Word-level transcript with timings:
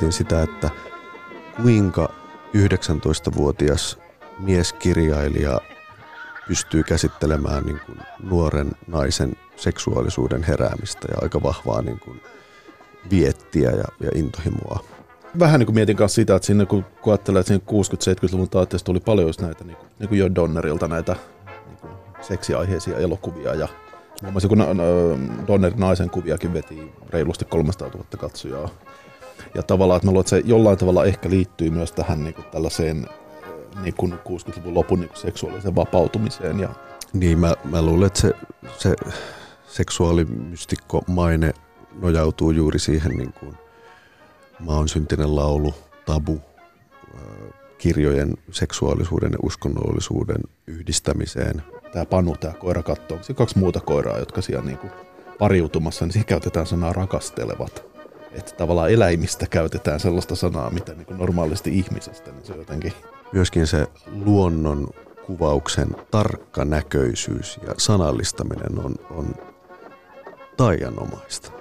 Mietin 0.00 0.12
sitä, 0.12 0.42
että 0.42 0.70
kuinka 1.62 2.12
19-vuotias 2.56 3.98
mieskirjailija 4.38 5.60
pystyy 6.48 6.82
käsittelemään 6.82 7.64
niin 7.64 7.80
kuin 7.86 7.98
nuoren 8.22 8.72
naisen 8.86 9.32
seksuaalisuuden 9.56 10.42
heräämistä 10.42 11.08
ja 11.10 11.18
aika 11.22 11.42
vahvaa 11.42 11.82
niin 11.82 12.00
kuin 12.00 12.20
viettiä 13.10 13.70
ja, 13.70 13.84
ja 14.00 14.10
intohimoa. 14.14 14.84
Vähän 15.38 15.60
niin 15.60 15.66
kuin 15.66 15.74
mietin 15.74 15.96
kanssa 15.96 16.14
sitä, 16.14 16.36
että 16.36 16.46
sinne 16.46 16.66
kun, 16.66 16.84
ajattelee, 17.06 17.40
että 17.40 17.48
siinä 17.48 17.64
60-70-luvun 18.24 18.50
taiteessa 18.50 18.84
tuli 18.84 19.00
paljon 19.00 19.26
just 19.26 19.40
näitä, 19.40 19.64
niin 19.64 19.76
kuin, 19.76 19.88
niin 19.98 20.08
kuin 20.08 20.18
jo 20.18 20.34
Donnerilta 20.34 20.88
näitä 20.88 21.16
niin 21.66 21.76
kuin 21.76 21.92
seksiaiheisia 22.20 22.98
elokuvia 22.98 23.54
ja 23.54 23.68
Muun 24.22 24.32
muassa 24.32 24.48
kun 24.48 24.58
Donnerin 25.46 25.80
naisen 25.80 26.10
kuviakin 26.10 26.52
veti 26.52 26.92
reilusti 27.10 27.44
300 27.44 27.88
000 27.88 28.04
katsojaa 28.18 28.68
ja 29.54 29.62
tavallaan, 29.62 29.96
että 29.96 30.06
mä 30.06 30.10
luulen, 30.10 30.20
että 30.20 30.30
se 30.30 30.42
jollain 30.44 30.78
tavalla 30.78 31.04
ehkä 31.04 31.30
liittyy 31.30 31.70
myös 31.70 31.92
tähän 31.92 32.24
niin 32.24 32.34
kuin 32.34 32.44
tällaiseen 32.44 33.06
niin 33.82 33.94
kuin 33.94 34.12
60-luvun 34.12 34.74
lopun 34.74 35.00
niin 35.00 35.08
kuin 35.08 35.18
seksuaaliseen 35.18 35.76
vapautumiseen. 35.76 36.60
Ja... 36.60 36.68
Niin, 37.12 37.38
mä, 37.38 37.54
mä 37.64 37.82
luulen, 37.82 38.06
että 38.06 38.20
se, 38.20 38.34
se 38.78 38.94
seksuaalimystikko 39.66 41.04
maine 41.06 41.52
nojautuu 42.00 42.50
juuri 42.50 42.78
siihen 42.78 43.12
niin 43.12 43.32
kuin 43.32 43.54
maan 44.58 44.88
syntinen 44.88 45.36
laulu, 45.36 45.74
tabu, 46.06 46.40
kirjojen 47.78 48.34
seksuaalisuuden 48.50 49.32
ja 49.32 49.38
uskonnollisuuden 49.42 50.40
yhdistämiseen. 50.66 51.62
Tämä 51.92 52.04
Panu, 52.04 52.36
tämä 52.36 52.54
koira 52.54 52.82
katsoo, 52.82 53.16
onko 53.16 53.34
kaksi 53.34 53.58
muuta 53.58 53.80
koiraa, 53.80 54.18
jotka 54.18 54.42
siellä 54.42 54.64
niin 54.64 54.78
kuin 54.78 54.92
pariutumassa, 55.38 56.04
niin 56.04 56.12
siinä 56.12 56.26
käytetään 56.26 56.66
sanaa 56.66 56.92
rakastelevat 56.92 57.89
että 58.32 58.52
tavallaan 58.56 58.90
eläimistä 58.90 59.46
käytetään 59.46 60.00
sellaista 60.00 60.36
sanaa, 60.36 60.70
mitä 60.70 60.94
niin 60.94 61.18
normaalisti 61.18 61.78
ihmisestä, 61.78 62.32
niin 62.32 62.44
se 62.44 62.54
jotenkin... 62.54 62.92
Myöskin 63.32 63.66
se 63.66 63.86
luonnon 64.24 64.88
kuvauksen 65.26 65.88
tarkka 66.10 66.64
näköisyys 66.64 67.60
ja 67.66 67.74
sanallistaminen 67.78 68.84
on, 68.84 68.94
on 69.10 69.34
taianomaista. 70.56 71.52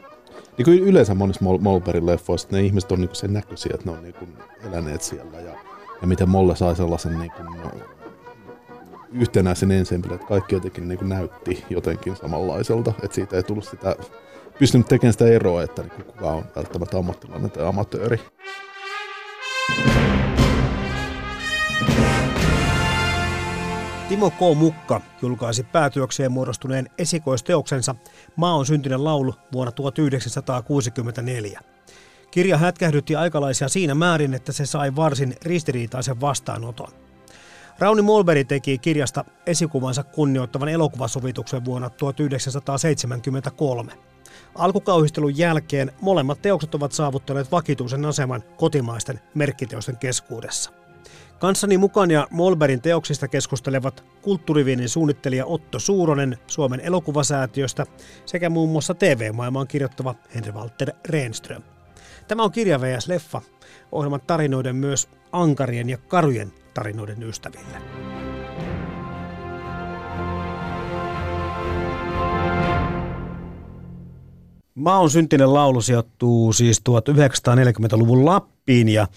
Niin 0.58 0.66
kuin 0.66 0.80
yleensä 0.80 1.16
monissa 1.16 1.45
Molberin 1.59 2.06
leffoissa 2.06 2.48
ne 2.52 2.61
ihmiset 2.61 2.92
on 2.92 3.02
niin 3.02 3.16
sen 3.16 3.33
näköisiä, 3.33 3.72
että 3.73 3.86
ne 3.86 3.98
on 3.98 4.04
niin 4.04 4.14
kuin 4.14 4.33
eläneet 4.70 5.02
siellä 5.02 5.39
ja, 5.39 5.54
ja 6.02 6.08
miten 6.08 6.30
Molle 6.30 6.55
sai 6.55 6.76
sellaisen 6.76 7.20
niin 7.20 7.32
kuin 7.32 7.48
yhtenäisen 9.11 9.72
ensemble, 9.72 10.16
että 10.16 10.27
kaikki 10.27 10.55
jotenkin 10.55 10.88
niin 10.88 10.98
kuin 10.98 11.10
näytti 11.10 11.66
jotenkin 11.70 12.16
samanlaiselta, 12.16 12.93
että 13.04 13.16
siitä 13.16 13.36
ei 13.36 13.43
tullut 13.43 13.64
sitä 13.64 13.95
pystynyt 14.59 14.87
tekemään 14.87 15.14
sitä 15.14 15.27
eroa, 15.27 15.64
että 15.64 15.81
niin 15.81 16.05
kuka 16.05 16.31
on 16.31 16.45
välttämättä 16.55 16.97
ammattilainen 16.97 17.52
tai 17.52 17.65
amatööri. 17.65 18.20
Timo 24.09 24.30
K. 24.30 24.39
Mukka 24.55 25.02
julkaisi 25.21 25.64
päätyökseen 25.64 26.31
muodostuneen 26.31 26.89
esikoisteoksensa 26.98 27.95
Maa 28.36 28.55
on 28.55 28.65
syntinen 28.65 29.03
laulu 29.03 29.36
vuonna 29.53 29.71
1964. 29.71 31.61
Kirja 32.31 32.58
hätkähdytti 32.58 33.15
aikalaisia 33.15 33.69
siinä 33.69 33.95
määrin, 33.95 34.33
että 34.33 34.52
se 34.52 34.65
sai 34.65 34.95
varsin 34.95 35.36
ristiriitaisen 35.45 36.21
vastaanoton. 36.21 36.92
Rauni 37.80 38.02
Molberi 38.02 38.45
teki 38.45 38.77
kirjasta 38.77 39.25
esikuvansa 39.45 40.03
kunnioittavan 40.03 40.69
elokuvasovituksen 40.69 41.65
vuonna 41.65 41.89
1973. 41.89 43.93
Alkukauhistelun 44.55 45.37
jälkeen 45.37 45.92
molemmat 46.02 46.42
teokset 46.42 46.76
ovat 46.76 46.92
saavuttaneet 46.92 47.52
vakituisen 47.52 48.05
aseman 48.05 48.43
kotimaisten 48.58 49.20
merkkiteosten 49.33 49.98
keskuudessa. 49.98 50.71
Kanssani 51.39 51.77
mukaan 51.77 52.11
ja 52.11 52.27
Molberin 52.32 52.82
teoksista 52.82 53.27
keskustelevat 53.27 54.04
kulttuuriviinin 54.21 54.89
suunnittelija 54.89 55.45
Otto 55.45 55.80
Suuronen 55.80 56.37
Suomen 56.48 56.80
elokuvasäätiöstä 56.80 57.86
sekä 58.26 58.49
muun 58.49 58.70
muassa 58.70 58.93
TV-maailmaan 58.93 59.67
kirjoittava 59.67 60.15
Henri 60.36 60.52
Walter 60.52 60.92
Renström. 61.05 61.64
Tämä 62.27 62.43
on 62.43 62.52
kirja 62.52 62.81
VS 62.81 63.08
Leffa, 63.08 63.42
ohjelman 63.92 64.21
tarinoiden 64.27 64.76
myös 64.76 65.10
ankarien 65.31 65.89
ja 65.89 65.98
karujen 65.98 66.54
tarinoiden 66.73 67.23
ystäville. 67.23 67.77
Maon 74.80 75.10
syntinen 75.10 75.54
laulu 75.54 75.82
sijoittuu 75.82 76.54
siis 76.54 76.82
1940-luvun 76.90 78.26
Lappiin 78.26 78.90
ja 78.90 79.08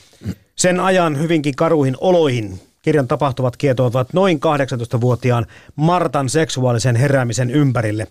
sen 0.57 0.81
ajan 0.81 1.19
hyvinkin 1.19 1.57
karuihin 1.57 1.97
oloihin 2.01 2.61
kirjan 2.83 3.09
tapahtuvat 3.09 3.57
kietoutuvat 3.57 4.13
noin 4.13 4.41
18-vuotiaan 4.97 5.47
Martan 5.77 6.29
seksuaalisen 6.29 6.97
heräämisen 6.97 7.51
ympärille. 7.51 8.07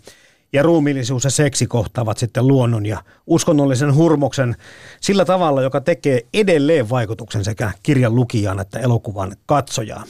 Ja 0.54 0.64
ruumiillisuus 0.64 1.24
ja 1.24 1.30
seksi 1.30 1.68
kohtaavat 1.68 2.18
sitten 2.18 2.48
luonnon 2.48 2.86
ja 2.86 3.04
uskonnollisen 3.28 3.96
hurmoksen 3.96 4.56
sillä 5.02 5.26
tavalla, 5.26 5.62
joka 5.62 5.82
tekee 5.82 6.22
edelleen 6.34 6.90
vaikutuksen 6.90 7.44
sekä 7.46 7.72
kirjan 7.84 8.16
lukijaan 8.16 8.60
että 8.60 8.80
elokuvan 8.80 9.36
katsojaan. 9.46 10.08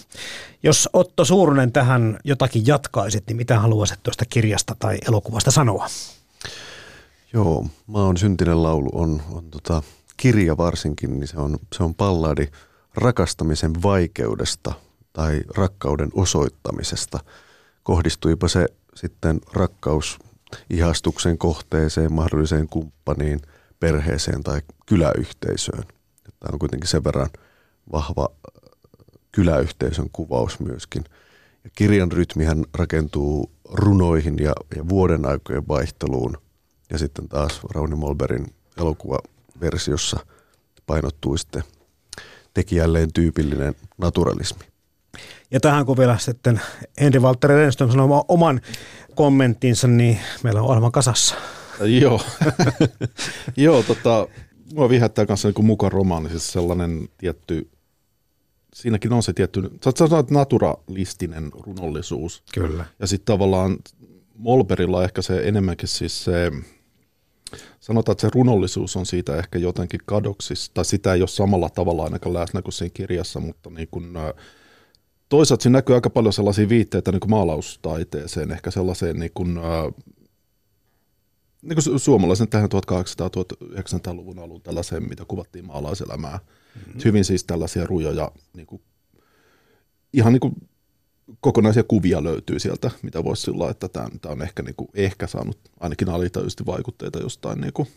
Jos 0.63 0.90
Otto 0.94 1.25
Suurunen 1.25 1.72
tähän 1.72 2.19
jotakin 2.23 2.68
jatkaisit, 2.68 3.23
niin 3.28 3.38
mitä 3.38 3.59
haluaisit 3.59 4.00
tuosta 4.03 4.25
kirjasta 4.29 4.75
tai 4.79 4.97
elokuvasta 5.08 5.52
sanoa? 5.52 5.88
Joo, 7.33 7.65
Maan 7.87 8.17
syntinen 8.17 8.63
laulu 8.63 8.89
on, 8.93 9.21
on 9.31 9.51
tota, 9.51 9.83
kirja 10.17 10.57
varsinkin, 10.57 11.19
niin 11.19 11.27
se 11.27 11.37
on, 11.37 11.59
se 11.75 11.83
on 11.83 11.95
palladi 11.95 12.47
rakastamisen 12.95 13.83
vaikeudesta 13.83 14.73
tai 15.13 15.41
rakkauden 15.55 16.09
osoittamisesta. 16.13 17.19
Kohdistuipa 17.83 18.47
se 18.47 18.67
sitten 18.95 19.41
rakkaus 19.53 20.19
ihastuksen 20.69 21.37
kohteeseen, 21.37 22.13
mahdolliseen 22.13 22.67
kumppaniin, 22.67 23.41
perheeseen 23.79 24.43
tai 24.43 24.61
kyläyhteisöön. 24.85 25.83
Tämä 26.39 26.53
on 26.53 26.59
kuitenkin 26.59 26.89
sen 26.89 27.03
verran 27.03 27.29
vahva 27.91 28.29
kyläyhteisön 29.31 30.09
kuvaus 30.13 30.59
myöskin. 30.59 31.03
Ja 31.63 31.69
kirjan 31.75 32.11
rytmihän 32.11 32.65
rakentuu 32.73 33.51
runoihin 33.71 34.35
ja, 34.39 34.53
ja 34.75 34.89
vuoden 34.89 35.25
aikojen 35.25 35.67
vaihteluun– 35.67 36.37
ja 36.91 36.97
sitten 36.97 37.28
taas 37.28 37.59
Rauni 37.76 37.96
Molberin 37.96 38.46
elokuvaversiossa 38.78 40.20
painottuu 40.85 41.38
sitten 41.38 41.64
tekijälleen 42.53 43.14
tyypillinen 43.14 43.76
naturalismi. 43.97 44.66
Ja 45.52 45.59
tähän 45.59 45.85
kun 45.85 45.97
vielä 45.97 46.17
sitten 46.17 46.61
Henri 47.02 47.20
Walter 47.20 47.49
Renström 47.49 47.91
sanoo 47.91 48.26
oman 48.28 48.61
kommenttinsa, 49.16 49.88
niin 49.88 50.20
meillä 50.43 50.61
on 50.61 50.67
ohjelma 50.67 50.91
kasassa. 50.91 51.35
Joo, 51.79 52.22
Joo 53.58 53.84
tota, 53.84 54.28
mua 54.73 54.90
vihättää 54.90 55.26
kanssa 55.26 55.47
niin 55.47 55.66
mukaan 55.66 55.91
romaani, 55.91 56.29
siis 56.29 56.52
sellainen 56.52 57.09
tietty, 57.17 57.70
siinäkin 58.73 59.14
on 59.14 59.23
se 59.23 59.34
tietty, 59.34 59.61
sä 59.84 59.91
sanoit 59.96 60.32
naturalistinen 60.32 61.52
runollisuus. 61.53 62.44
Kyllä. 62.53 62.85
Ja 62.99 63.08
sitten 63.08 63.34
tavallaan 63.34 63.78
Molberilla 64.37 65.03
ehkä 65.03 65.22
se 65.22 65.41
enemmänkin 65.47 65.87
siis 65.87 66.23
se 66.23 66.52
sanotaan, 67.79 68.13
että 68.13 68.21
se 68.21 68.31
runollisuus 68.33 68.95
on 68.95 69.05
siitä 69.05 69.37
ehkä 69.37 69.59
jotenkin 69.59 69.99
kadoksissa, 70.05 70.71
tai 70.73 70.85
sitä 70.85 71.13
ei 71.13 71.21
ole 71.21 71.27
samalla 71.27 71.69
tavalla 71.69 72.03
ainakaan 72.03 72.33
läsnä 72.33 72.61
kuin 72.61 72.73
siinä 72.73 72.91
kirjassa, 72.93 73.39
mutta 73.39 73.69
niin 73.69 73.87
kuin, 73.91 74.13
toisaalta 75.29 75.63
siinä 75.63 75.77
näkyy 75.77 75.95
aika 75.95 76.09
paljon 76.09 76.33
sellaisia 76.33 76.69
viitteitä 76.69 77.11
niin 77.11 77.19
kuin 77.19 77.29
maalaustaiteeseen, 77.29 78.51
ehkä 78.51 78.71
sellaiseen 78.71 79.19
niin 79.19 79.31
kuin, 79.33 79.59
niin 81.61 81.77
kuin 81.83 81.99
suomalaisen 81.99 82.47
tähän 82.47 82.69
1800-1900-luvun 82.69 84.39
alun 84.39 84.61
tällaiseen, 84.61 85.09
mitä 85.09 85.25
kuvattiin 85.27 85.65
maalaiselämää. 85.65 86.39
Mm-hmm. 86.75 87.01
Hyvin 87.05 87.25
siis 87.25 87.43
tällaisia 87.43 87.85
rujoja, 87.85 88.31
niin 88.53 88.67
kuin, 88.67 88.81
ihan 90.13 90.33
niin 90.33 90.39
kuin 90.39 90.55
kokonaisia 91.39 91.83
kuvia 91.83 92.23
löytyy 92.23 92.59
sieltä, 92.59 92.91
mitä 93.01 93.23
voisi 93.23 93.41
sillä 93.41 93.69
että 93.69 93.87
tämä, 93.87 94.07
tämä 94.22 94.33
on 94.33 94.41
ehkä, 94.41 94.63
niin 94.63 94.75
kuin, 94.75 94.89
ehkä 94.93 95.28
saanut 95.28 95.57
ainakin 95.79 96.09
alitajuisesti 96.09 96.66
vaikutteita 96.66 97.19
jostain 97.19 97.61
niin 97.61 97.73
kuin 97.73 97.87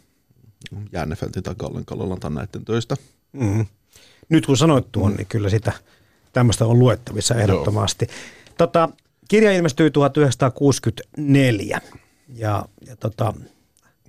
Jännefeltin 0.93 1.43
tai 1.43 1.55
Gallen 1.55 2.21
tai 2.21 2.31
näiden 2.31 2.65
töistä. 2.65 2.97
Mm-hmm. 3.33 3.67
Nyt 4.29 4.47
kun 4.47 4.57
sanoit 4.57 4.93
tuon, 4.93 5.11
mm. 5.13 5.17
niin 5.17 5.27
kyllä 5.27 5.49
sitä 5.49 5.73
tämmöistä 6.33 6.67
on 6.67 6.79
luettavissa 6.79 7.35
ehdottomasti. 7.35 8.07
Tota, 8.59 8.89
kirja 9.29 9.53
ilmestyi 9.53 9.91
1964 9.91 11.81
ja, 12.35 12.65
ja 12.87 12.97
tota, 12.97 13.35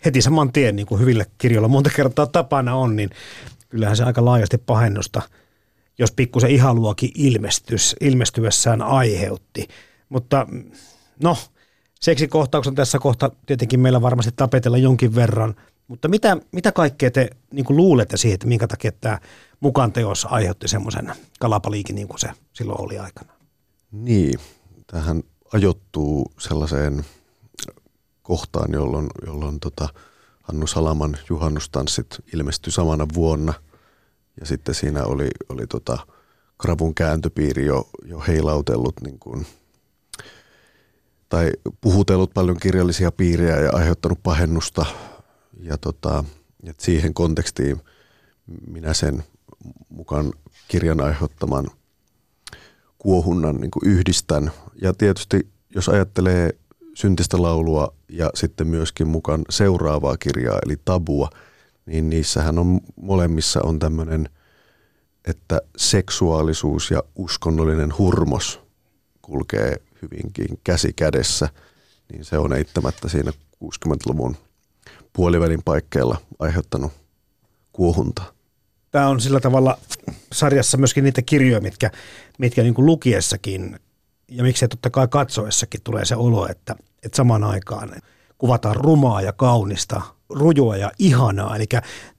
heti 0.06 0.22
saman 0.22 0.52
tien, 0.54 0.76
niin 0.76 0.86
kuin 0.86 1.02
hyvillä 1.02 1.26
kirjoilla 1.38 1.68
monta 1.68 1.90
kertaa 1.96 2.28
tapana 2.28 2.76
on, 2.76 2.96
niin 2.96 3.10
kyllähän 3.70 3.98
se 3.98 4.04
aika 4.04 4.26
laajasti 4.26 4.58
pahennusta, 4.58 5.22
jos 5.98 6.12
pikkusen 6.12 6.50
ihaluokin 6.50 7.12
ilmestys, 7.16 7.96
ilmestyessään 8.02 8.82
aiheutti. 8.82 9.68
Mutta 10.10 10.48
no, 11.24 11.38
seksikohtauksen 12.02 12.76
tässä 12.76 13.00
kohta 13.00 13.32
tietenkin 13.46 13.80
meillä 13.80 14.02
varmasti 14.02 14.32
tapetella 14.36 14.78
jonkin 14.78 15.16
verran, 15.16 15.56
mutta 15.88 16.08
mitä, 16.08 16.38
mitä 16.52 16.72
kaikkea 16.72 17.12
te 17.12 17.30
niin 17.52 17.66
luulette 17.70 18.18
siihen, 18.18 18.34
että 18.34 18.48
minkä 18.48 18.68
takia 18.68 18.92
tämä 18.92 19.20
mukaan 19.60 19.92
teos 19.92 20.28
aiheutti 20.30 20.68
semmoisen 20.68 21.14
kalapaliikin 21.40 21.96
niin 21.96 22.08
kuin 22.08 22.20
se 22.20 22.30
silloin 22.54 22.82
oli 22.82 23.00
aikana? 23.00 23.34
Niin, 23.92 24.40
tähän 24.88 25.24
ajoittuu 25.54 26.32
sellaiseen 26.40 27.06
kohtaan, 28.24 28.74
jolloin, 28.74 29.08
jolloin 29.26 29.60
tota, 29.60 29.90
Hannu 30.42 30.68
Salaman 30.68 31.18
juhannustanssit 31.30 32.08
ilmestyi 32.34 32.74
samana 32.74 33.08
vuonna. 33.14 33.54
Ja 34.40 34.46
sitten 34.46 34.76
siinä 34.76 35.04
oli, 35.04 35.30
oli 35.50 35.68
tota, 35.68 35.98
Kravun 36.62 36.96
kääntöpiiri 36.96 37.66
jo, 37.66 37.90
jo 38.06 38.24
heilautellut 38.28 39.02
niin 39.02 39.20
kuin, 39.20 39.46
tai 41.30 41.52
puhutellut 41.82 42.34
paljon 42.34 42.58
kirjallisia 42.58 43.12
piirejä 43.12 43.60
ja 43.60 43.72
aiheuttanut 43.74 44.24
pahennusta. 44.24 44.86
Ja 45.60 45.78
tota, 45.78 46.24
et 46.64 46.80
siihen 46.80 47.14
kontekstiin 47.14 47.82
minä 48.68 48.94
sen 48.94 49.24
mukaan 49.90 50.34
kirjan 50.68 51.02
aiheuttaman 51.02 51.68
kuohunnan 52.98 53.56
niin 53.56 53.72
yhdistän. 53.84 54.52
Ja 54.82 54.94
tietysti 54.94 55.48
jos 55.76 55.90
ajattelee 55.90 56.50
syntistä 56.94 57.42
laulua 57.42 57.94
ja 58.10 58.30
sitten 58.34 58.68
myöskin 58.68 59.08
mukaan 59.08 59.42
seuraavaa 59.50 60.18
kirjaa, 60.18 60.60
eli 60.66 60.78
tabua, 60.86 61.30
niin 61.86 62.10
niissähän 62.10 62.60
on 62.60 62.80
molemmissa 63.02 63.60
on 63.64 63.80
tämmöinen, 63.80 64.30
että 65.26 65.62
seksuaalisuus 65.78 66.92
ja 66.92 67.04
uskonnollinen 67.16 67.98
hurmos 67.98 68.60
kulkee 69.22 69.82
hyvinkin 70.02 70.60
käsi 70.64 70.94
kädessä, 70.94 71.50
niin 72.12 72.26
se 72.26 72.38
on 72.38 72.54
eittämättä 72.54 73.10
siinä 73.10 73.32
60-luvun 73.64 74.38
puolivälin 75.14 75.64
paikkeilla 75.66 76.18
aiheuttanut 76.40 76.92
kuohuntaa. 77.74 78.26
Tämä 78.92 79.08
on 79.08 79.20
sillä 79.20 79.40
tavalla 79.40 79.78
sarjassa 80.34 80.78
myöskin 80.78 81.04
niitä 81.04 81.22
kirjoja, 81.22 81.62
mitkä, 81.62 81.92
mitkä 82.38 82.64
niin 82.64 82.74
kuin 82.74 82.86
lukiessakin 82.86 83.80
ja 84.28 84.44
miksei 84.44 84.68
totta 84.68 84.90
kai 84.90 85.08
katsoessakin 85.08 85.82
tulee 85.84 86.06
se 86.06 86.16
olo, 86.16 86.48
että, 86.48 86.76
että 87.04 87.16
samaan 87.16 87.44
aikaan 87.44 88.02
kuvataan 88.38 88.76
rumaa 88.76 89.22
ja 89.22 89.34
kaunista, 89.34 90.02
rujua 90.30 90.78
ja 90.78 90.92
ihanaa. 91.00 91.56
Eli 91.56 91.66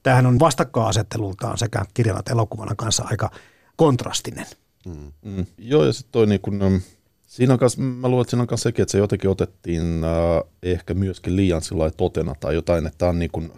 tämähän 0.03 0.25
on 0.25 0.39
vastakkainasettelultaan 0.39 1.57
sekä 1.57 1.85
kirjan 1.93 2.19
että 2.19 2.31
elokuvana 2.31 2.75
kanssa 2.75 3.03
aika 3.05 3.31
kontrastinen. 3.75 4.45
Mm. 4.85 5.11
Mm. 5.21 5.45
Joo, 5.57 5.85
ja 5.85 5.93
sitten 5.93 6.11
toi 6.11 6.27
niin 6.27 6.41
kun, 6.41 6.61
um, 6.61 6.81
siinä 7.27 7.53
on 7.53 7.59
kans, 7.59 7.77
mä 7.77 8.07
luulen, 8.07 8.21
että 8.21 8.31
siinä 8.31 8.41
on 8.41 8.47
myös 8.51 8.61
sekin, 8.61 8.83
että 8.83 8.91
se 8.91 8.97
jotenkin 8.97 9.29
otettiin 9.29 10.03
äh, 10.03 10.51
ehkä 10.63 10.93
myöskin 10.93 11.35
liian 11.35 11.61
sillä 11.61 11.91
totena 11.91 12.35
tai 12.39 12.55
jotain, 12.55 12.85
että 12.85 12.97
tämä 12.97 13.09
on 13.09 13.19
niin 13.19 13.31
kun, 13.31 13.53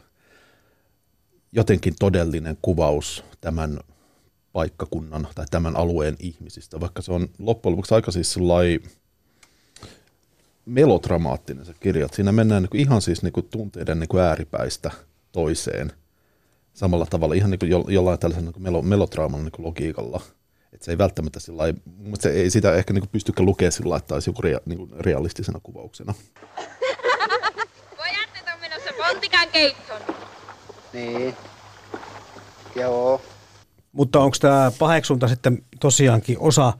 jotenkin 1.52 1.94
todellinen 2.00 2.57
kuvaus 2.62 3.24
tämän 3.42 3.80
paikkakunnan 4.54 5.28
tai 5.36 5.45
tämän 5.52 5.75
alueen 5.75 6.16
ihmisistä, 6.19 6.80
vaikka 6.80 7.02
se 7.02 7.12
on 7.12 7.28
loppujen 7.40 7.72
lopuksi 7.72 7.95
aika 7.95 8.12
siis 8.12 8.38
melodramaattinen 10.69 11.66
se 11.66 11.74
kirja. 11.80 12.07
Siinä 12.12 12.31
mennään 12.31 12.63
niin 12.63 12.69
kuin 12.69 12.81
ihan 12.81 13.01
siis 13.01 13.24
niin 13.24 13.33
kuin 13.33 13.48
tunteiden 13.51 14.00
niin 14.00 14.07
kuin 14.07 14.24
ääripäistä 14.24 14.92
toiseen 15.31 15.92
samalla 16.74 17.06
tavalla, 17.06 17.33
ihan 17.33 17.51
niin 17.51 17.60
kuin 17.60 17.94
jollain 17.94 18.19
tällaisen 18.19 18.45
niin 18.45 18.54
kuin 18.54 18.63
melo, 18.63 18.81
melodraaman 18.81 19.44
niin 19.44 19.51
kuin 19.51 19.66
logiikalla. 19.66 20.21
Että 20.74 20.86
se 20.86 20.92
ei 20.92 20.98
välttämättä 20.98 21.39
sillä 21.39 21.63
mutta 21.98 22.24
se 22.24 22.30
ei 22.30 22.50
sitä 22.50 22.74
ehkä 22.74 22.94
niin 22.94 23.01
kuin 23.01 23.10
pystykään 23.12 23.45
lukemaan 23.45 23.71
sillä 23.71 23.98
että 23.98 24.13
olisi 24.13 24.30
joku 24.30 24.42
rea, 24.42 24.60
niin 24.66 24.77
kuin 24.77 24.92
realistisena 25.00 25.60
kuvauksena. 25.63 26.13
Pojat, 27.98 28.54
on 28.54 28.62
menossa 28.62 28.89
pontikan 28.98 29.48
keittoon. 29.54 30.01
Niin. 30.94 31.36
Joo. 32.75 33.21
Mutta 33.92 34.19
onko 34.19 34.38
tämä 34.39 34.71
paheksunta 34.80 35.27
sitten 35.27 35.63
tosiaankin 35.80 36.39
osa, 36.39 36.74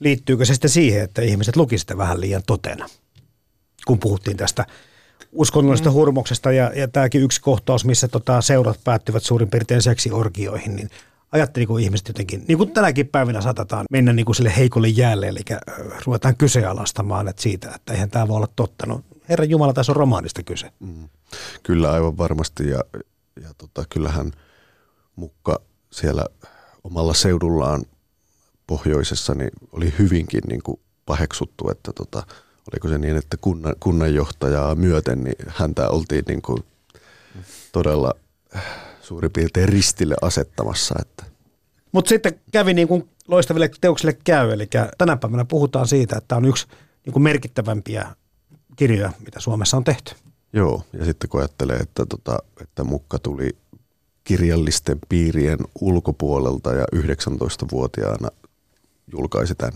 liittyykö 0.00 0.44
se 0.44 0.54
sitten 0.54 0.70
siihen, 0.70 1.04
että 1.04 1.22
ihmiset 1.22 1.56
lukisivat 1.56 1.98
vähän 1.98 2.20
liian 2.20 2.42
totena? 2.46 2.86
Kun 3.86 3.98
puhuttiin 3.98 4.36
tästä 4.36 4.66
uskonnollisesta 5.32 5.90
mm. 5.90 5.94
hurmoksesta 5.94 6.52
ja, 6.52 6.72
ja 6.74 6.88
tämäkin 6.88 7.22
yksi 7.22 7.40
kohtaus, 7.40 7.84
missä 7.84 8.08
tota 8.08 8.40
seurat 8.40 8.80
päättyvät 8.84 9.22
suurin 9.22 9.50
piirtein 9.50 9.82
seksiorgioihin, 9.82 10.76
niin 10.76 10.90
ajatteliko 11.32 11.78
ihmiset 11.78 12.08
jotenkin, 12.08 12.44
niin 12.48 12.58
kuin 12.58 12.72
tänäkin 12.72 13.08
päivinä 13.08 13.40
saatetaan 13.40 13.86
mennä 13.90 14.12
niin 14.12 14.26
kuin 14.26 14.36
sille 14.36 14.56
heikolle 14.56 14.88
jäälle, 14.88 15.28
eli 15.28 15.40
ruvetaan 16.06 16.36
kyseenalaistamaan 16.36 17.28
että 17.28 17.42
siitä, 17.42 17.72
että 17.74 17.92
eihän 17.92 18.10
tämä 18.10 18.28
voi 18.28 18.36
olla 18.36 18.48
totta. 18.56 18.86
No, 18.86 19.00
Herran 19.28 19.50
Jumala, 19.50 19.72
tässä 19.72 19.92
on 19.92 19.96
romaanista 19.96 20.42
kyse. 20.42 20.70
Mm. 20.80 21.08
Kyllä 21.62 21.92
aivan 21.92 22.18
varmasti 22.18 22.68
ja, 22.68 22.80
ja 23.42 23.48
tota, 23.58 23.84
kyllähän 23.88 24.32
Mukka 25.16 25.60
siellä 25.92 26.26
omalla 26.84 27.14
seudullaan 27.14 27.82
pohjoisessa 28.66 29.34
niin 29.34 29.50
oli 29.72 29.94
hyvinkin 29.98 30.42
niin 30.48 30.62
kuin 30.62 30.80
paheksuttu, 31.06 31.70
että 31.70 31.92
tota, 31.92 32.26
oliko 32.72 32.88
se 32.88 32.98
niin, 32.98 33.16
että 33.16 33.36
kunnan, 33.40 33.74
kunnanjohtajaa 33.80 34.74
myöten 34.74 35.24
niin 35.24 35.36
häntä 35.48 35.88
oltiin 35.88 36.24
niin 36.28 36.42
kuin 36.42 36.64
todella 37.72 38.14
suurin 39.00 39.32
piirtein 39.32 39.68
ristille 39.68 40.14
asettamassa. 40.22 40.94
Että. 41.00 41.24
Mutta 41.92 42.08
sitten 42.08 42.40
kävi 42.52 42.74
niin 42.74 42.88
kuin 42.88 43.08
loistaville 43.28 43.70
teoksille 43.80 44.18
käy, 44.24 44.50
eli 44.52 44.68
tänä 44.98 45.16
päivänä 45.16 45.44
puhutaan 45.44 45.88
siitä, 45.88 46.16
että 46.16 46.36
on 46.36 46.44
yksi 46.44 46.66
niin 47.04 47.12
kuin 47.12 47.22
merkittävämpiä 47.22 48.06
kirjoja, 48.76 49.12
mitä 49.24 49.40
Suomessa 49.40 49.76
on 49.76 49.84
tehty. 49.84 50.14
Joo, 50.52 50.82
ja 50.92 51.04
sitten 51.04 51.30
kun 51.30 51.40
ajattelee, 51.40 51.76
että, 51.76 52.06
tota, 52.06 52.38
että 52.60 52.84
Mukka 52.84 53.18
tuli 53.18 53.56
kirjallisten 54.24 54.98
piirien 55.08 55.58
ulkopuolelta 55.80 56.72
ja 56.74 56.84
19-vuotiaana 56.96 58.28
julkaisi 59.12 59.54
tämän 59.54 59.72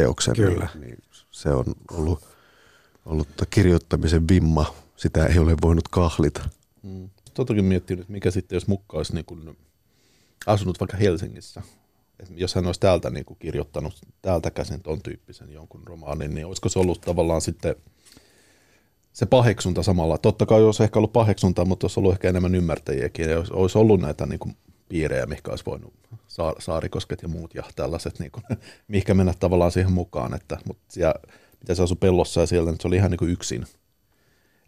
teoksen. 0.00 0.34
Niin- 0.38 0.52
Kyllä. 0.52 0.68
Niin, 0.74 0.80
niin 0.80 0.98
se 1.30 1.48
on 1.48 1.64
ollut, 1.90 2.28
ollut 3.06 3.28
kirjoittamisen 3.50 4.28
vimma. 4.28 4.74
Sitä 4.96 5.26
ei 5.26 5.38
ole 5.38 5.54
voinut 5.62 5.88
kahlita. 5.88 6.48
Mm. 6.82 7.08
Totakin 7.34 7.64
miettinyt, 7.64 8.00
että 8.00 8.12
mikä 8.12 8.30
sitten, 8.30 8.56
jos 8.56 8.66
Mukka 8.66 8.96
olisi 8.96 9.14
niin 9.14 9.24
kuin 9.24 9.58
asunut 10.46 10.80
vaikka 10.80 10.96
Helsingissä. 10.96 11.62
Et 12.20 12.28
jos 12.36 12.54
hän 12.54 12.66
olisi 12.66 12.80
täältä 12.80 13.10
niin 13.10 13.24
kuin 13.24 13.38
kirjoittanut 13.40 13.94
täältä 14.22 14.50
käsin 14.50 14.80
ton 14.80 15.02
tyyppisen 15.02 15.52
jonkun 15.52 15.82
romaanin, 15.86 16.34
niin 16.34 16.46
olisiko 16.46 16.68
se 16.68 16.78
ollut 16.78 17.00
tavallaan 17.00 17.40
sitten– 17.40 17.76
se 19.18 19.26
paheksunta 19.26 19.82
samalla. 19.82 20.18
Totta 20.18 20.46
kai 20.46 20.62
olisi 20.62 20.82
ehkä 20.82 20.98
ollut 20.98 21.12
paheksunta, 21.12 21.64
mutta 21.64 21.84
olisi 21.84 22.00
ollut 22.00 22.12
ehkä 22.12 22.28
enemmän 22.28 22.54
ymmärtäjiäkin. 22.54 23.36
Olisi, 23.36 23.52
olisi 23.52 23.78
ollut 23.78 24.00
näitä 24.00 24.26
niin 24.26 24.38
kuin, 24.38 24.56
piirejä, 24.88 25.26
mikä 25.26 25.50
olisi 25.50 25.66
voinut 25.66 25.92
saarikosket 26.58 27.22
ja 27.22 27.28
muut 27.28 27.54
ja 27.54 27.62
tällaiset, 27.76 28.18
niin 28.18 28.30
kuin, 28.30 28.44
mihinkä 28.88 29.14
mennä 29.14 29.34
tavallaan 29.40 29.70
siihen 29.70 29.92
mukaan. 29.92 30.34
Että, 30.34 30.58
mutta 30.64 30.82
siellä, 30.88 31.14
mitä 31.60 31.74
se 31.74 31.82
asui 31.82 31.96
pellossa 32.00 32.40
ja 32.40 32.46
siellä, 32.46 32.70
niin 32.70 32.80
se 32.80 32.88
oli 32.88 32.96
ihan 32.96 33.10
niin 33.10 33.18
kuin 33.18 33.30
yksin. 33.30 33.66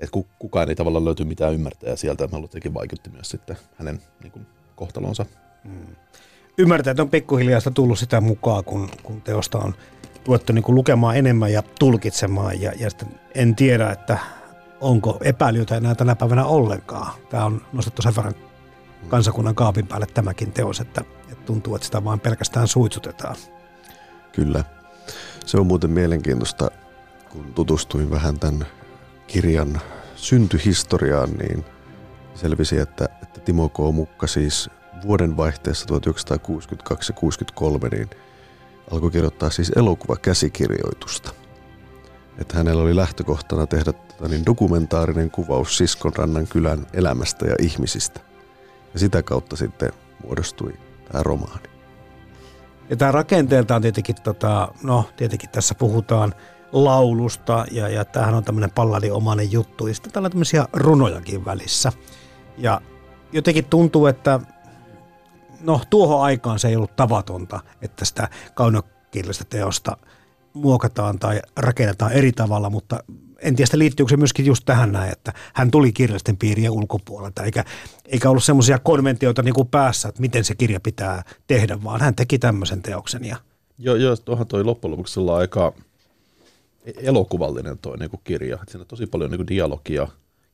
Että 0.01 0.19
kukaan 0.39 0.69
ei 0.69 0.75
tavallaan 0.75 1.05
löyty 1.05 1.25
mitään 1.25 1.55
ymmärtäjää 1.55 1.97
sieltä. 1.97 2.27
Mä 2.27 2.39
luulen, 2.39 2.75
vaikutti 2.75 3.11
myös 3.11 3.29
sitten 3.29 3.57
hänen 3.77 4.03
niin 4.23 4.33
kuin, 4.33 4.47
kohtalonsa. 4.77 5.27
Hmm. 5.65 5.97
Ymmärtäjät 6.59 7.01
on 7.01 7.11
pikkuhiljaa 7.11 7.61
tullut 7.75 7.99
sitä 7.99 8.21
mukaan, 8.21 8.65
kun, 8.65 8.89
kun 9.03 9.23
teosta 9.23 9.59
on 9.59 9.75
tuettu 10.25 10.53
niin 10.53 10.65
lukemaan 10.69 11.17
enemmän 11.17 11.53
ja 11.53 11.63
tulkitsemaan. 11.79 12.61
Ja, 12.61 12.73
ja 12.79 12.89
en 13.35 13.55
tiedä, 13.55 13.91
että 13.91 14.19
onko 14.81 15.19
epäilyitä 15.23 15.77
enää 15.77 15.95
tänä 15.95 16.17
päivänä 16.17 16.45
ollenkaan. 16.45 17.13
Tämä 17.31 17.45
on 17.45 17.63
nostettu 17.73 18.03
sen 18.03 18.17
verran 18.17 18.35
kansakunnan 19.09 19.55
kaapin 19.55 19.87
päälle 19.87 20.07
tämäkin 20.15 20.53
teos, 20.53 20.81
että, 20.81 21.05
että 21.33 21.45
tuntuu, 21.47 21.75
että 21.75 21.85
sitä 21.85 22.05
vain 22.05 22.21
pelkästään 22.21 22.69
suitsutetaan. 22.69 23.37
Kyllä. 24.33 24.65
Se 25.47 25.59
on 25.59 25.67
muuten 25.67 25.91
mielenkiintoista, 25.91 26.71
kun 27.31 27.55
tutustuin 27.55 28.11
vähän 28.11 28.39
tämän 28.39 28.67
kirjan 29.27 29.81
syntyhistoriaan, 30.17 31.31
niin 31.31 31.65
selvisi, 32.35 32.79
että, 32.79 33.09
että 33.23 33.41
Timo 33.41 33.69
K. 33.69 33.79
Mukka 33.93 34.27
siis 34.27 34.71
vuoden 35.03 35.37
vaihteessa 35.37 35.87
1962 35.87 37.13
ja 37.13 37.17
63 37.17 37.89
niin 37.89 38.11
alkoi 38.91 39.11
kirjoittaa 39.11 39.51
siis 39.51 39.73
elokuvakäsikirjoitusta. 39.77 41.31
Että 42.39 42.57
hänellä 42.57 42.83
oli 42.83 42.97
lähtökohtana 42.97 43.67
tehdä 43.67 43.93
tota, 43.93 44.29
niin 44.29 44.47
dokumentaarinen 44.47 45.31
kuvaus 45.31 45.79
Siskonrannan 45.79 46.47
kylän 46.47 46.87
elämästä 46.93 47.47
ja 47.47 47.55
ihmisistä. 47.59 48.21
Ja 48.95 49.01
sitä 49.01 49.23
kautta 49.23 49.57
sitten 49.57 49.93
muodostui 50.25 50.73
tämä 51.13 51.23
romaani. 51.23 51.71
Ja 52.91 52.97
tämä 52.97 53.13
rakenteeltaan 53.13 53.83
tietenkin, 53.83 54.17
tota, 54.23 54.69
no 54.83 55.05
tietenkin 55.17 55.51
tässä 55.51 55.75
puhutaan 55.75 56.35
laulusta 56.73 57.67
ja, 57.71 57.89
ja 57.89 58.05
tämähän 58.05 58.35
on 58.35 58.45
tämmöinen 58.45 58.71
palladiomainen 58.71 59.53
juttu 59.53 59.87
ja 59.87 59.95
sitten 59.95 60.13
täällä 60.13 60.27
on 60.27 60.31
tämmöisiä 60.31 60.67
runojakin 60.73 61.45
välissä. 61.45 61.93
Ja 62.59 62.81
jotenkin 63.33 63.65
tuntuu, 63.65 64.07
että 64.07 64.41
no 65.61 65.81
tuohon 65.91 66.23
aikaan 66.23 66.59
se 66.59 66.69
ei 66.69 66.77
ollut 66.77 66.97
tavatonta, 66.97 67.61
että 67.83 68.05
sitä 68.05 68.29
kaunokirjallista 68.55 69.45
teosta 69.45 69.97
muokataan 70.53 71.19
tai 71.19 71.41
rakennetaan 71.57 72.13
eri 72.13 72.33
tavalla, 72.33 72.71
mutta 72.71 73.05
en 73.43 73.57
tiedä, 73.57 73.71
liittyykö 73.75 74.11
se 74.11 74.17
myöskin 74.17 74.47
just 74.47 74.65
tähän 74.65 74.93
näin, 74.93 75.13
että 75.13 75.33
hän 75.55 75.71
tuli 75.71 75.93
kirjallisten 75.93 76.37
piirien 76.37 76.71
ulkopuolelta, 76.71 77.43
eikä, 77.43 77.65
eikä 78.07 78.31
ollut 78.31 78.45
semmoisia 78.45 78.79
konventioita 78.79 79.43
niin 79.43 79.55
kuin 79.55 79.69
päässä, 79.69 80.09
että 80.09 80.21
miten 80.21 80.45
se 80.45 80.55
kirja 80.55 80.81
pitää 80.81 81.23
tehdä, 81.47 81.85
vaan 81.85 82.01
hän 82.01 82.15
teki 82.15 82.39
tämmöisen 82.39 82.83
teoksen. 82.83 83.25
Ja... 83.25 83.37
Joo, 83.79 83.97
joo 83.97 84.17
tuohan 84.17 84.47
toi 84.47 84.65
loppujen 84.65 84.93
lopuksi 84.93 85.21
aika 85.35 85.73
elokuvallinen 86.97 87.79
toi 87.79 87.99
niin 87.99 88.11
kuin 88.11 88.21
kirja. 88.25 88.59
Siinä 88.69 88.81
on 88.81 88.87
tosi 88.87 89.07
paljon 89.07 89.31
niin 89.31 89.39
kuin 89.39 89.49
dialogia 89.49 90.03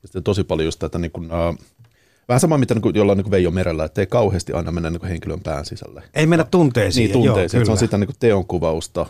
ja 0.03 0.09
sitten 0.09 0.23
tosi 0.23 0.45
paljon 0.45 0.65
just 0.65 0.79
tätä 0.79 0.99
niin 0.99 1.13
kuin, 1.13 1.27
uh, 1.27 1.59
Vähän 2.29 2.41
sama, 2.41 2.59
mitä 2.59 2.75
niin 2.75 2.95
jollain 2.95 3.19
niin 3.19 3.31
Veijo 3.31 3.51
Merellä, 3.51 3.85
että 3.85 4.01
ei 4.01 4.07
kauheasti 4.07 4.53
aina 4.53 4.73
mennä 4.73 4.91
niin 4.91 5.05
henkilön 5.05 5.41
pään 5.41 5.65
sisälle. 5.65 6.03
Ei 6.15 6.27
mennä 6.27 6.45
tunteisiin. 6.45 7.05
Niin, 7.05 7.13
tunteisiin. 7.13 7.59
Joo, 7.59 7.65
se 7.65 7.73
on 7.73 7.79
sitä 7.79 7.99
niin 7.99 8.09
teonkuvausta. 8.21 9.07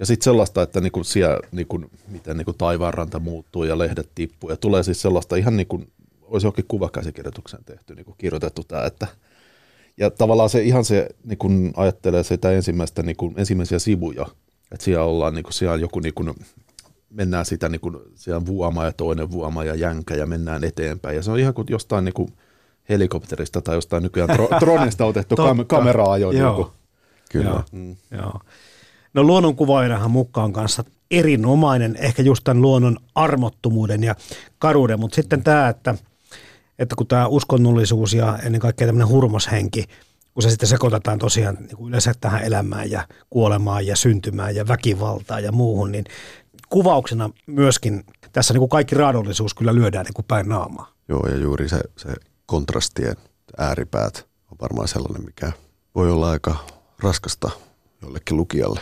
Ja 0.00 0.06
sitten 0.06 0.24
sellaista, 0.24 0.62
että 0.62 0.80
niin 0.80 0.92
kuin 0.92 1.04
siellä, 1.04 1.38
niin 1.52 1.66
kuin, 1.66 1.90
miten 2.08 2.36
niin 2.36 2.44
kuin 2.44 2.58
taivaanranta 2.58 3.18
muuttuu 3.18 3.64
ja 3.64 3.78
lehdet 3.78 4.10
tippuu. 4.14 4.50
Ja 4.50 4.56
tulee 4.56 4.82
siis 4.82 5.02
sellaista 5.02 5.36
ihan 5.36 5.56
niin 5.56 5.66
kuin 5.66 5.92
olisi 6.22 6.46
jokin 6.46 6.64
kuvakäsikirjoituksen 6.68 7.64
tehty, 7.64 7.94
niin 7.94 8.04
kuin 8.04 8.14
kirjoitettu 8.18 8.64
tämä. 8.64 8.84
Että, 8.84 9.06
ja 9.96 10.10
tavallaan 10.10 10.50
se 10.50 10.62
ihan 10.62 10.84
se 10.84 11.08
niin 11.24 11.38
kuin 11.38 11.72
ajattelee 11.76 12.22
sitä 12.22 12.52
ensimmäistä, 12.52 13.02
niin 13.02 13.16
kuin, 13.16 13.34
ensimmäisiä 13.36 13.78
sivuja, 13.78 14.26
että 14.72 14.84
siellä 14.84 15.04
ollaan 15.04 15.34
niin 15.34 15.42
kuin, 15.42 15.52
siellä 15.52 15.74
on 15.74 15.80
joku 15.80 16.00
niin 16.00 16.14
kuin, 16.14 16.34
mennään 17.10 17.44
sitä 17.44 17.68
niin 17.68 17.80
kuin, 17.80 17.96
siellä 18.14 18.46
vuoma 18.46 18.84
ja 18.84 18.92
toinen 18.92 19.30
vuoma 19.30 19.64
ja 19.64 19.74
jänkä 19.74 20.14
ja 20.14 20.26
mennään 20.26 20.64
eteenpäin. 20.64 21.16
Ja 21.16 21.22
se 21.22 21.30
on 21.30 21.38
ihan 21.38 21.54
kuin 21.54 21.66
jostain 21.70 22.04
niin 22.04 22.14
kuin 22.14 22.32
helikopterista 22.88 23.62
tai 23.62 23.74
jostain 23.74 24.02
nykyään 24.02 24.30
tro, 24.30 24.48
dronesta 24.60 25.04
otettu 25.04 25.34
kam- 25.34 25.64
kameraa 25.66 26.18
jo. 26.18 26.30
Joo. 26.30 26.56
Niin. 26.56 26.66
Kyllä. 27.30 27.50
Joo. 27.50 27.62
Mm. 27.72 27.96
Joo. 28.10 28.40
No 29.14 29.22
luonnonkuvaajanahan 29.22 30.10
mukaan 30.10 30.52
kanssa 30.52 30.84
erinomainen, 31.10 31.96
ehkä 31.96 32.22
just 32.22 32.44
tämän 32.44 32.62
luonnon 32.62 32.96
armottomuuden 33.14 34.02
ja 34.02 34.14
karuuden, 34.58 35.00
mutta 35.00 35.14
sitten 35.14 35.42
tämä, 35.44 35.68
että, 35.68 35.94
että 36.78 36.96
kun 36.96 37.06
tämä 37.06 37.26
uskonnollisuus 37.26 38.14
ja 38.14 38.38
ennen 38.42 38.60
kaikkea 38.60 38.86
tämmöinen 38.86 39.08
hurmoshenki, 39.08 39.84
kun 40.34 40.42
se 40.42 40.50
sitten 40.50 40.68
sekoitetaan 40.68 41.18
tosiaan 41.18 41.56
niin 41.60 41.76
kuin 41.76 41.88
yleensä 41.88 42.12
tähän 42.20 42.42
elämään 42.42 42.90
ja 42.90 43.08
kuolemaan 43.30 43.86
ja 43.86 43.96
syntymään 43.96 44.56
ja 44.56 44.68
väkivaltaan 44.68 45.44
ja 45.44 45.52
muuhun, 45.52 45.92
niin 45.92 46.04
kuvauksena 46.68 47.30
myöskin 47.46 48.04
tässä 48.32 48.54
niin 48.54 48.58
kuin 48.58 48.68
kaikki 48.68 48.94
raadollisuus 48.94 49.54
kyllä 49.54 49.74
lyödään 49.74 50.04
niin 50.04 50.14
kuin 50.14 50.26
päin 50.28 50.48
naamaa. 50.48 50.92
Joo, 51.08 51.26
ja 51.26 51.36
juuri 51.36 51.68
se, 51.68 51.80
se 51.96 52.08
kontrastien 52.46 53.16
ääripäät 53.58 54.26
on 54.50 54.56
varmaan 54.60 54.88
sellainen, 54.88 55.24
mikä 55.24 55.52
voi 55.94 56.10
olla 56.10 56.30
aika 56.30 56.56
raskasta 56.98 57.50
jollekin 58.02 58.36
lukijalle. 58.36 58.80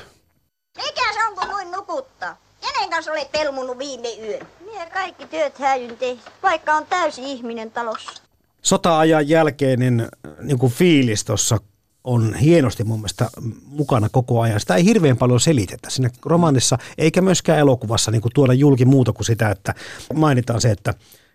Mikä 0.87 1.12
se 1.14 1.26
on, 1.28 1.35
kun 1.35 1.49
noin 1.49 1.70
nukuttaa? 1.70 2.37
Kenen 2.61 2.90
kanssa 2.90 3.12
olet 3.12 3.32
pelmunut 3.32 3.78
viime 3.78 4.08
yön? 4.08 4.47
Minä 4.64 4.87
kaikki 4.87 5.26
työt 5.26 5.58
häijyn 5.58 5.97
vaikka 6.42 6.75
on 6.75 6.87
täysi 6.87 7.32
ihminen 7.32 7.70
talossa. 7.70 8.23
Sota-ajan 8.62 9.28
jälkeinen 9.28 10.08
niin 10.42 10.58
kuin 10.58 10.73
fiilis 10.73 11.25
tuossa 11.25 11.58
on 12.04 12.35
hienosti 12.35 12.85
mun 12.85 12.99
mielestä 12.99 13.30
mukana 13.66 14.08
koko 14.08 14.40
ajan. 14.40 14.61
Sitä 14.61 14.75
ei 14.75 14.85
hirveän 14.85 15.16
paljon 15.16 15.40
selitetä 15.40 15.90
siinä 15.90 16.11
romaanissa, 16.25 16.78
eikä 16.99 17.20
myöskään 17.20 17.58
elokuvassa 17.58 18.11
niin 18.11 18.23
kuin 18.23 18.32
tuoda 18.35 18.52
julki 18.52 18.85
muuta 18.85 19.12
kuin 19.12 19.26
sitä, 19.26 19.50
että 19.50 19.75
mainitaan 20.14 20.61
se, 20.61 20.70
että 20.70 20.94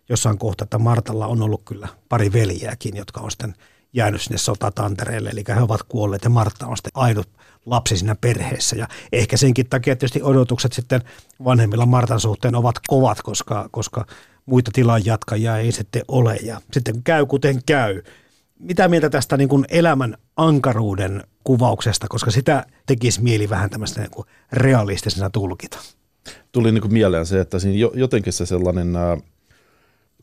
jossain 0.09 0.37
kohtaa, 0.37 0.63
että 0.63 0.77
Martalla 0.77 1.27
on 1.27 1.41
ollut 1.41 1.61
kyllä 1.65 1.87
pari 2.09 2.33
veljeäkin, 2.33 2.97
jotka 2.97 3.21
on 3.21 3.31
sitten 3.31 3.55
jäänyt 3.93 4.21
sinne 4.21 4.37
sotatantereelle, 4.37 5.29
eli 5.29 5.43
he 5.47 5.61
ovat 5.61 5.83
kuolleet 5.83 6.23
ja 6.23 6.29
Martta 6.29 6.67
on 6.67 6.77
sitten 6.77 6.91
ainut 6.95 7.29
lapsi 7.65 7.97
siinä 7.97 8.15
perheessä. 8.15 8.75
Ja 8.75 8.87
ehkä 9.11 9.37
senkin 9.37 9.69
takia 9.69 9.95
tietysti 9.95 10.23
odotukset 10.23 10.73
sitten 10.73 11.01
vanhemmilla 11.43 11.85
Martan 11.85 12.19
suhteen 12.19 12.55
ovat 12.55 12.75
kovat, 12.87 13.21
koska, 13.21 13.69
koska 13.71 14.05
muita 14.45 14.71
tilan 14.73 15.05
jatkajia 15.05 15.57
ei 15.57 15.71
sitten 15.71 16.01
ole. 16.07 16.35
Ja 16.35 16.61
sitten 16.73 17.03
käy 17.03 17.25
kuten 17.25 17.63
käy. 17.65 18.01
Mitä 18.59 18.87
mieltä 18.87 19.09
tästä 19.09 19.37
niin 19.37 19.49
kuin 19.49 19.65
elämän 19.69 20.17
ankaruuden 20.37 21.23
kuvauksesta, 21.43 22.07
koska 22.09 22.31
sitä 22.31 22.65
tekisi 22.85 23.23
mieli 23.23 23.49
vähän 23.49 23.69
tämmöistä 23.69 24.01
niin 24.01 24.11
kuin 24.11 24.27
realistisena 24.53 25.29
tulkita? 25.29 25.79
Tuli 26.51 26.71
niin 26.71 26.81
kuin 26.81 26.93
mieleen 26.93 27.25
se, 27.25 27.39
että 27.39 27.59
siinä 27.59 27.89
jotenkin 27.93 28.33
se 28.33 28.45
sellainen, 28.45 28.93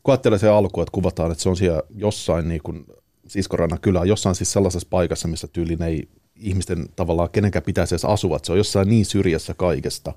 kun 0.03 0.11
ajattelee 0.11 0.39
se 0.39 0.49
alku, 0.49 0.81
että 0.81 0.91
kuvataan, 0.91 1.31
että 1.31 1.43
se 1.43 1.49
on 1.49 1.57
siellä 1.57 1.81
jossain 1.95 2.47
niin 2.47 2.61
kuin 2.63 2.85
Siskorannan 3.31 3.79
kylä, 3.79 4.05
jossain 4.05 4.35
siis 4.35 4.51
sellaisessa 4.51 4.87
paikassa, 4.89 5.27
missä 5.27 5.47
tyylin 5.47 5.81
ei 5.81 6.07
ihmisten 6.35 6.85
tavallaan 6.95 7.29
kenenkään 7.29 7.63
pitäisi 7.63 7.95
edes 7.95 8.05
asua, 8.05 8.35
että 8.35 8.45
se 8.45 8.51
on 8.51 8.57
jossain 8.57 8.89
niin 8.89 9.05
syrjässä 9.05 9.53
kaikesta. 9.53 10.13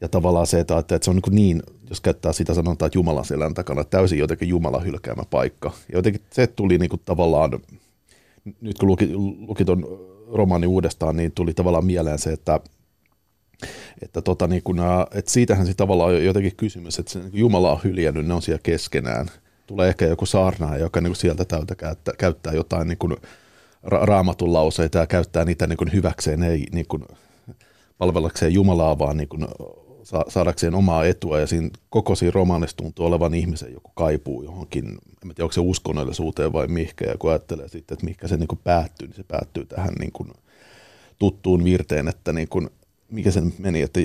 Ja 0.00 0.08
tavallaan 0.08 0.46
se, 0.46 0.60
että, 0.60 0.78
että 0.78 0.98
se 1.02 1.10
on 1.10 1.16
niin, 1.16 1.34
niin 1.34 1.62
jos 1.88 2.00
käyttää 2.00 2.32
sitä 2.32 2.54
sanontaa, 2.54 2.86
että 2.86 2.98
Jumalan 2.98 3.24
selän 3.24 3.54
takana, 3.54 3.84
täysin 3.84 4.18
jotenkin 4.18 4.48
Jumala 4.48 4.80
hylkäämä 4.80 5.22
paikka. 5.30 5.72
Ja 5.92 5.98
jotenkin 5.98 6.22
se 6.30 6.46
tuli 6.46 6.78
niin 6.78 6.88
kuin 6.88 7.02
tavallaan, 7.04 7.50
nyt 8.60 8.78
kun 8.78 8.88
luki, 8.88 9.10
luki 9.46 9.64
ton 9.64 9.86
romaani 10.32 10.66
uudestaan, 10.66 11.16
niin 11.16 11.32
tuli 11.32 11.54
tavallaan 11.54 11.86
mieleen 11.86 12.18
se, 12.18 12.32
että, 12.32 12.60
että, 14.02 14.22
tota, 14.22 14.46
niin 14.46 14.62
kun, 14.62 14.80
että 15.14 15.30
siitähän 15.30 15.66
se 15.66 15.74
tavallaan 15.74 16.14
on 16.14 16.24
jotenkin 16.24 16.56
kysymys, 16.56 16.98
että 16.98 17.12
se, 17.12 17.18
niin 17.18 17.30
Jumala 17.34 17.72
on 17.72 17.80
hyljännyt, 17.84 18.26
ne 18.26 18.34
on 18.34 18.42
siellä 18.42 18.60
keskenään. 18.62 19.30
Tulee 19.70 19.88
ehkä 19.88 20.06
joku 20.06 20.26
saarnaaja, 20.26 20.80
joka 20.80 21.00
niin 21.00 21.10
kuin 21.10 21.16
sieltä 21.16 21.44
täältä 21.44 21.74
käyttää, 21.74 22.14
käyttää 22.18 22.52
jotain 22.52 22.88
niin 22.88 22.98
kuin, 22.98 23.12
ra- 23.86 24.04
raamatun 24.04 24.52
lauseita 24.52 24.98
ja 24.98 25.06
käyttää 25.06 25.44
niitä 25.44 25.66
niin 25.66 25.76
kuin 25.76 25.92
hyväkseen, 25.92 26.42
ei 26.42 26.66
niin 26.72 26.86
kuin 26.86 27.04
palvellakseen 27.98 28.54
Jumalaa, 28.54 28.98
vaan 28.98 29.16
niin 29.16 29.28
kuin 29.28 29.46
sa- 30.02 30.24
saadakseen 30.28 30.74
omaa 30.74 31.04
etua. 31.04 31.40
Ja 31.40 31.46
siinä 31.46 31.70
koko 31.90 32.14
siinä 32.14 32.32
romaanissa 32.34 32.76
tuntuu 32.76 33.06
olevan 33.06 33.34
ihmisen 33.34 33.72
joku 33.72 33.90
kaipuu 33.94 34.42
johonkin, 34.42 34.86
en 34.86 34.98
tiedä 35.22 35.44
onko 35.44 35.52
se 35.52 35.60
uskonnollisuuteen 35.60 36.52
vai 36.52 36.66
mihinkä, 36.66 37.04
ja 37.04 37.18
kun 37.18 37.30
ajattelee 37.30 37.68
sitten, 37.68 37.94
että 37.94 38.06
mikä 38.06 38.28
se 38.28 38.36
niin 38.36 38.48
kuin 38.48 38.60
päättyy, 38.64 39.08
niin 39.08 39.16
se 39.16 39.24
päättyy 39.28 39.66
tähän 39.66 39.94
niin 39.98 40.12
kuin 40.12 40.30
tuttuun 41.18 41.64
virteen, 41.64 42.08
että 42.08 42.32
niin 42.32 42.48
kuin, 42.48 42.70
mikä 43.10 43.30
sen 43.30 43.54
meni, 43.58 43.82
että 43.82 44.00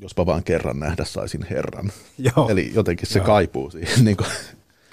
jospa 0.00 0.26
vaan 0.26 0.44
kerran 0.44 0.78
nähdä 0.78 1.04
saisin 1.04 1.46
Herran. 1.50 1.92
Joo. 2.18 2.48
Eli 2.48 2.70
jotenkin 2.74 3.08
se 3.08 3.18
Joo. 3.18 3.26
kaipuu 3.26 3.70
siihen. 3.70 4.04
Niin 4.04 4.16
kuin. 4.16 4.28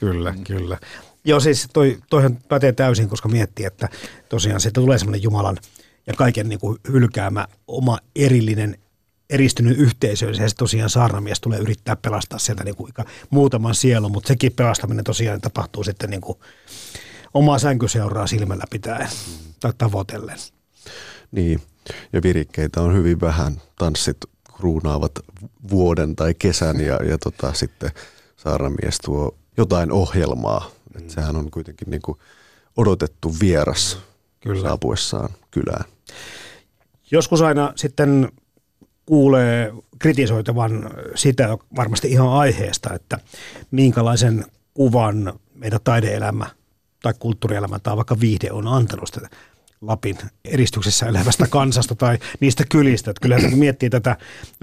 Kyllä, 0.01 0.33
kyllä. 0.47 0.77
Joo, 1.25 1.39
siis 1.39 1.67
toi, 1.73 1.97
toihan 2.09 2.37
pätee 2.47 2.71
täysin, 2.71 3.09
koska 3.09 3.29
miettii, 3.29 3.65
että 3.65 3.89
tosiaan 4.29 4.61
siitä 4.61 4.81
tulee 4.81 4.97
semmoinen 4.97 5.23
Jumalan 5.23 5.57
ja 6.07 6.13
kaiken 6.13 6.49
niin 6.49 6.59
kuin 6.59 6.77
hylkäämä 6.91 7.47
oma 7.67 7.99
erillinen 8.15 8.77
eristynyt 9.29 9.77
yhteisö, 9.77 10.25
ja 10.25 10.49
se 10.49 10.55
tosiaan 10.57 10.89
saarnamies 10.89 11.41
tulee 11.41 11.59
yrittää 11.59 11.95
pelastaa 11.95 12.39
sieltä 12.39 12.63
niin 12.63 12.75
kuin 12.75 12.93
muutaman 13.29 13.75
sielun, 13.75 14.11
mutta 14.11 14.27
sekin 14.27 14.53
pelastaminen 14.53 15.03
tosiaan 15.03 15.41
tapahtuu 15.41 15.83
sitten 15.83 16.09
niin 16.09 16.21
kuin 16.21 16.39
omaa 17.33 17.59
sänkyseuraa 17.59 18.27
silmällä 18.27 18.63
pitäen 18.69 19.09
tai 19.59 19.73
tavoitellen. 19.77 20.37
Niin, 21.31 21.61
ja 22.13 22.23
virikkeitä 22.23 22.81
on 22.81 22.95
hyvin 22.95 23.21
vähän. 23.21 23.61
Tanssit 23.77 24.17
kruunaavat 24.57 25.11
vuoden 25.69 26.15
tai 26.15 26.33
kesän 26.33 26.79
ja, 26.79 26.95
ja 26.95 27.17
tota, 27.17 27.53
sitten 27.53 27.91
saarnamies 28.37 28.97
tuo 28.97 29.40
jotain 29.61 29.91
ohjelmaa 29.91 30.71
Mm. 30.93 30.99
Että 30.99 31.13
sehän 31.13 31.35
on 31.35 31.51
kuitenkin 31.51 31.89
niin 31.89 32.01
kuin 32.01 32.17
odotettu 32.77 33.35
vieras 33.39 33.97
Kyllä. 34.39 34.61
saapuessaan 34.61 35.29
kylään. 35.51 35.85
Joskus 37.11 37.41
aina 37.41 37.73
sitten 37.75 38.31
kuulee 39.05 39.73
kritisoitavan 39.99 40.89
sitä 41.15 41.57
varmasti 41.75 42.11
ihan 42.11 42.29
aiheesta, 42.29 42.93
että 42.93 43.17
minkälaisen 43.71 44.45
kuvan 44.73 45.33
meidän 45.55 45.79
taideelämä 45.83 46.45
tai 47.01 47.13
kulttuurielämä 47.19 47.79
tai 47.79 47.95
vaikka 47.95 48.19
viihde 48.19 48.51
on 48.51 48.67
antanut 48.67 49.09
sitä 49.13 49.29
Lapin 49.81 50.17
eristyksessä 50.45 51.05
elävästä 51.05 51.47
kansasta 51.49 51.95
tai 51.95 52.17
niistä 52.39 52.63
kylistä. 52.69 53.11
Että 53.11 53.21
kyllähän 53.21 53.49
kun 53.49 53.59
miettii 53.59 53.89
tätä 53.89 54.17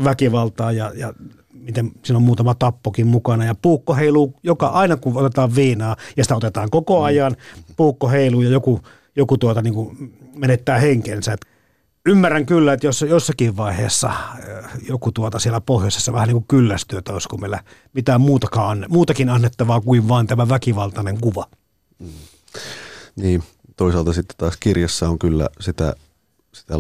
väkivaltaa 0.04 0.72
ja, 0.72 0.92
ja 0.94 1.12
miten 1.52 1.90
siinä 2.04 2.16
on 2.16 2.22
muutama 2.22 2.54
tappokin 2.54 3.06
mukana. 3.06 3.44
Ja 3.44 3.54
puukko 3.54 3.94
heiluu 3.94 4.34
joka 4.42 4.66
aina 4.66 4.96
kun 4.96 5.16
otetaan 5.16 5.54
viinaa 5.54 5.96
ja 6.16 6.24
sitä 6.24 6.36
otetaan 6.36 6.70
koko 6.70 7.02
ajan, 7.02 7.36
puukko 7.76 8.08
heiluu 8.08 8.42
ja 8.42 8.50
joku, 8.50 8.80
joku 9.16 9.38
tuota 9.38 9.62
niin 9.62 9.74
kuin 9.74 10.14
menettää 10.36 10.78
henkensä. 10.78 11.32
Et 11.32 11.46
ymmärrän 12.06 12.46
kyllä, 12.46 12.72
että 12.72 12.86
jos 12.86 13.02
jossakin 13.02 13.56
vaiheessa 13.56 14.12
joku 14.88 15.12
tuota 15.12 15.38
siellä 15.38 15.60
pohjoisessa 15.60 16.12
vähän 16.12 16.28
niin 16.28 16.34
kuin 16.34 16.48
kyllästyy, 16.48 16.98
että 16.98 17.12
olisiko 17.12 17.36
meillä 17.36 17.62
mitään 17.92 18.20
muutakaan, 18.20 18.86
muutakin 18.88 19.28
annettavaa 19.28 19.80
kuin 19.80 20.08
vain 20.08 20.26
tämä 20.26 20.48
väkivaltainen 20.48 21.20
kuva. 21.20 21.46
Niin, 23.16 23.42
toisaalta 23.78 24.12
sitten 24.12 24.36
taas 24.36 24.56
kirjassa 24.60 25.08
on 25.08 25.18
kyllä 25.18 25.48
sitä, 25.60 25.94
sitä 26.54 26.74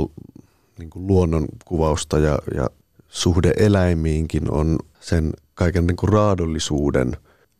niin 0.78 0.90
kuin 0.90 1.06
luonnon 1.06 1.46
kuvausta 1.64 2.18
ja, 2.18 2.38
ja 2.54 2.70
suhde 3.08 3.52
eläimiinkin 3.56 4.50
on 4.50 4.78
sen 5.00 5.32
kaiken 5.54 5.86
niin 5.86 5.96
kuin 5.96 6.12
raadollisuuden 6.12 7.16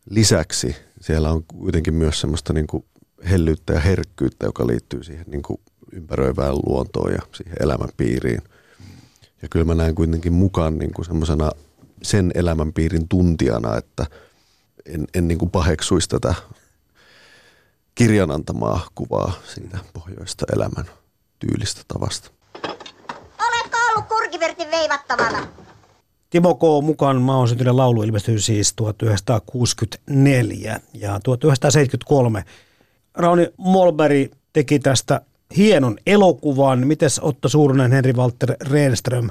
lisäksi. 0.09 0.75
Siellä 1.01 1.31
on 1.31 1.43
kuitenkin 1.43 1.93
myös 1.93 2.21
semmoista 2.21 2.53
niin 2.53 2.67
kuin 2.67 2.85
hellyyttä 3.29 3.73
ja 3.73 3.79
herkkyyttä, 3.79 4.45
joka 4.45 4.67
liittyy 4.67 5.03
siihen 5.03 5.25
niin 5.27 5.41
kuin 5.41 5.59
ympäröivään 5.91 6.55
luontoon 6.55 7.11
ja 7.11 7.21
siihen 7.33 7.55
elämänpiiriin. 7.59 8.41
Ja 9.41 9.47
kyllä 9.49 9.65
mä 9.65 9.75
näen 9.75 9.95
kuitenkin 9.95 10.33
mukaan 10.33 10.77
niin 10.77 10.93
kuin 10.93 11.05
semmoisena 11.05 11.51
sen 12.03 12.31
elämänpiirin 12.35 13.07
tuntijana, 13.07 13.77
että 13.77 14.05
en, 14.85 15.07
en 15.13 15.27
niin 15.27 15.37
kuin 15.37 15.51
paheksuisi 15.51 16.09
tätä 16.09 16.35
kirjan 17.99 18.31
antamaa 18.31 18.87
kuvaa 18.95 19.33
siitä 19.53 19.77
pohjoista 19.93 20.45
elämän 20.55 20.85
tyylistä 21.39 21.81
tavasta. 21.87 22.31
Oletko 23.39 23.77
ollut 23.89 24.05
kurkivertin 24.07 24.71
veivattavana? 24.71 25.47
Timo 26.29 26.55
K. 26.55 26.61
mukaan 26.83 27.21
Maa 27.21 27.37
on 27.37 27.47
syntynyt 27.47 27.75
laulu 27.75 28.03
ilmestyi 28.03 28.39
siis 28.39 28.73
1964 28.73 30.79
ja 30.93 31.19
1973 31.23 32.45
Rauni 33.13 33.47
Molberg 33.57 34.31
teki 34.53 34.79
tästä 34.79 35.21
hienon 35.57 35.97
elokuvan. 36.05 36.87
Mites 36.87 37.19
Otto 37.23 37.49
Suurunen, 37.49 37.91
Henri 37.91 38.13
Walter 38.13 38.55
Renström? 38.61 39.29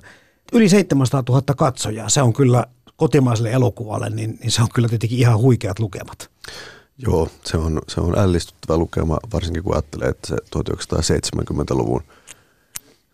Yli 0.53 0.69
700 0.69 1.23
000 1.29 1.43
katsojaa. 1.57 2.09
Se 2.09 2.23
on 2.23 2.33
kyllä 2.33 2.67
kotimaiselle 2.97 3.53
elokuvalle, 3.53 4.11
niin, 4.11 4.39
niin 4.41 4.51
se 4.51 4.63
on 4.63 4.69
kyllä 4.75 4.89
tietenkin 4.89 5.19
ihan 5.19 5.39
huikeat 5.39 5.79
lukemat. 5.79 6.31
Joo, 6.99 7.29
se 7.45 7.57
on, 7.57 7.81
se 7.89 8.01
on 8.01 8.19
ällistyttävä 8.19 8.79
lukema, 8.79 9.19
varsinkin 9.33 9.63
kun 9.63 9.75
ajattelee, 9.75 10.09
että 10.09 10.29
se 10.29 10.37
1970-luvun 10.37 12.03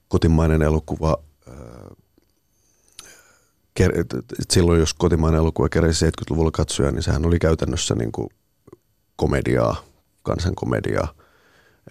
kotimainen 0.09 0.63
elokuva, 0.63 1.19
et 4.41 4.51
silloin 4.51 4.81
jos 4.81 4.95
kotimainen 4.95 5.39
elokuva 5.39 5.69
keräsi 5.69 6.07
70-luvulla 6.07 6.51
katsoja, 6.51 6.91
niin 6.91 7.03
sehän 7.03 7.27
oli 7.27 7.39
käytännössä 7.39 7.95
niin 7.95 8.13
kuin 8.13 8.29
komediaa, 9.17 9.77
kansankomediaa. 10.23 11.15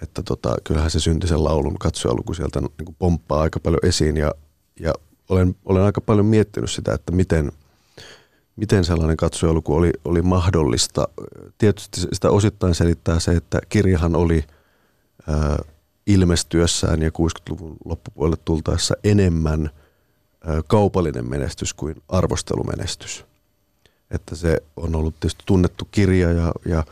Että 0.01 0.23
tota, 0.23 0.55
kyllähän 0.63 0.91
se 0.91 0.99
syntisen 0.99 1.43
laulun 1.43 1.79
katsojaluku 1.79 2.33
sieltä 2.33 2.61
niin 2.61 2.85
kuin 2.85 2.95
pomppaa 2.99 3.41
aika 3.41 3.59
paljon 3.59 3.79
esiin 3.83 4.17
ja, 4.17 4.31
ja 4.79 4.93
olen, 5.29 5.55
olen 5.65 5.83
aika 5.83 6.01
paljon 6.01 6.25
miettinyt 6.25 6.71
sitä, 6.71 6.93
että 6.93 7.11
miten– 7.11 7.51
miten 8.55 8.85
sellainen 8.85 9.17
katsojaluku 9.17 9.75
oli, 9.75 9.91
oli 10.05 10.21
mahdollista. 10.21 11.07
Tietysti 11.57 12.01
sitä 12.13 12.29
osittain 12.29 12.75
selittää 12.75 13.19
se, 13.19 13.31
että 13.31 13.59
kirjahan 13.69 14.15
oli 14.15 14.43
ää, 15.27 15.57
ilmestyessään 16.07 17.01
ja 17.01 17.09
60-luvun 17.09 17.77
loppupuolelle 17.85 18.37
tultaessa 18.45 18.95
enemmän 19.03 19.69
ää, 20.45 20.61
kaupallinen 20.67 21.29
menestys 21.29 21.73
kuin 21.73 21.95
arvostelumenestys. 22.09 23.25
Että 24.11 24.35
se 24.35 24.63
on 24.75 24.95
ollut 24.95 25.19
tietysti 25.19 25.43
tunnettu 25.45 25.87
kirja 25.91 26.31
ja, 26.31 26.51
ja, 26.65 26.83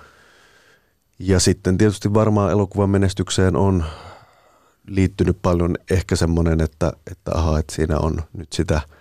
ja 1.19 1.39
sitten 1.39 1.77
tietysti 1.77 2.13
varmaan 2.13 2.51
elokuvan 2.51 2.89
menestykseen 2.89 3.55
on 3.55 3.85
liittynyt 4.87 5.37
paljon 5.41 5.75
ehkä 5.91 6.15
semmoinen, 6.15 6.61
että, 6.61 6.93
että 7.11 7.31
aha, 7.33 7.59
että 7.59 7.75
siinä 7.75 7.97
on 7.97 8.21
nyt 8.33 8.53
sitä– 8.53 8.81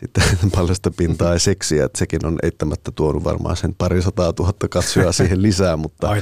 sitten 0.00 0.22
paljasta 0.56 0.90
pintaa 0.90 1.32
ja 1.32 1.38
seksiä, 1.38 1.84
että 1.84 1.98
sekin 1.98 2.26
on 2.26 2.38
eittämättä 2.42 2.90
tuonut 2.90 3.24
varmaan 3.24 3.56
sen 3.56 3.74
parisataa 3.74 4.32
tuhatta 4.32 4.68
katsojaa 4.68 5.12
siihen 5.12 5.42
lisää, 5.42 5.76
mutta, 5.76 6.16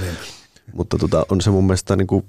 mutta 0.72 0.98
tota, 0.98 1.26
on 1.30 1.40
se 1.40 1.50
mun 1.50 1.64
mielestä 1.64 1.96
niin 1.96 2.06
kuin 2.06 2.24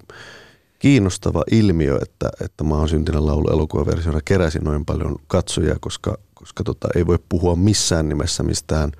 kiinnostava 0.79 1.43
ilmiö, 1.51 1.99
että, 2.01 2.29
että 2.45 2.63
mä 2.63 2.75
oon 2.75 2.89
syntinen 2.89 3.25
laulu 3.25 3.49
elokuvaversiona 3.49 4.19
keräsi 4.25 4.59
noin 4.59 4.85
paljon 4.85 5.15
katsojia, 5.27 5.75
koska, 5.81 6.17
koska 6.33 6.63
tota, 6.63 6.87
ei 6.95 7.07
voi 7.07 7.19
puhua 7.29 7.55
missään 7.55 8.09
nimessä 8.09 8.43
mistään 8.43 8.91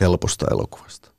helposta 0.00 0.46
elokuvasta. 0.50 1.09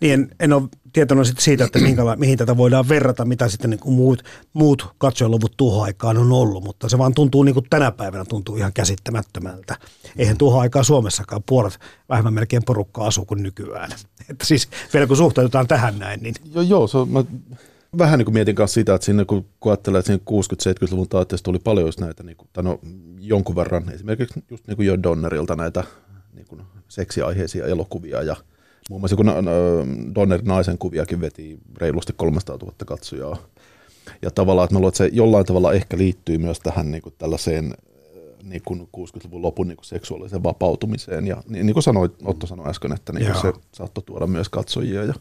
Niin 0.00 0.12
en, 0.12 0.30
en 0.40 0.52
ole 0.52 0.62
tietoinen 0.92 1.26
siitä, 1.38 1.64
että 1.64 1.78
minkäla- 1.78 2.16
mihin 2.16 2.38
tätä 2.38 2.56
voidaan 2.56 2.88
verrata, 2.88 3.24
mitä 3.24 3.48
sitten 3.48 3.70
niin 3.70 3.80
kuin 3.80 3.94
muut, 3.94 4.22
muut 4.52 4.94
katsojaluvut 4.98 5.56
tuhoaikaan 5.56 6.18
on 6.18 6.32
ollut, 6.32 6.64
mutta 6.64 6.88
se 6.88 6.98
vaan 6.98 7.14
tuntuu 7.14 7.42
niin 7.42 7.54
kuin 7.54 7.66
tänä 7.70 7.92
päivänä 7.92 8.24
tuntuu 8.24 8.56
ihan 8.56 8.72
käsittämättömältä. 8.72 9.76
Eihän 10.16 10.38
tuhoaikaa 10.38 10.82
Suomessakaan 10.82 11.42
puolet 11.46 11.78
vähemmän 12.08 12.34
melkein 12.34 12.64
porukkaa 12.64 13.06
asu 13.06 13.24
kuin 13.24 13.42
nykyään. 13.42 13.90
Että 14.30 14.46
siis 14.46 14.68
vielä 14.94 15.06
kun 15.06 15.16
suhtaudutaan 15.16 15.68
tähän 15.68 15.98
näin, 15.98 16.22
niin 16.22 16.34
Joo, 16.54 16.62
joo 16.62 16.86
se 16.86 16.98
on, 16.98 17.08
mä 17.08 17.24
vähän 17.98 18.18
niin 18.18 18.24
kuin 18.24 18.34
mietin 18.34 18.54
kanssa 18.54 18.74
sitä, 18.74 18.94
että 18.94 19.04
sinne 19.04 19.24
kun, 19.24 19.46
kun 19.60 19.72
ajattelee, 19.72 19.98
että 19.98 20.06
siinä 20.06 20.74
60-70-luvun 20.82 21.08
taitteesta 21.08 21.44
tuli 21.44 21.58
paljon 21.58 21.86
just 21.86 22.00
näitä, 22.00 22.22
niin 22.22 22.36
kuin, 22.36 22.48
tai 22.52 22.64
no, 22.64 22.80
jonkun 23.18 23.56
verran, 23.56 23.92
esimerkiksi 23.92 24.44
just 24.50 24.66
niin 24.66 24.76
kuin 24.76 24.86
jo 24.86 25.02
Donnerilta 25.02 25.56
näitä 25.56 25.84
niin 26.32 26.46
kuin 26.46 26.62
seksiaiheisia 26.88 27.66
elokuvia 27.66 28.22
ja 28.22 28.36
muun 28.90 29.00
muassa 29.00 29.16
kun 29.16 29.32
Donnerin 30.14 30.46
naisen 30.46 30.78
kuviakin 30.78 31.20
veti 31.20 31.58
reilusti 31.76 32.12
300 32.16 32.56
000 32.56 32.74
katsojaa. 32.86 33.36
Ja 34.22 34.30
tavallaan, 34.30 34.64
että 34.64 34.74
mä 34.74 34.78
luulen, 34.78 34.88
että 34.88 34.98
se 34.98 35.10
jollain 35.12 35.46
tavalla 35.46 35.72
ehkä 35.72 35.98
liittyy 35.98 36.38
myös 36.38 36.60
tähän 36.60 36.90
niin 36.90 37.02
kuin 37.02 37.14
tällaiseen 37.18 37.74
niin 38.42 38.62
kuin 38.64 38.88
60-luvun 38.96 39.42
lopun 39.42 39.68
niin 39.68 39.76
kuin 39.76 39.86
seksuaaliseen 39.86 40.42
vapautumiseen. 40.42 41.26
Ja 41.26 41.42
niin, 41.48 41.66
niin 41.66 41.74
kuin 41.74 41.82
sanoit, 41.82 42.12
Otto 42.24 42.46
sanoi 42.46 42.70
äsken, 42.70 42.92
että 42.92 43.12
niin 43.12 43.32
kuin 43.32 43.42
se 43.42 43.52
saattoi 43.72 44.04
tuoda 44.04 44.26
myös 44.26 44.48
katsojia 44.48 45.04
ja 45.04 45.14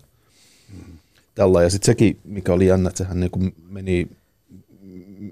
tällä. 1.35 1.63
Ja 1.63 1.69
sitten 1.69 1.85
sekin, 1.85 2.19
mikä 2.23 2.53
oli 2.53 2.67
jännä, 2.67 2.89
että 2.89 2.97
sehän 2.97 3.19
niin 3.19 3.31
kuin 3.31 3.55
meni 3.69 4.07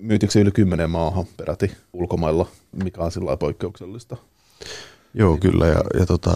myytiksi 0.02 0.40
yli 0.40 0.52
kymmenen 0.52 0.90
maahan 0.90 1.26
peräti 1.38 1.72
ulkomailla, 1.94 2.48
mikä 2.84 3.02
on 3.02 3.12
sillä 3.12 3.38
poikkeuksellista. 3.38 4.18
Joo, 5.14 5.38
kyllä. 5.38 5.68
Ja, 5.68 5.84
ja 6.00 6.06
tota, 6.06 6.34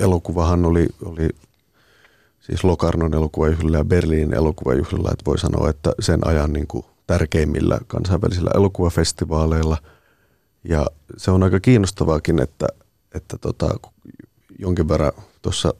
elokuvahan 0.00 0.64
oli, 0.64 0.88
oli 1.04 1.28
siis 2.40 2.64
Locarnon 2.64 3.14
elokuvajuhlilla 3.14 3.76
ja 3.76 3.84
Berliinin 3.84 4.34
elokuvajuhlilla, 4.34 5.10
että 5.12 5.24
voi 5.26 5.38
sanoa, 5.38 5.70
että 5.70 5.92
sen 6.00 6.26
ajan 6.26 6.52
niin 6.52 6.66
kuin 6.66 6.84
tärkeimmillä 7.06 7.78
kansainvälisillä 7.86 8.50
elokuvafestivaaleilla. 8.54 9.78
Ja 10.64 10.86
se 11.16 11.30
on 11.30 11.42
aika 11.42 11.60
kiinnostavaakin, 11.60 12.42
että, 12.42 12.66
että 13.14 13.38
tota, 13.38 13.68
jonkin 14.58 14.88
verran 14.88 15.12
tuossa 15.42 15.74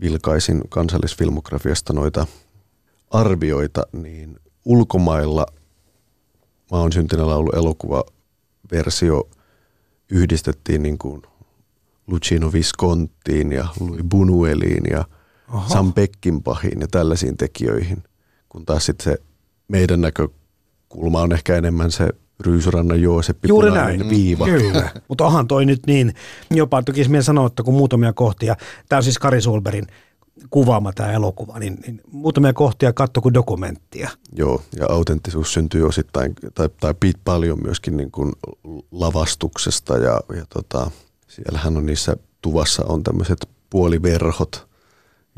vilkaisin 0.00 0.62
kansallisfilmografiasta 0.68 1.92
noita 1.92 2.26
arvioita, 3.10 3.86
niin 3.92 4.36
ulkomailla 4.64 5.46
Mä 6.72 6.78
oon 6.78 6.92
syntinen 6.92 7.26
laulu 7.26 7.50
elokuvaversio 7.50 9.28
yhdistettiin 10.10 10.82
niin 10.82 10.98
kuin 10.98 11.22
Lucino 12.12 12.52
Visconttiin 12.52 13.52
ja 13.52 13.68
Louis 13.80 14.00
Buñueliin 14.00 14.90
ja 14.90 15.04
Aha. 15.48 15.68
Sam 15.68 15.92
Peckinpahiin 15.92 16.80
ja 16.80 16.86
tällaisiin 16.90 17.36
tekijöihin, 17.36 18.02
kun 18.48 18.66
taas 18.66 18.86
sitten 18.86 19.04
se 19.04 19.18
meidän 19.68 20.00
näkökulma 20.00 21.22
on 21.22 21.32
ehkä 21.32 21.56
enemmän 21.56 21.90
se 21.90 22.08
Ryysyrannan 22.40 23.02
Jooseppi 23.02 23.48
Juuri 23.48 23.70
näin. 23.70 24.10
viiva. 24.10 24.44
Kyllä. 24.44 24.90
Mutta 25.08 25.26
onhan 25.26 25.48
toi 25.48 25.66
nyt 25.66 25.86
niin, 25.86 26.14
jopa 26.50 26.82
tukisi 26.82 27.10
mieleen 27.10 27.24
sanoa, 27.24 27.46
että 27.46 27.62
kun 27.62 27.74
muutamia 27.74 28.12
kohtia, 28.12 28.56
tämä 28.88 28.98
on 28.98 29.02
siis 29.02 29.18
Kari 29.18 29.40
Sulberin 29.40 29.86
kuvaama 30.50 30.92
tämä 30.92 31.12
elokuva, 31.12 31.58
niin, 31.58 31.78
niin 31.86 32.00
muutamia 32.10 32.52
kohtia 32.52 32.92
katso 32.92 33.20
kuin 33.20 33.34
dokumenttia. 33.34 34.10
Joo, 34.32 34.62
ja 34.76 34.86
autenttisuus 34.88 35.52
syntyy 35.52 35.86
osittain, 35.86 36.34
tai, 36.54 36.68
tai 36.80 36.94
paljon 37.24 37.62
myöskin 37.62 37.96
niin 37.96 38.10
kuin 38.10 38.32
lavastuksesta, 38.90 39.98
ja, 39.98 40.20
ja 40.36 40.44
tota, 40.48 40.90
siellähän 41.34 41.76
on 41.76 41.86
niissä 41.86 42.16
tuvassa 42.42 42.84
on 42.86 43.02
tämmöiset 43.02 43.48
puoliverhot, 43.70 44.68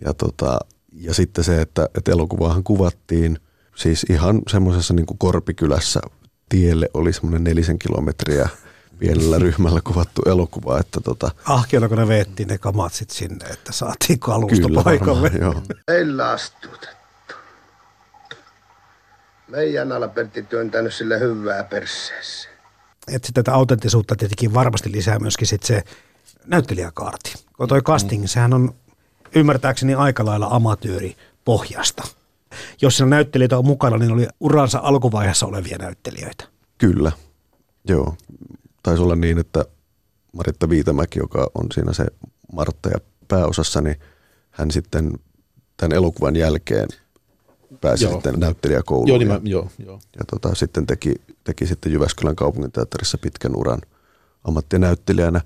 ja, 0.05 0.15
tota, 0.15 0.59
ja 0.93 1.15
sitten 1.15 1.45
se, 1.45 1.61
että, 1.61 1.89
että 1.99 2.13
elokuvaahan 2.13 2.65
kuvattiin 2.65 3.39
siis 3.77 4.07
ihan 4.11 4.43
semmoisessa 4.51 4.95
niin 4.95 5.07
kuin 5.07 5.19
Korpikylässä 5.19 6.01
tielle 6.49 6.89
oli 6.95 7.13
semmoinen 7.13 7.45
nelisen 7.45 7.79
kilometriä 7.79 8.49
pienellä 8.99 9.39
ryhmällä 9.39 9.81
kuvattu 9.85 10.23
elokuva, 10.27 10.81
että 10.81 11.01
tota, 11.01 11.31
Ahkeonako 11.45 11.95
ne 11.95 12.09
veettiin 12.09 12.49
ne 12.49 12.59
kamat 12.59 12.93
sit 12.93 13.11
sinne, 13.11 13.47
että 13.47 13.73
saatiin 13.73 14.19
kalusto 14.19 14.67
kyllä 14.67 14.83
paikalle. 14.83 15.23
varmaan, 15.23 15.41
joo. 15.41 15.63
Ei 15.89 16.13
lastutettu. 16.13 17.35
Meidän 19.49 19.93
alla 19.93 20.09
Pertti 20.09 20.43
työntänyt 20.43 20.95
sille 20.95 21.21
hyvää 21.21 21.65
perseessä. 21.65 22.54
Että 23.09 23.29
tätä 23.35 23.55
autenttisuutta 23.55 24.17
tietenkin 24.17 24.55
varmasti 24.55 24.93
lisää 24.93 25.19
myöskin 25.19 25.47
sit 25.47 25.63
se 25.63 25.83
näyttelijäkaarti. 26.47 27.35
Kun 27.57 27.69
toi 27.69 27.83
casting, 27.83 28.27
sehän 28.27 28.55
on 28.55 28.75
ymmärtääkseni 29.35 29.95
aika 29.95 30.25
lailla 30.25 30.49
amatööri 30.51 31.17
pohjasta. 31.45 32.03
Jos 32.83 32.97
siinä 32.97 33.11
näyttelijöitä 33.11 33.59
on 33.59 33.67
mukana, 33.67 33.99
niin 33.99 34.13
oli 34.13 34.27
uransa 34.41 34.81
alkuvaiheessa 34.83 35.47
olevia 35.47 35.79
näyttelijöitä. 35.79 36.45
Kyllä, 36.79 37.13
joo. 37.89 38.17
Taisi 38.83 39.03
olla 39.03 39.17
niin, 39.17 39.39
että 39.39 39.65
Maritta 40.33 40.69
Viitamäki, 40.69 41.19
joka 41.19 41.51
on 41.55 41.67
siinä 41.75 41.93
se 41.93 42.07
Martta 42.53 42.89
ja 42.89 42.99
pääosassa, 43.29 43.81
niin 43.81 43.97
hän 44.51 44.71
sitten 44.71 45.13
tämän 45.77 45.97
elokuvan 45.97 46.37
jälkeen 46.37 46.89
pääsi 47.85 48.05
Joo. 48.05 48.13
sitten 48.13 48.35
näyttelijäkouluun. 48.41 49.09
Joo, 49.09 49.19
niin 49.19 49.29
ja, 49.29 49.35
mä, 49.35 49.41
joo, 49.45 49.69
joo. 49.79 50.01
ja 50.19 50.25
tota, 50.31 50.55
sitten 50.55 50.87
teki, 50.87 51.15
teki 51.45 51.67
sitten 51.67 51.93
Jyväskylän 51.93 52.37
kaupunginteatterissa 52.37 53.19
pitkän 53.19 53.57
uran 53.57 53.81
ammattinäyttelijänä. 54.45 55.41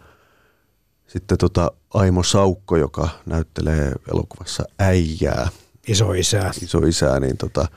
Sitten 1.07 1.38
tota 1.38 1.72
Aimo 1.94 2.22
Saukko, 2.22 2.77
joka 2.77 3.09
näyttelee 3.27 3.92
elokuvassa 4.12 4.64
äijää, 4.79 5.48
Iso 5.88 6.12
isä. 6.12 6.51
isoisää, 6.62 7.20
niin 7.20 7.37
tota, 7.37 7.68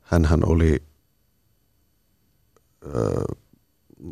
hänhän 0.00 0.48
oli 0.48 0.82
ö, 2.86 3.22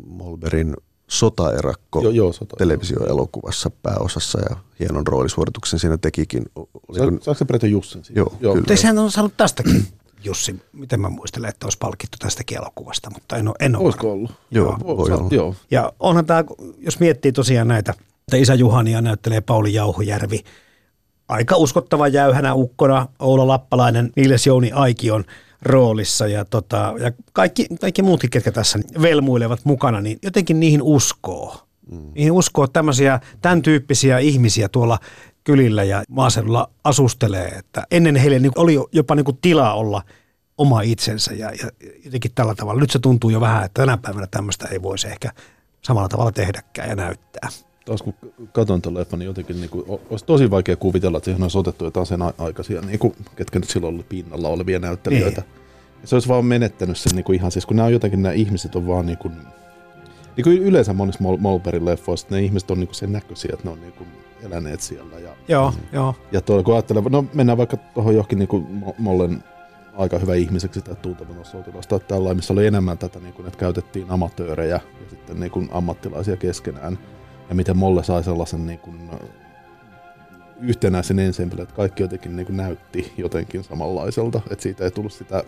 Molberin 0.05 0.75
sotaerakko 1.09 2.01
Joo, 2.01 2.11
joo, 2.11 2.33
sota. 2.33 2.55
televisioelokuvassa 2.57 3.69
pääosassa 3.83 4.39
ja 4.49 4.55
hienon 4.79 5.07
roolisuorituksen 5.07 5.79
siinä 5.79 5.97
tekikin. 5.97 6.43
O- 6.59 6.69
Oliko, 6.87 7.05
Sa- 7.17 7.23
Saako 7.25 7.37
se 7.37 7.45
Preto 7.45 7.65
Jussin 7.65 8.03
siitä? 8.03 8.19
Joo, 8.19 8.29
kyllä. 8.39 8.55
Mutta 8.55 8.75
sehän 8.75 8.97
on 8.97 9.11
saanut 9.11 9.33
tästäkin, 9.37 9.87
Jussi, 10.23 10.55
miten 10.73 10.99
mä 11.01 11.09
muistelen, 11.09 11.49
että 11.49 11.65
olisi 11.65 11.77
palkittu 11.77 12.17
tästäkin 12.19 12.57
elokuvasta, 12.57 13.09
mutta 13.09 13.37
en 13.37 13.47
ole, 13.47 13.55
en 13.59 13.75
ole 13.75 13.83
Olisiko 13.85 14.11
ollut? 14.11 14.31
Joo, 14.51 14.77
Voi- 14.83 14.97
voi 14.97 15.11
olla. 15.11 15.27
Joo. 15.31 15.55
Ja 15.71 15.93
onhan 15.99 16.25
tämä, 16.25 16.43
jos 16.77 16.99
miettii 16.99 17.31
tosiaan 17.31 17.67
näitä, 17.67 17.91
että 18.27 18.37
isä 18.37 18.53
Juhania 18.53 19.01
näyttelee 19.01 19.41
Pauli 19.41 19.73
Jauhojärvi, 19.73 20.43
aika 21.27 21.55
uskottava 21.57 22.07
jäyhänä 22.07 22.53
ukkona, 22.53 23.07
Oula 23.19 23.47
Lappalainen, 23.47 24.11
Niiles 24.15 24.47
Jouni 24.47 24.71
Aikion 24.71 25.25
roolissa 25.61 26.27
ja, 26.27 26.45
tota, 26.45 26.93
ja 26.99 27.11
kaikki, 27.33 27.67
kaikki 27.81 28.01
muutkin, 28.01 28.29
ketkä 28.29 28.51
tässä 28.51 28.79
velmuilevat 29.01 29.65
mukana, 29.65 30.01
niin 30.01 30.19
jotenkin 30.23 30.59
niihin 30.59 30.81
uskoo. 30.81 31.67
Mm. 31.91 32.11
Niihin 32.15 32.31
uskoo 32.31 32.67
tämmöisiä, 32.67 33.19
tämän 33.41 33.61
tyyppisiä 33.61 34.19
ihmisiä 34.19 34.69
tuolla 34.69 34.99
kylillä 35.43 35.83
ja 35.83 36.03
maaseudulla 36.09 36.69
asustelee, 36.83 37.47
että 37.47 37.83
ennen 37.91 38.15
heille 38.15 38.39
niin 38.39 38.51
oli 38.55 38.77
jopa 38.91 39.15
niin 39.15 39.25
kuin 39.25 39.37
tilaa 39.41 39.73
olla 39.73 40.01
oma 40.57 40.81
itsensä 40.81 41.33
ja, 41.33 41.51
ja 41.51 41.89
jotenkin 42.05 42.31
tällä 42.35 42.55
tavalla. 42.55 42.81
Nyt 42.81 42.91
se 42.91 42.99
tuntuu 42.99 43.29
jo 43.29 43.41
vähän, 43.41 43.65
että 43.65 43.81
tänä 43.81 43.97
päivänä 43.97 44.27
tämmöistä 44.31 44.67
ei 44.67 44.81
voisi 44.81 45.07
ehkä 45.07 45.31
samalla 45.81 46.09
tavalla 46.09 46.31
tehdäkään 46.31 46.89
ja 46.89 46.95
näyttää. 46.95 47.49
Taas 47.87 48.01
kun 48.01 48.13
katson 48.51 48.81
tuon 48.81 48.95
leffan, 48.95 49.19
niin 49.19 49.27
jotenkin 49.27 49.61
niin 49.61 49.69
kuin, 49.69 49.85
olisi 50.09 50.25
tosi 50.25 50.51
vaikea 50.51 50.75
kuvitella, 50.75 51.17
että 51.17 51.25
siihen 51.25 51.43
olisi 51.43 51.57
otettu 51.57 51.85
jotain 51.85 52.05
sen 52.05 52.19
aikaisia, 52.37 52.81
niin 52.81 52.99
kuin, 52.99 53.15
ketkä 53.35 53.59
nyt 53.59 53.69
silloin 53.69 53.95
oli 53.95 54.05
pinnalla 54.09 54.49
olevia 54.49 54.79
näyttelijöitä. 54.79 55.43
Ja 56.01 56.07
se 56.07 56.15
olisi 56.15 56.27
vaan 56.27 56.45
menettänyt 56.45 56.97
sen 56.97 57.15
niin 57.15 57.23
kuin 57.23 57.35
ihan 57.35 57.51
siis, 57.51 57.65
kun 57.65 57.75
nämä 57.75 57.85
on 57.85 57.93
jotenkin, 57.93 58.21
nämä 58.21 58.33
ihmiset 58.33 58.75
on 58.75 58.87
vaan 58.87 59.05
niin 59.05 59.17
kuin, 59.17 59.33
niin 60.37 60.43
kuin 60.43 60.57
yleensä 60.57 60.93
monissa 60.93 61.23
Molberin 61.39 61.85
leffoissa, 61.85 62.27
ne 62.31 62.41
ihmiset 62.41 62.71
on 62.71 62.79
niin 62.79 62.87
kuin 62.87 62.95
sen 62.95 63.11
näköisiä, 63.11 63.51
että 63.53 63.65
ne 63.67 63.71
on 63.71 63.81
niin 63.81 63.93
kuin 63.93 64.07
eläneet 64.43 64.81
siellä. 64.81 65.19
Ja, 65.19 65.35
Joo, 65.47 65.73
joo. 65.93 66.15
ja 66.31 66.41
tuolla, 66.41 66.63
kun 66.63 66.73
ajattelee, 66.73 67.03
no 67.09 67.25
mennään 67.33 67.57
vaikka 67.57 67.77
tuohon 67.77 68.13
johonkin 68.13 68.39
niin 68.39 68.47
kuin 68.49 68.83
Mo- 68.85 68.95
Mollen 68.97 69.43
aika 69.97 70.19
hyvä 70.19 70.35
ihmiseksi 70.35 70.81
tai 70.81 70.95
tuntevan 70.95 71.45
sotilasta 71.45 71.99
tai 71.99 72.07
tällainen, 72.07 72.37
missä 72.37 72.53
oli 72.53 72.67
enemmän 72.67 72.97
tätä, 72.97 73.19
niin 73.19 73.33
kuin, 73.33 73.47
että 73.47 73.59
käytettiin 73.59 74.05
amatöörejä 74.09 74.75
ja 74.75 75.09
sitten 75.09 75.39
niin 75.39 75.51
kuin 75.51 75.69
ammattilaisia 75.71 76.37
keskenään. 76.37 76.99
Ja 77.49 77.55
miten 77.55 77.77
Molle 77.77 78.03
sai 78.03 78.23
sellaisen 78.23 78.65
niin 78.65 78.79
kuin, 78.79 79.09
yhtenäisen 80.61 81.19
ensemblen, 81.19 81.63
että 81.63 81.75
kaikki 81.75 82.03
jotenkin 82.03 82.35
niin 82.35 82.45
kuin 82.45 82.57
näytti 82.57 83.13
jotenkin 83.17 83.63
samanlaiselta. 83.63 84.41
Että 84.51 84.63
siitä 84.63 84.83
ei 84.83 84.91
tullut 84.91 85.13
sitä, 85.13 85.43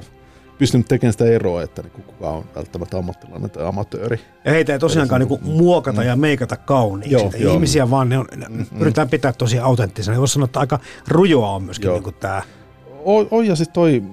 pystynyt 0.57 0.87
tekemään 0.87 1.13
sitä 1.13 1.25
eroa, 1.25 1.63
että 1.63 1.81
niin 1.81 1.91
kuin 1.91 2.03
kuka 2.03 2.29
on 2.29 2.45
välttämättä 2.55 2.97
ammattilainen 2.97 3.49
tai 3.49 3.65
amatööri. 3.65 4.19
Ja 4.45 4.51
heitä 4.51 4.73
ei 4.73 4.79
tosiaankaan 4.79 5.21
niinku 5.21 5.39
muokata 5.41 6.03
ja 6.03 6.15
meikata 6.15 6.57
kauniiksi. 6.57 7.13
Joo, 7.13 7.31
Joo. 7.37 7.53
Ihmisiä 7.53 7.89
vaan 7.89 8.09
ne 8.09 8.17
on, 8.17 8.27
mm, 8.49 8.65
pyritään 8.79 9.09
pitää 9.09 9.33
tosi 9.33 9.59
autenttisena. 9.59 10.19
Voisi 10.19 10.33
sanoa, 10.33 10.45
että 10.45 10.59
aika 10.59 10.79
rujoa 11.07 11.49
on 11.49 11.63
myöskin 11.63 11.87
Joo. 11.87 11.95
niinku 11.95 12.11
tämä. 12.11 12.41
On, 13.05 13.27
on 13.31 13.47
ja 13.47 13.55
sitten 13.55 13.73
toi, 13.73 14.03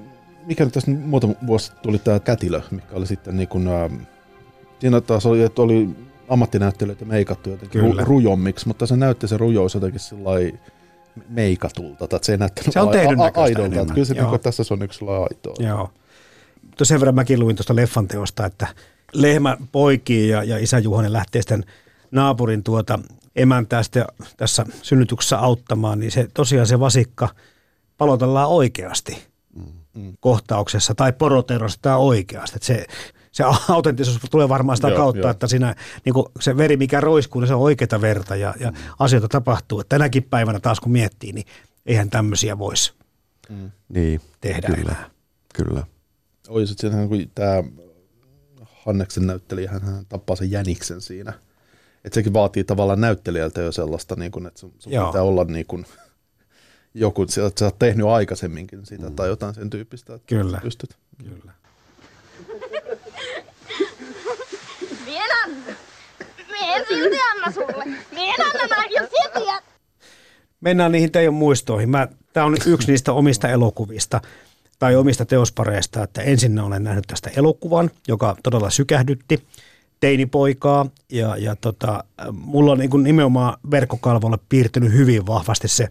mikä 0.46 0.64
nyt 0.64 0.74
tässä 0.74 0.90
muutama 0.90 1.34
vuosi 1.46 1.72
tuli 1.82 1.98
tämä 1.98 2.20
kätilö, 2.20 2.60
mikä 2.70 2.94
oli 2.94 3.06
sitten 3.06 3.36
niin 3.36 3.48
kuin, 3.48 3.68
siinä 4.78 5.00
taas 5.00 5.26
oli, 5.26 5.42
että 5.42 5.62
oli 5.62 5.88
ammattinäyttelijöitä 6.28 7.04
meikattu 7.04 7.50
jotenkin 7.50 7.80
Kyllä. 7.80 8.02
ru, 8.02 8.08
rujommiksi, 8.08 8.68
mutta 8.68 8.86
se 8.86 8.96
näytti 8.96 9.28
se 9.28 9.36
rujous 9.36 9.74
jotenkin 9.74 10.00
sillai 10.00 10.52
meikatulta, 11.28 12.04
että 12.04 12.18
se 12.22 12.32
ei 12.32 12.38
näyttänyt 12.38 12.72
Se 12.72 12.80
on 12.80 12.88
tehdyn 12.88 13.18
näköistä 13.18 13.40
aidolta, 13.40 13.80
että 13.80 13.94
kyllä 13.94 14.04
se 14.04 14.14
niin 14.14 14.26
kuin, 14.26 14.40
tässä 14.40 14.64
se 14.64 14.74
on 14.74 14.82
yksi 14.82 15.04
aitoa. 15.04 15.54
Joo. 15.58 15.90
Mutta 16.62 16.84
sen 16.84 17.00
verran 17.00 17.14
mäkin 17.14 17.40
luin 17.40 17.56
tuosta 17.56 17.76
leffan 17.76 18.08
teosta, 18.08 18.46
että 18.46 18.66
lehmä 19.12 19.56
poikii 19.72 20.28
ja, 20.28 20.44
ja 20.44 20.58
isä 20.58 20.78
Juhanen 20.78 21.12
lähtee 21.12 21.42
sitten 21.42 21.64
naapurin 22.10 22.62
tuota 22.62 22.98
emäntää 23.36 23.82
sitten 23.82 24.04
tässä 24.36 24.66
synnytyksessä 24.82 25.38
auttamaan, 25.38 25.98
niin 26.00 26.10
se 26.10 26.28
tosiaan 26.34 26.66
se 26.66 26.80
vasikka 26.80 27.28
palotellaan 27.98 28.48
oikeasti 28.48 29.26
Mm. 29.96 30.12
kohtauksessa 30.20 30.94
tai 30.94 31.12
poroterostetaan 31.12 32.00
oikeasti. 32.00 32.56
Että 32.56 32.66
se, 32.66 32.86
se 33.36 33.44
autenttisuus 33.68 34.18
tulee 34.30 34.48
varmaan 34.48 34.76
sitä 34.76 34.88
Joo, 34.88 34.96
kautta, 34.96 35.20
joo. 35.20 35.30
että 35.30 35.46
siinä 35.46 35.74
niin 36.04 36.14
se 36.40 36.56
veri, 36.56 36.76
mikä 36.76 37.00
roiskuu, 37.00 37.40
niin 37.40 37.48
se 37.48 37.54
on 37.54 37.60
oikeata 37.60 38.00
verta 38.00 38.36
ja, 38.36 38.54
ja 38.60 38.72
asioita 38.98 39.28
tapahtuu. 39.28 39.80
Et 39.80 39.88
tänäkin 39.88 40.22
päivänä 40.22 40.60
taas 40.60 40.80
kun 40.80 40.92
miettii, 40.92 41.32
niin 41.32 41.46
eihän 41.86 42.10
tämmöisiä 42.10 42.58
voisi 42.58 42.92
niin, 43.88 44.20
tehdä 44.40 44.66
kyllä, 44.66 44.80
enää. 44.80 45.10
kyllä. 45.54 45.86
Oi, 46.48 46.66
sitten 46.66 47.08
kun 47.08 47.30
tämä 47.34 47.64
Hanneksen 48.84 49.26
näyttelijä, 49.26 49.70
hän, 49.70 49.82
hän 49.82 50.06
tappaa 50.08 50.36
sen 50.36 50.50
jäniksen 50.50 51.00
siinä. 51.00 51.32
Että 52.04 52.14
sekin 52.14 52.32
vaatii 52.32 52.64
tavallaan 52.64 53.00
näyttelijältä 53.00 53.60
jo 53.60 53.72
sellaista, 53.72 54.16
niin 54.16 54.32
kuin, 54.32 54.46
että 54.46 54.60
sun, 54.60 54.72
sun 54.78 54.92
pitää 55.06 55.22
olla 55.22 55.44
niin 55.44 55.66
kuin, 55.66 55.86
joku, 56.94 57.22
että 57.22 57.34
sä 57.34 57.64
oot 57.64 57.78
tehnyt 57.78 58.06
aikaisemminkin 58.06 58.86
sitä 58.86 59.10
tai 59.10 59.28
jotain 59.28 59.54
sen 59.54 59.70
tyyppistä. 59.70 60.14
Että 60.14 60.26
Kyllä. 60.26 60.58
Pystyt. 60.62 60.96
Kyllä. 61.24 61.52
Mie 65.06 65.20
en 65.20 65.30
anna. 65.44 65.72
Mie 66.50 66.65
en 66.76 66.84
silti 66.88 67.16
anna 67.34 67.52
sulle. 67.52 67.84
En 68.16 68.46
anna 68.46 68.76
näin, 68.76 68.90
jos 68.96 69.10
sä 69.10 69.40
tiedät. 69.40 69.64
Mennään 70.60 70.92
niihin 70.92 71.12
teidän 71.12 71.34
muistoihin. 71.34 71.92
Tämä 72.32 72.46
on 72.46 72.56
yksi 72.66 72.90
niistä 72.90 73.12
omista 73.12 73.48
elokuvista 73.48 74.20
tai 74.78 74.96
omista 74.96 75.24
teospareista, 75.24 76.02
että 76.02 76.22
ensin 76.22 76.58
olen 76.58 76.84
nähnyt 76.84 77.04
tästä 77.06 77.30
elokuvan, 77.36 77.90
joka 78.08 78.36
todella 78.42 78.70
sykähdytti 78.70 79.46
teinipoikaa 80.00 80.86
ja, 81.12 81.36
ja 81.36 81.56
tota, 81.56 82.04
mulla 82.32 82.72
on 82.72 82.78
niin 82.78 82.90
kuin 82.90 83.02
nimenomaan 83.02 83.58
verkkokalvolle 83.70 84.38
piirtynyt 84.48 84.92
hyvin 84.92 85.26
vahvasti 85.26 85.68
se 85.68 85.88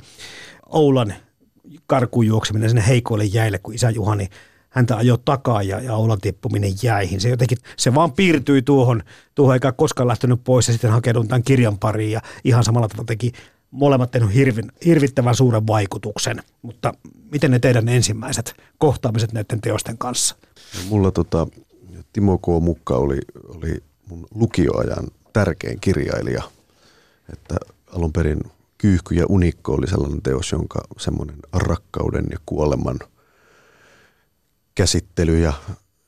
Oulan 0.65 1.13
karkuun 1.87 2.27
juokseminen 2.27 2.69
sinne 2.69 2.87
heikoille 2.87 3.25
jäille, 3.25 3.59
kun 3.59 3.73
isä 3.73 3.89
Juhani 3.89 4.29
häntä 4.75 4.97
ajoi 4.97 5.17
takaa 5.25 5.63
ja, 5.63 5.79
ja 5.79 5.95
Oulan 5.95 6.21
tippuminen 6.21 6.71
jäihin. 6.83 7.21
Se 7.21 7.29
jotenkin, 7.29 7.57
se 7.77 7.95
vaan 7.95 8.11
piirtyi 8.11 8.61
tuohon, 8.61 9.03
tuohon 9.35 9.53
eikä 9.53 9.71
koskaan 9.71 10.07
lähtenyt 10.07 10.43
pois 10.43 10.67
ja 10.67 10.73
sitten 10.73 10.91
hakeudun 10.91 11.27
tämän 11.27 11.43
kirjan 11.43 11.77
pariin 11.77 12.11
ja 12.11 12.21
ihan 12.43 12.63
samalla 12.63 12.87
tavalla 12.87 13.05
teki 13.05 13.31
molemmat 13.71 14.11
tehnyt 14.11 14.33
hirvin, 14.33 14.71
hirvittävän 14.85 15.35
suuren 15.35 15.67
vaikutuksen. 15.67 16.43
Mutta 16.61 16.93
miten 17.31 17.51
ne 17.51 17.59
teidän 17.59 17.89
ensimmäiset 17.89 18.55
kohtaamiset 18.77 19.33
näiden 19.33 19.61
teosten 19.61 19.97
kanssa? 19.97 20.35
No, 20.77 20.81
mulla 20.89 21.11
tota, 21.11 21.47
Timo 22.13 22.37
K. 22.37 22.47
Mukka 22.61 22.95
oli, 22.95 23.19
oli 23.47 23.83
mun 24.09 24.25
lukioajan 24.35 25.07
tärkein 25.33 25.79
kirjailija. 25.81 26.43
Että 27.33 27.55
alun 27.87 28.13
perin 28.13 28.39
Kyyhky 28.77 29.15
ja 29.15 29.25
Unikko 29.29 29.73
oli 29.73 29.87
sellainen 29.87 30.21
teos, 30.21 30.51
jonka 30.51 30.79
semmoinen 30.97 31.37
rakkauden 31.53 32.25
ja 32.31 32.37
kuoleman 32.45 32.99
käsittely 34.75 35.39
ja 35.39 35.53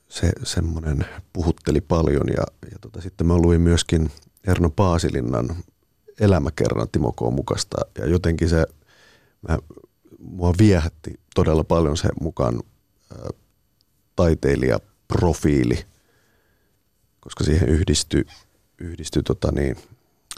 se 0.08 0.32
semmoinen 0.42 1.06
puhutteli 1.32 1.80
paljon. 1.80 2.26
Ja, 2.28 2.44
ja 2.70 2.78
tota, 2.80 3.00
sitten 3.00 3.26
mä 3.26 3.36
luin 3.36 3.60
myöskin 3.60 4.10
Erno 4.46 4.70
Paasilinnan 4.70 5.56
elämäkerran 6.20 6.88
Timo 6.92 7.12
K. 7.12 7.20
Mukasta 7.20 7.76
ja 7.98 8.06
jotenkin 8.06 8.48
se, 8.48 8.66
mä, 9.48 9.58
mua 10.18 10.52
viehätti 10.58 11.20
todella 11.34 11.64
paljon 11.64 11.96
se 11.96 12.08
mukaan 12.20 12.62
ää, 13.12 13.28
taiteilijaprofiili, 14.16 15.84
koska 17.20 17.44
siihen 17.44 17.68
yhdistyi, 17.68 18.24
yhdistyi 18.78 19.22
tota 19.22 19.52
niin, 19.52 19.76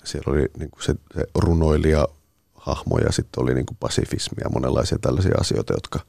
siellä 0.04 0.32
oli 0.32 0.46
niin 0.58 0.70
kuin 0.70 0.82
se, 0.82 0.94
se 1.14 1.24
runoilija 1.34 2.08
hahmo 2.54 2.98
ja 2.98 3.12
sitten 3.12 3.42
oli 3.42 3.54
niin 3.54 3.66
kuin 3.66 3.76
pasifismi 3.80 4.36
ja 4.44 4.50
monenlaisia 4.50 4.98
tällaisia 4.98 5.34
asioita, 5.40 5.72
jotka 5.72 6.00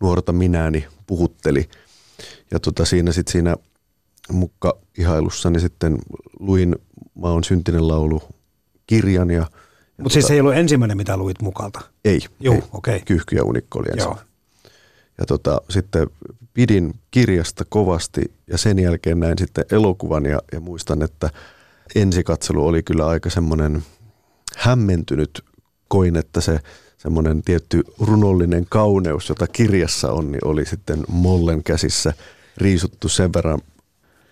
nuorta 0.00 0.32
minääni 0.32 0.86
puhutteli. 1.06 1.68
ja 2.50 2.60
tota, 2.60 2.84
siinä 2.84 3.12
sitten 3.12 3.32
siinä 3.32 3.56
mukka-ihailussani 4.30 5.60
sitten 5.60 5.98
luin 6.40 6.76
Mä 7.20 7.28
oon 7.28 7.44
syntinen 7.44 7.88
laulu 7.88 8.22
kirjan 8.86 9.30
ja 9.30 9.46
Mutta 9.96 10.12
siis 10.12 10.26
se 10.26 10.34
ei 10.34 10.40
ollut 10.40 10.54
ensimmäinen, 10.54 10.96
mitä 10.96 11.16
luit 11.16 11.42
mukalta? 11.42 11.80
Ei. 12.04 12.20
Joo, 12.40 12.54
ei. 12.54 12.62
okei. 12.72 13.00
Kyyhky 13.00 13.36
ja 13.36 13.44
unikko 13.44 13.78
oli 13.78 13.88
Joo. 13.96 14.10
ensin. 14.10 14.26
Ja 15.18 15.26
tota, 15.26 15.60
sitten 15.70 16.06
pidin 16.54 16.94
kirjasta 17.10 17.64
kovasti 17.68 18.32
ja 18.46 18.58
sen 18.58 18.78
jälkeen 18.78 19.20
näin 19.20 19.38
sitten 19.38 19.64
elokuvan 19.70 20.26
ja, 20.26 20.40
ja 20.52 20.60
muistan, 20.60 21.02
että 21.02 21.30
ensikatselu 21.94 22.66
oli 22.66 22.82
kyllä 22.82 23.06
aika 23.06 23.30
semmoinen 23.30 23.84
hämmentynyt. 24.56 25.44
Koin, 25.88 26.16
että 26.16 26.40
se 26.40 26.60
semmoinen 27.06 27.42
tietty 27.42 27.84
runollinen 28.00 28.66
kauneus, 28.68 29.28
jota 29.28 29.46
kirjassa 29.46 30.12
on, 30.12 30.32
niin 30.32 30.44
oli 30.44 30.66
sitten 30.66 31.04
Mollen 31.08 31.62
käsissä 31.64 32.12
riisuttu 32.56 33.08
sen 33.08 33.32
verran 33.32 33.58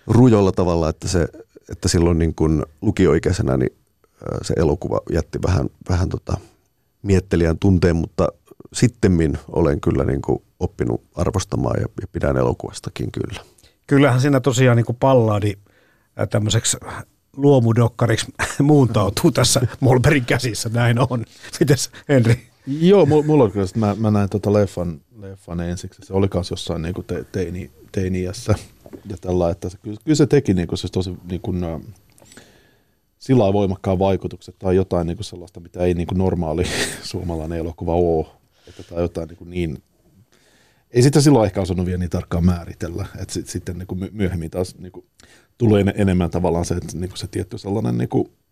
rujolla 0.06 0.52
tavalla, 0.52 0.88
että, 0.88 1.08
se, 1.08 1.28
että 1.72 1.88
silloin 1.88 2.18
niin 2.18 2.34
kuin 2.34 2.64
lukioikäisenä 2.82 3.56
niin 3.56 3.76
se 4.42 4.54
elokuva 4.56 5.00
jätti 5.12 5.38
vähän, 5.46 5.70
vähän 5.88 6.08
tota 6.08 6.36
miettelijän 7.02 7.58
tunteen, 7.58 7.96
mutta 7.96 8.28
sittemmin 8.72 9.38
olen 9.48 9.80
kyllä 9.80 10.04
niin 10.04 10.22
kuin 10.22 10.42
oppinut 10.60 11.02
arvostamaan 11.14 11.80
ja, 11.80 11.86
ja 12.00 12.06
pidän 12.12 12.36
elokuvastakin 12.36 13.12
kyllä. 13.12 13.40
Kyllähän 13.86 14.20
siinä 14.20 14.40
tosiaan 14.40 14.76
niin 14.76 14.86
kuin 14.86 14.96
palladi 15.00 15.52
tämmöiseksi 16.30 16.76
luomudokkariksi 17.36 18.26
muuntautuu 18.62 19.30
tässä 19.30 19.60
Molberin 19.80 20.24
käsissä, 20.24 20.70
näin 20.72 20.98
on. 20.98 21.24
Mites 21.60 21.90
Henri? 22.08 22.53
Joo, 22.66 23.06
mulla, 23.06 23.44
oli 23.44 23.52
kyllä, 23.52 23.66
sit 23.66 23.76
mä, 23.76 23.96
mä 23.98 24.10
näin 24.10 24.28
tota 24.28 24.52
leffan, 24.52 25.00
leffan 25.20 25.60
ensiksi. 25.60 26.02
Se 26.04 26.14
oli 26.14 26.28
kanssa 26.28 26.52
jossain 26.52 26.82
niinku 26.82 27.02
te, 27.02 27.24
teini, 27.32 27.70
teiniässä 27.92 28.54
ja 29.08 29.16
tällä, 29.20 29.50
että 29.50 29.68
se, 29.68 29.78
kyllä, 29.82 30.14
se 30.14 30.26
teki 30.26 30.54
niinku 30.54 30.76
se 30.76 30.88
tosi 30.88 31.16
niinku, 31.30 31.52
nä, 31.52 31.80
sillä 33.18 33.52
voimakkaan 33.52 33.98
vaikutuksen 33.98 34.54
tai 34.58 34.76
jotain 34.76 35.06
niinku 35.06 35.22
sellaista, 35.22 35.60
mitä 35.60 35.80
ei 35.80 35.94
niinku 35.94 36.14
normaali 36.14 36.64
suomalainen 37.02 37.58
elokuva 37.58 37.94
ole. 37.94 38.26
Että 38.68 38.82
tai 38.82 39.02
jotain 39.02 39.28
niinku 39.28 39.44
niin, 39.44 39.82
ei 40.90 41.02
sitä 41.02 41.20
silloin 41.20 41.46
ehkä 41.46 41.60
osannut 41.60 41.86
vielä 41.86 41.98
niin 41.98 42.10
tarkkaan 42.10 42.44
määritellä, 42.44 43.06
että 43.20 43.34
sit, 43.34 43.48
sitten 43.48 43.78
niinku 43.78 43.94
my- 43.94 44.10
myöhemmin 44.12 44.50
taas 44.50 44.74
niinku, 44.78 45.04
tulee 45.58 45.80
en, 45.80 45.92
enemmän 45.96 46.30
tavallaan 46.30 46.64
se, 46.64 46.74
että 46.74 46.98
niinku 46.98 47.16
se 47.16 47.26
tietty 47.26 47.58
sellainen 47.58 47.98
niinku, 47.98 48.30
se 48.30 48.43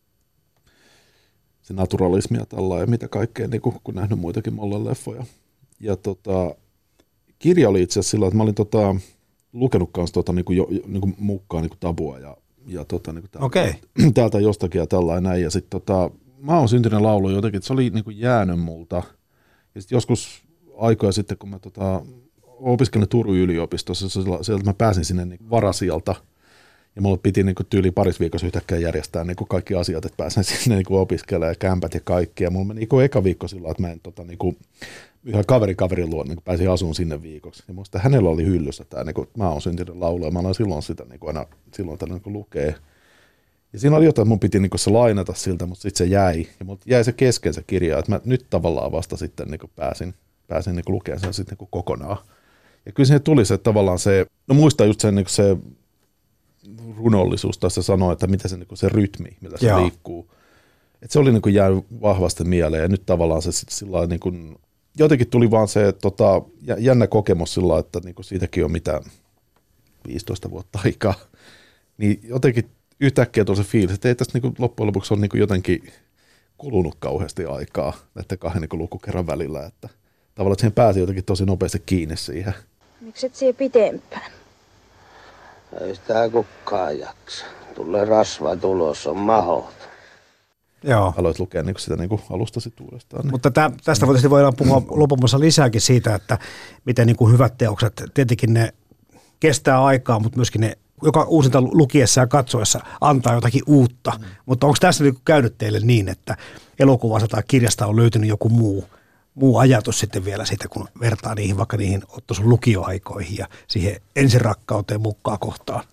naturalismi 1.73 2.39
ja 2.39 2.47
tällä 2.47 2.79
ja 2.79 2.87
mitä 2.87 3.09
kaikkea, 3.09 3.49
niin 3.49 3.61
kuin, 3.61 3.77
kun 3.85 3.95
nähnyt 3.95 4.19
muitakin 4.19 4.55
Mollen 4.55 4.85
leffoja. 4.85 5.25
Ja 5.81 5.97
tota, 5.97 6.55
kirja 7.39 7.69
oli 7.69 7.83
itse 7.83 8.01
asiassa 8.01 8.11
sillä, 8.11 8.27
että 8.27 8.37
mä 8.37 8.43
olin 8.43 8.55
tota, 8.55 8.97
lukenut 9.53 9.91
kanssa 9.93 10.15
tota, 10.15 10.33
niin 10.33 10.45
kuin 10.45 10.57
jo, 10.57 10.67
niin 10.87 11.01
kuin 11.01 11.15
mukaan 11.19 11.63
niin 11.63 11.71
kuin 11.71 11.81
tabua 11.81 12.19
ja, 12.19 12.37
ja 12.67 12.85
tota, 12.85 13.13
niin 13.13 13.23
kuin 13.23 13.31
täältä, 13.31 13.47
Okei. 13.47 13.75
täältä 14.15 14.41
jostakin 14.41 14.79
ja 14.79 14.87
tällä 14.87 15.15
ja 15.15 15.21
näin. 15.21 15.43
Ja 15.43 15.51
sitten 15.51 15.81
tota, 15.81 16.11
mä 16.39 16.59
oon 16.59 16.69
syntynyt 16.69 17.01
laulu 17.01 17.31
jotenkin, 17.31 17.57
että 17.57 17.67
se 17.67 17.73
oli 17.73 17.91
niin 17.91 18.05
kuin 18.05 18.19
jäänyt 18.19 18.61
multa. 18.61 19.03
Ja 19.75 19.81
sitten 19.81 19.97
joskus 19.97 20.43
aikoja 20.79 21.13
sitten, 21.13 21.39
kun 21.39 21.49
mä 21.49 21.59
tota, 21.59 22.03
opiskelin 22.43 23.09
Turun 23.09 23.37
yliopistossa, 23.37 24.09
sieltä 24.43 24.65
mä 24.65 24.75
pääsin 24.75 25.05
sinne 25.05 25.25
niin 25.25 25.51
varasijalta– 25.51 26.15
ja 26.97 27.03
mulla 27.03 27.17
piti 27.23 27.43
niin 27.43 27.57
tyyli 27.71 27.91
parissa 27.91 28.21
viikossa 28.21 28.47
yhtäkkiä 28.47 28.79
järjestää 28.79 29.25
niin 29.25 29.37
kaikki 29.49 29.75
asiat, 29.75 30.05
että 30.05 30.17
pääsen 30.17 30.45
sinne 30.65 30.77
niin 30.77 30.87
opiskelemaan 30.91 31.51
ja 31.51 31.57
kämpät 31.59 31.95
ja 31.95 32.01
kaikki. 32.05 32.45
Ja 32.45 32.51
mulla 32.51 32.67
meni 32.67 32.87
niin 32.91 33.05
eka 33.05 33.25
viikko 33.25 33.49
sillä 33.49 33.71
että 33.71 33.83
mä 33.83 33.91
en 33.91 34.01
tota, 34.03 34.25
niin 34.25 34.39
kuin, 34.39 34.57
yhden 35.25 35.47
kaveri 35.47 35.75
kaverin 35.75 36.11
luo, 36.11 36.25
niin 36.25 36.39
pääsin 36.45 36.71
asuun 36.71 36.95
sinne 36.95 37.23
viikoksi. 37.23 37.63
Ja 37.69 37.75
muista 37.75 37.99
hänellä 37.99 38.31
oli 38.31 38.45
hyllyssä 38.45 38.85
tämä, 38.85 39.05
niin 39.05 39.15
kuin, 39.15 39.29
mä 39.37 39.51
oon 39.51 39.63
syntynyt 39.63 39.97
laulu 39.97 40.25
ja 40.25 40.31
mä 40.31 40.39
aloin 40.39 40.55
silloin 40.55 40.83
sitä 40.83 41.05
niin 41.05 41.21
kuin 41.21 41.37
aina 41.37 41.49
silloin 41.75 41.99
tällä 41.99 42.15
niin 42.15 42.33
lukee. 42.33 42.75
Ja 43.73 43.79
siinä 43.79 43.97
oli 43.97 44.05
jotain, 44.05 44.25
että 44.25 44.29
mun 44.29 44.41
piti 44.41 44.61
niin 44.61 44.71
se 44.77 44.91
lainata 44.91 45.35
siltä, 45.35 45.67
mutta 45.67 45.83
sitten 45.83 46.07
se 46.07 46.13
jäi. 46.13 46.47
Ja 46.61 46.65
mut 46.65 46.81
jäi 46.87 47.05
se 47.05 47.13
kesken 47.13 47.55
se 47.55 47.63
kirja, 47.67 47.99
että 47.99 48.13
mä 48.13 48.21
nyt 48.25 48.47
tavallaan 48.51 48.93
vasta 48.93 49.17
sitten 49.17 49.49
niin 49.49 49.61
pääsin, 49.77 50.15
pääsin 50.49 50.77
niin 50.77 50.85
lukemaan 50.89 51.21
sen 51.21 51.35
sitten 51.35 51.57
niin 51.61 51.69
kokonaan. 51.71 52.17
Ja 52.87 52.93
kyllä 52.93 53.07
siihen 53.07 53.23
tuli 53.23 53.45
se 53.45 53.59
tavallaan 53.59 53.99
se, 53.99 54.27
no 54.49 54.55
muistaa 54.55 54.87
just 54.87 55.01
sen, 55.01 55.15
niin 55.15 55.27
se 55.29 55.57
runollisuus 56.96 57.59
tässä 57.59 57.83
sanoo, 57.83 58.12
että 58.12 58.27
mitä 58.27 58.48
se, 58.48 58.57
niin 58.57 58.66
se 58.75 58.88
rytmi, 58.88 59.37
millä 59.40 59.59
se 59.59 59.66
Joo. 59.66 59.83
liikkuu. 59.83 60.31
Et 61.03 61.11
se 61.11 61.18
oli 61.18 61.33
niin 61.33 61.42
kuin 61.42 61.55
jäänyt 61.55 61.85
vahvasti 62.03 62.44
mieleen 62.44 62.83
ja 62.83 62.88
nyt 62.88 63.07
tavallaan 63.07 63.42
se 63.42 63.53
sit 63.53 63.68
sillä 63.68 63.92
lailla 63.92 64.09
niin 64.09 64.20
kuin, 64.20 64.59
jotenkin 64.98 65.31
tuli 65.31 65.51
vaan 65.51 65.68
se 65.68 65.88
että 65.88 66.01
tota, 66.01 66.42
jä- 66.62 66.77
jännä 66.79 67.07
kokemus 67.07 67.55
sillä 67.55 67.68
lailla, 67.68 67.87
että 67.87 68.01
niin 68.05 68.14
kuin 68.14 68.25
siitäkin 68.25 68.64
on 68.64 68.72
mitä 68.72 69.01
15 70.07 70.51
vuotta 70.51 70.79
aikaa. 70.85 71.14
Niin 71.98 72.20
jotenkin 72.22 72.70
yhtäkkiä 73.01 73.44
tuli 73.44 73.57
se 73.57 73.62
fiilis, 73.62 73.94
että 73.94 74.09
ei 74.09 74.14
tästä 74.14 74.33
niin 74.35 74.42
kuin 74.42 74.55
loppujen 74.59 74.87
lopuksi 74.87 75.14
ole 75.14 75.20
niin 75.20 75.31
kuin 75.31 75.40
jotenkin 75.40 75.92
kulunut 76.59 76.94
kauheasti 76.98 77.44
aikaa 77.44 77.92
näiden 78.14 78.38
kahden 78.38 78.61
niin 78.62 78.68
kuin 78.68 78.81
lukukerran 78.81 79.27
välillä. 79.27 79.66
Että 79.66 79.88
tavallaan 80.35 80.53
että 80.53 80.61
siihen 80.61 80.75
pääsi 80.75 81.01
jotenkin 81.01 81.25
tosi 81.25 81.44
nopeasti 81.44 81.83
kiinni 81.87 82.16
siihen. 82.16 82.55
Miksi 83.01 83.27
et 83.27 83.35
siihen 83.35 83.55
pitempään? 83.55 84.33
Ei 85.81 85.95
sitä 85.95 86.29
kukaan 86.33 86.99
jaksa. 86.99 87.45
Tulee 87.75 88.05
rasva 88.05 88.57
tulos, 88.57 89.07
on 89.07 89.19
mahot. 89.19 89.75
Joo. 90.85 91.15
Aloit 91.17 91.39
lukea 91.39 91.63
niin 91.63 91.75
sitä 91.79 91.97
niin 91.97 92.09
kuin 92.09 92.23
alusta 92.31 92.61
sitten 92.61 92.87
uudestaan. 92.87 93.23
Niin. 93.23 93.31
Mutta 93.31 93.51
tä, 93.51 93.71
tästä 93.85 94.07
tietysti 94.07 94.31
voidaan 94.31 94.57
puhua 94.57 94.83
lopumassa 94.91 95.41
lisääkin 95.41 95.81
siitä, 95.81 96.15
että 96.15 96.39
miten 96.85 97.07
niin 97.07 97.17
kuin 97.17 97.33
hyvät 97.33 97.59
teokset, 97.59 98.03
tietenkin 98.15 98.55
ne 98.55 98.73
kestää 99.41 99.85
aikaa, 99.85 100.19
mutta 100.19 100.37
myöskin 100.37 100.61
ne 100.61 100.79
joka 101.03 101.23
uusinta 101.23 101.63
lukiessa 101.63 102.21
ja 102.21 102.27
katsoessa 102.27 102.81
antaa 103.01 103.35
jotakin 103.35 103.63
uutta. 103.67 104.13
Mm. 104.19 104.25
Mutta 104.47 104.67
onko 104.67 104.77
tässä 104.81 105.05
niin 105.05 105.19
käynyt 105.25 105.59
teille 105.59 105.81
niin, 105.81 106.09
että 106.09 106.37
elokuvasta 106.79 107.29
tai 107.29 107.43
kirjasta 107.49 107.87
on 107.87 107.97
löytynyt 107.97 108.29
joku 108.29 108.49
muu, 108.49 108.85
muu 109.35 109.59
ajatus 109.59 109.99
sitten 109.99 110.25
vielä 110.25 110.45
siitä, 110.45 110.68
kun 110.68 110.88
vertaa 111.01 111.35
niihin 111.35 111.57
vaikka 111.57 111.77
niihin 111.77 112.03
Otto 112.09 112.35
sun 112.35 112.49
lukioaikoihin 112.49 113.38
ja 113.38 113.49
siihen 113.68 114.01
ensirakkauteen 114.16 115.01
mukaan 115.01 115.38
kohtaan? 115.38 115.85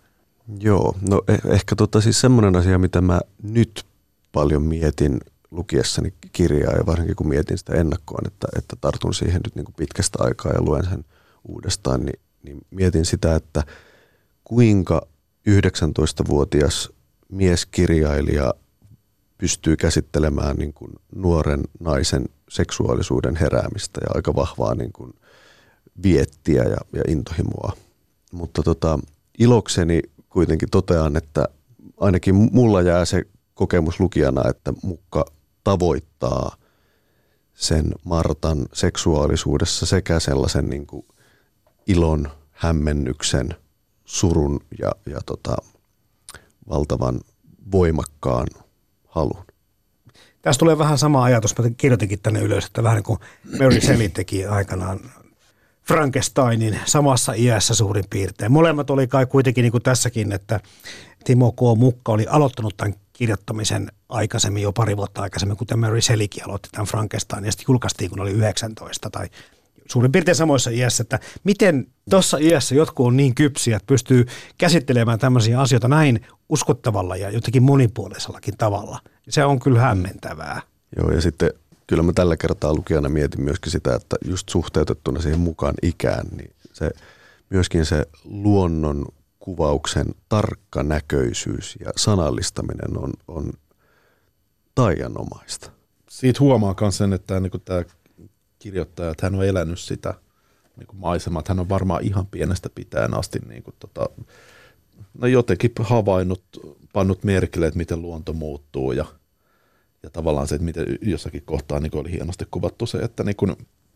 Joo, 0.59 0.95
no 1.09 1.21
eh- 1.31 1.53
ehkä 1.53 1.75
tota 1.75 2.01
siis 2.01 2.21
semmoinen 2.21 2.55
asia, 2.55 2.77
mitä 2.77 3.01
mä 3.01 3.21
nyt 3.43 3.85
paljon 4.31 4.61
mietin 4.61 5.19
lukiessani 5.51 6.13
kirjaa 6.31 6.73
ja 6.73 6.85
varsinkin 6.85 7.15
kun 7.15 7.27
mietin 7.27 7.57
sitä 7.57 7.73
ennakkoon, 7.73 8.27
että, 8.27 8.47
että 8.57 8.75
tartun 8.81 9.13
siihen 9.13 9.41
nyt 9.45 9.55
niin 9.55 9.65
kuin 9.65 9.75
pitkästä 9.75 10.23
aikaa 10.23 10.51
ja 10.51 10.61
luen 10.61 10.85
sen 10.85 11.05
uudestaan, 11.47 12.05
niin, 12.05 12.19
niin 12.43 12.57
mietin 12.71 13.05
sitä, 13.05 13.35
että 13.35 13.63
kuinka 14.43 15.07
19-vuotias 15.49 16.89
mieskirjailija 17.29 18.53
pystyy 19.39 19.77
käsittelemään 19.77 20.55
niin 20.55 20.73
kuin 20.73 20.91
nuoren 21.15 21.63
naisen 21.79 22.25
seksuaalisuuden 22.49 23.35
heräämistä 23.35 23.99
ja 24.03 24.07
aika 24.15 24.35
vahvaa 24.35 24.75
niin 24.75 24.93
kuin 24.93 25.13
viettiä 26.03 26.63
ja, 26.63 26.77
ja 26.93 27.03
intohimoa. 27.07 27.73
Mutta 28.31 28.63
tota, 28.63 28.99
ilokseni 29.39 30.01
kuitenkin 30.29 30.69
totean, 30.69 31.17
että 31.17 31.47
ainakin 31.97 32.35
mulla 32.35 32.81
jää 32.81 33.05
se 33.05 33.23
kokemus 33.53 33.99
lukijana, 33.99 34.49
että 34.49 34.73
mukka 34.83 35.25
tavoittaa 35.63 36.55
sen 37.53 37.93
Martan 38.03 38.65
seksuaalisuudessa 38.73 39.85
sekä 39.85 40.19
sellaisen 40.19 40.69
niin 40.69 40.87
kuin 40.87 41.05
ilon, 41.87 42.29
hämmennyksen, 42.51 43.55
surun 44.05 44.59
ja, 44.79 44.91
ja 45.05 45.19
tota, 45.25 45.55
valtavan 46.69 47.19
voimakkaan 47.71 48.47
halun. 49.09 49.45
Tässä 50.41 50.59
tulee 50.59 50.77
vähän 50.77 50.97
sama 50.97 51.23
ajatus, 51.23 51.57
mä 51.57 51.65
kirjoitinkin 51.77 52.19
tänne 52.19 52.41
ylös, 52.41 52.65
että 52.65 52.83
vähän 52.83 52.95
niin 52.95 53.03
kuin 53.03 53.19
Mary 53.59 53.81
Shelley 53.81 54.09
teki 54.09 54.45
aikanaan 54.45 54.99
Frankensteinin 55.87 56.79
samassa 56.85 57.33
iässä 57.33 57.75
suurin 57.75 58.05
piirtein. 58.09 58.51
Molemmat 58.51 58.89
oli 58.89 59.07
kai 59.07 59.25
kuitenkin 59.25 59.61
niin 59.61 59.71
kuin 59.71 59.83
tässäkin, 59.83 60.31
että 60.31 60.59
Timo 61.23 61.51
K. 61.51 61.59
Mukka 61.77 62.11
oli 62.11 62.25
aloittanut 62.29 62.77
tämän 62.77 62.95
kirjoittamisen 63.13 63.91
aikaisemmin, 64.09 64.63
jo 64.63 64.71
pari 64.71 64.97
vuotta 64.97 65.21
aikaisemmin, 65.21 65.57
kuten 65.57 65.79
Mary 65.79 66.01
Shelleykin 66.01 66.45
aloitti 66.45 66.69
tämän 66.71 66.85
Frankenstein, 66.85 67.45
ja 67.45 67.51
sitten 67.51 67.65
julkaistiin, 67.67 68.09
kun 68.09 68.19
oli 68.19 68.31
19 68.31 69.09
tai 69.09 69.27
suurin 69.91 70.11
piirtein 70.11 70.35
samoissa 70.35 70.69
iässä, 70.69 71.01
että 71.01 71.19
miten 71.43 71.87
tuossa 72.09 72.37
iässä 72.37 72.75
jotkut 72.75 73.07
on 73.07 73.17
niin 73.17 73.35
kypsiä, 73.35 73.77
että 73.77 73.87
pystyy 73.87 74.25
käsittelemään 74.57 75.19
tämmöisiä 75.19 75.61
asioita 75.61 75.87
näin 75.87 76.25
uskottavalla 76.49 77.15
ja 77.15 77.29
jotenkin 77.29 77.63
monipuolisellakin 77.63 78.57
tavalla. 78.57 78.99
Se 79.29 79.45
on 79.45 79.59
kyllä 79.59 79.79
hämmentävää. 79.79 80.61
Joo, 80.97 81.11
ja 81.11 81.21
sitten 81.21 81.53
kyllä 81.87 82.03
mä 82.03 82.13
tällä 82.13 82.37
kertaa 82.37 82.73
lukijana 82.73 83.09
mietin 83.09 83.41
myöskin 83.41 83.71
sitä, 83.71 83.95
että 83.95 84.15
just 84.25 84.49
suhteutettuna 84.49 85.21
siihen 85.21 85.39
mukaan 85.39 85.73
ikään, 85.83 86.27
niin 86.37 86.51
se, 86.73 86.91
myöskin 87.49 87.85
se 87.85 88.05
luonnon 88.23 89.05
kuvauksen 89.39 90.05
tarkka 90.29 90.83
näköisyys 90.83 91.77
ja 91.85 91.91
sanallistaminen 91.95 92.97
on, 92.97 93.13
on 93.27 93.51
taianomaista. 94.75 95.71
Siitä 96.09 96.39
huomaa 96.39 96.75
myös 96.81 96.97
sen, 96.97 97.13
että 97.13 97.39
niin 97.39 97.51
tämä 97.65 97.83
kirjoittaja, 98.59 99.11
että 99.11 99.25
hän 99.25 99.35
on 99.35 99.45
elänyt 99.45 99.79
sitä 99.79 100.13
niin 100.77 100.87
kuin 100.87 100.99
maisemat. 100.99 101.47
Hän 101.47 101.59
on 101.59 101.69
varmaan 101.69 102.03
ihan 102.03 102.27
pienestä 102.27 102.69
pitäen 102.75 103.13
asti 103.13 103.39
niin 103.47 103.63
kuin, 103.63 103.75
tota, 103.79 104.09
no 105.13 105.27
jotenkin 105.27 105.71
havainnut, 105.79 106.43
pannut 106.93 107.23
merkille, 107.23 107.67
että 107.67 107.77
miten 107.77 108.01
luonto 108.01 108.33
muuttuu 108.33 108.91
ja, 108.91 109.05
ja 110.03 110.09
tavallaan 110.09 110.47
se, 110.47 110.55
että 110.55 110.65
miten 110.65 110.85
jossakin 111.01 111.43
kohtaa 111.45 111.79
niin 111.79 111.97
oli 111.97 112.11
hienosti 112.11 112.45
kuvattu 112.51 112.85
se, 112.85 112.97
että, 112.97 113.23
niin 113.23 113.35
kuin, 113.35 113.51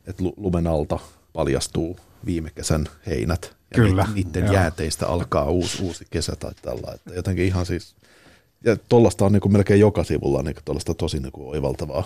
että 0.07 0.23
lumen 0.37 0.67
alta 0.67 0.99
paljastuu 1.33 1.97
viime 2.25 2.49
kesän 2.55 2.85
heinät 3.05 3.55
ja 3.71 3.83
Kyllä, 3.83 4.07
niiden 4.13 4.43
joo. 4.43 4.53
jääteistä 4.53 5.07
alkaa 5.07 5.49
uusi, 5.49 5.83
uusi 5.83 6.05
kesä 6.09 6.35
tai 6.35 6.51
tällä. 6.61 6.93
Että 6.95 7.13
jotenkin 7.13 7.45
ihan 7.45 7.65
siis, 7.65 7.95
ja 8.63 8.77
tuollaista 8.89 9.25
on 9.25 9.31
niin 9.31 9.41
kuin 9.41 9.53
melkein 9.53 9.79
joka 9.79 10.03
sivulla 10.03 10.43
niin 10.43 10.55
tuollaista 10.65 10.93
tosi 10.93 11.19
niin 11.19 11.31
kuin 11.31 11.47
oivaltavaa. 11.47 12.05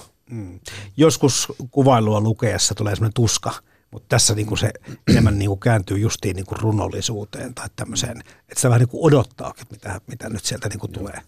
Joskus 0.97 1.47
kuvailua 1.71 2.21
lukeessa 2.21 2.75
tulee 2.75 2.95
semmoinen 2.95 3.13
tuska, 3.13 3.53
mutta 3.91 4.05
tässä 4.09 4.35
niinku 4.35 4.55
se 4.55 4.71
enemmän 5.07 5.39
niinku 5.39 5.57
kääntyy 5.57 5.97
justiin 5.97 6.35
niinku 6.35 6.55
runollisuuteen 6.55 7.53
tai 7.53 7.67
tämmöiseen, 7.75 8.19
että 8.19 8.55
sitä 8.55 8.69
vähän 8.69 8.79
niinku 8.79 9.05
odottaa, 9.05 9.49
että 9.49 9.65
mitä, 9.71 10.01
mitä 10.07 10.29
nyt 10.29 10.45
sieltä 10.45 10.69
niinku 10.69 10.87
tulee, 10.87 11.19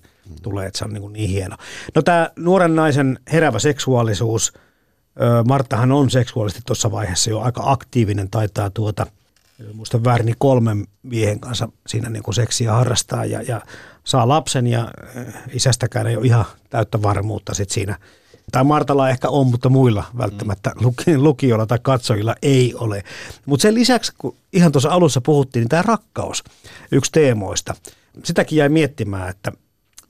tulee, 0.41 0.67
että 0.67 0.77
se 0.79 0.85
on 0.85 0.93
niinku 0.93 1.09
niin 1.09 1.29
hieno. 1.29 1.57
No 1.95 2.01
tämä 2.01 2.29
nuoren 2.35 2.75
naisen 2.75 3.19
herävä 3.31 3.59
seksuaalisuus, 3.59 4.53
Marttahan 5.47 5.91
on 5.91 6.09
seksuaalisesti 6.09 6.61
tuossa 6.65 6.91
vaiheessa 6.91 7.29
jo 7.29 7.39
aika 7.39 7.61
aktiivinen, 7.65 8.29
taitaa 8.29 8.69
tuota, 8.69 9.05
muista 9.73 10.03
väärin, 10.03 10.25
niin 10.25 10.35
kolmen 10.39 10.87
miehen 11.03 11.39
kanssa 11.39 11.69
siinä 11.87 12.09
niinku 12.09 12.33
seksiä 12.33 12.73
harrastaa 12.73 13.25
ja, 13.25 13.41
ja 13.41 13.61
saa 14.03 14.27
lapsen 14.27 14.67
ja 14.67 14.91
isästäkään 15.53 16.07
ei 16.07 16.17
ole 16.17 16.25
ihan 16.25 16.45
täyttä 16.69 17.01
varmuutta 17.01 17.53
sit 17.53 17.69
siinä 17.69 17.97
tai 18.51 18.63
Martalla 18.63 19.09
ehkä 19.09 19.29
on, 19.29 19.47
mutta 19.47 19.69
muilla 19.69 20.03
välttämättä 20.17 20.71
luki- 20.75 21.17
lukijoilla 21.17 21.65
tai 21.65 21.79
katsojilla 21.81 22.35
ei 22.41 22.73
ole. 22.75 23.03
Mutta 23.45 23.61
sen 23.61 23.73
lisäksi, 23.73 24.13
kun 24.17 24.35
ihan 24.53 24.71
tuossa 24.71 24.89
alussa 24.89 25.21
puhuttiin, 25.21 25.61
niin 25.61 25.69
tämä 25.69 25.81
rakkaus, 25.81 26.43
yksi 26.91 27.11
teemoista, 27.11 27.75
sitäkin 28.23 28.57
jäi 28.57 28.69
miettimään, 28.69 29.29
että 29.29 29.51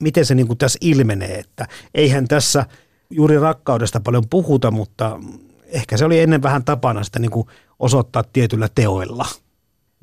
miten 0.00 0.26
se 0.26 0.34
niin 0.34 0.58
tässä 0.58 0.78
ilmenee, 0.82 1.38
että 1.38 1.68
eihän 1.94 2.28
tässä 2.28 2.66
juuri 3.10 3.38
rakkaudesta 3.38 4.00
paljon 4.00 4.28
puhuta, 4.30 4.70
mutta 4.70 5.20
ehkä 5.66 5.96
se 5.96 6.04
oli 6.04 6.20
ennen 6.20 6.42
vähän 6.42 6.64
tapana 6.64 7.04
sitä 7.04 7.18
niin 7.18 7.30
osoittaa 7.78 8.24
tietyllä 8.32 8.68
teoilla. 8.74 9.26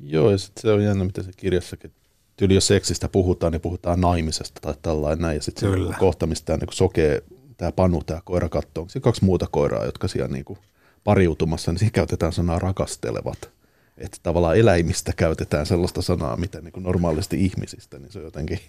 Joo, 0.00 0.30
ja 0.30 0.38
sit 0.38 0.52
se 0.58 0.72
on 0.72 0.84
jännä, 0.84 1.04
miten 1.04 1.24
se 1.24 1.30
kirjassakin, 1.36 1.92
tyyli 2.36 2.54
jos 2.54 2.66
seksistä 2.66 3.08
puhutaan, 3.08 3.52
niin 3.52 3.60
puhutaan 3.60 4.00
naimisesta 4.00 4.60
tai 4.60 4.74
tällainen 4.82 5.22
näin, 5.22 5.36
ja 5.36 5.42
sitten 5.42 5.70
se 5.70 5.76
Kyllä. 5.76 5.96
kohta, 5.98 6.26
mistä 6.26 6.56
niin 6.56 6.68
sokee, 6.72 7.22
tämä 7.58 7.72
Panu, 7.72 8.02
tämä 8.06 8.20
koira 8.24 8.48
katsoo, 8.48 8.80
onko 8.82 8.88
se 8.90 9.00
kaksi 9.00 9.24
muuta 9.24 9.46
koiraa, 9.50 9.84
jotka 9.84 10.08
siellä 10.08 10.28
niin 10.28 10.44
kuin 10.44 10.58
pariutumassa, 11.04 11.72
niin 11.72 11.78
siinä 11.78 11.90
käytetään 11.90 12.32
sanaa 12.32 12.58
rakastelevat. 12.58 13.50
Että 13.98 14.18
tavallaan 14.22 14.56
eläimistä 14.56 15.12
käytetään 15.16 15.66
sellaista 15.66 16.02
sanaa, 16.02 16.36
mitä 16.36 16.60
niin 16.60 16.72
kuin 16.72 16.84
normaalisti 16.84 17.44
ihmisistä, 17.44 17.98
niin 17.98 18.12
se 18.12 18.18
on 18.18 18.24
jotenkin... 18.24 18.60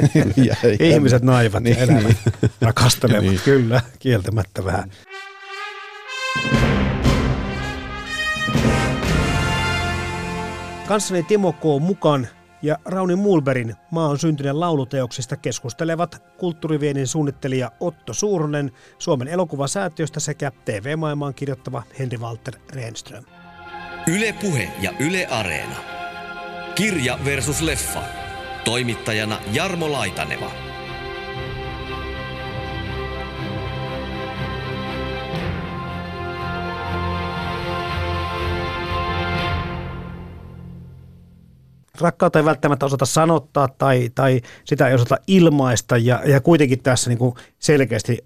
Ihmiset 0.80 1.22
naivat 1.22 1.54
ja 1.54 1.60
Niin, 1.60 1.78
elävät 1.78 2.04
niin. 2.04 2.50
rakastelevat, 2.60 3.24
Niin. 3.24 3.40
kyllä, 3.44 3.80
kieltämättä 3.98 4.64
vähän. 4.64 4.90
Kanssani 10.88 11.22
Timo 11.22 11.52
K. 11.52 11.62
Mukan 11.80 12.28
ja 12.62 12.78
Rauni 12.84 13.16
Mulberin 13.16 13.74
maa 13.90 14.08
on 14.08 14.18
syntyneen 14.18 14.60
lauluteoksista 14.60 15.36
keskustelevat 15.36 16.22
kulttuuriviennin 16.38 17.06
suunnittelija 17.06 17.70
Otto 17.80 18.14
Suuronen 18.14 18.72
Suomen 18.98 19.28
elokuvasäätiöstä 19.28 20.20
sekä 20.20 20.52
TV-maailmaan 20.64 21.34
kirjoittava 21.34 21.82
Henri 21.98 22.18
Walter 22.18 22.54
Renström. 22.72 23.24
Yle 24.06 24.34
Puhe 24.40 24.68
ja 24.80 24.92
Yle 24.98 25.26
Areena. 25.26 25.76
Kirja 26.74 27.18
versus 27.24 27.62
leffa. 27.62 28.02
Toimittajana 28.64 29.38
Jarmo 29.52 29.92
Laitaneva. 29.92 30.69
Rakkautta 42.00 42.38
ei 42.38 42.44
välttämättä 42.44 42.86
osata 42.86 43.06
sanottaa 43.06 43.68
tai, 43.68 44.10
tai 44.14 44.40
sitä 44.64 44.88
ei 44.88 44.94
osata 44.94 45.16
ilmaista 45.26 45.96
ja, 45.96 46.22
ja 46.24 46.40
kuitenkin 46.40 46.82
tässä 46.82 47.10
niin 47.10 47.18
kuin 47.18 47.34
selkeästi 47.58 48.24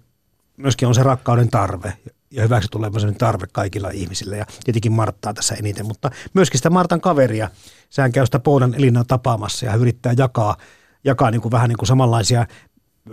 myöskin 0.57 0.87
on 0.87 0.95
se 0.95 1.03
rakkauden 1.03 1.49
tarve 1.49 1.93
ja 2.31 2.43
hyväksi 2.43 2.69
tulemisen 2.71 3.15
tarve 3.15 3.45
kaikilla 3.51 3.89
ihmisillä 3.89 4.35
ja 4.35 4.45
tietenkin 4.63 4.91
Marttaa 4.91 5.33
tässä 5.33 5.55
eniten, 5.55 5.85
mutta 5.85 6.11
myöskin 6.33 6.59
sitä 6.59 6.69
Martan 6.69 7.01
kaveria. 7.01 7.49
Sehän 7.89 8.11
käy 8.11 8.25
sitä 8.25 8.39
Poudan 8.39 8.75
Elinaa 8.75 9.03
tapaamassa 9.07 9.65
ja 9.65 9.71
hän 9.71 9.81
yrittää 9.81 10.13
jakaa, 10.17 10.57
jakaa 11.03 11.31
niin 11.31 11.41
kuin 11.41 11.51
vähän 11.51 11.69
niin 11.69 11.77
kuin 11.77 11.87
samanlaisia 11.87 12.45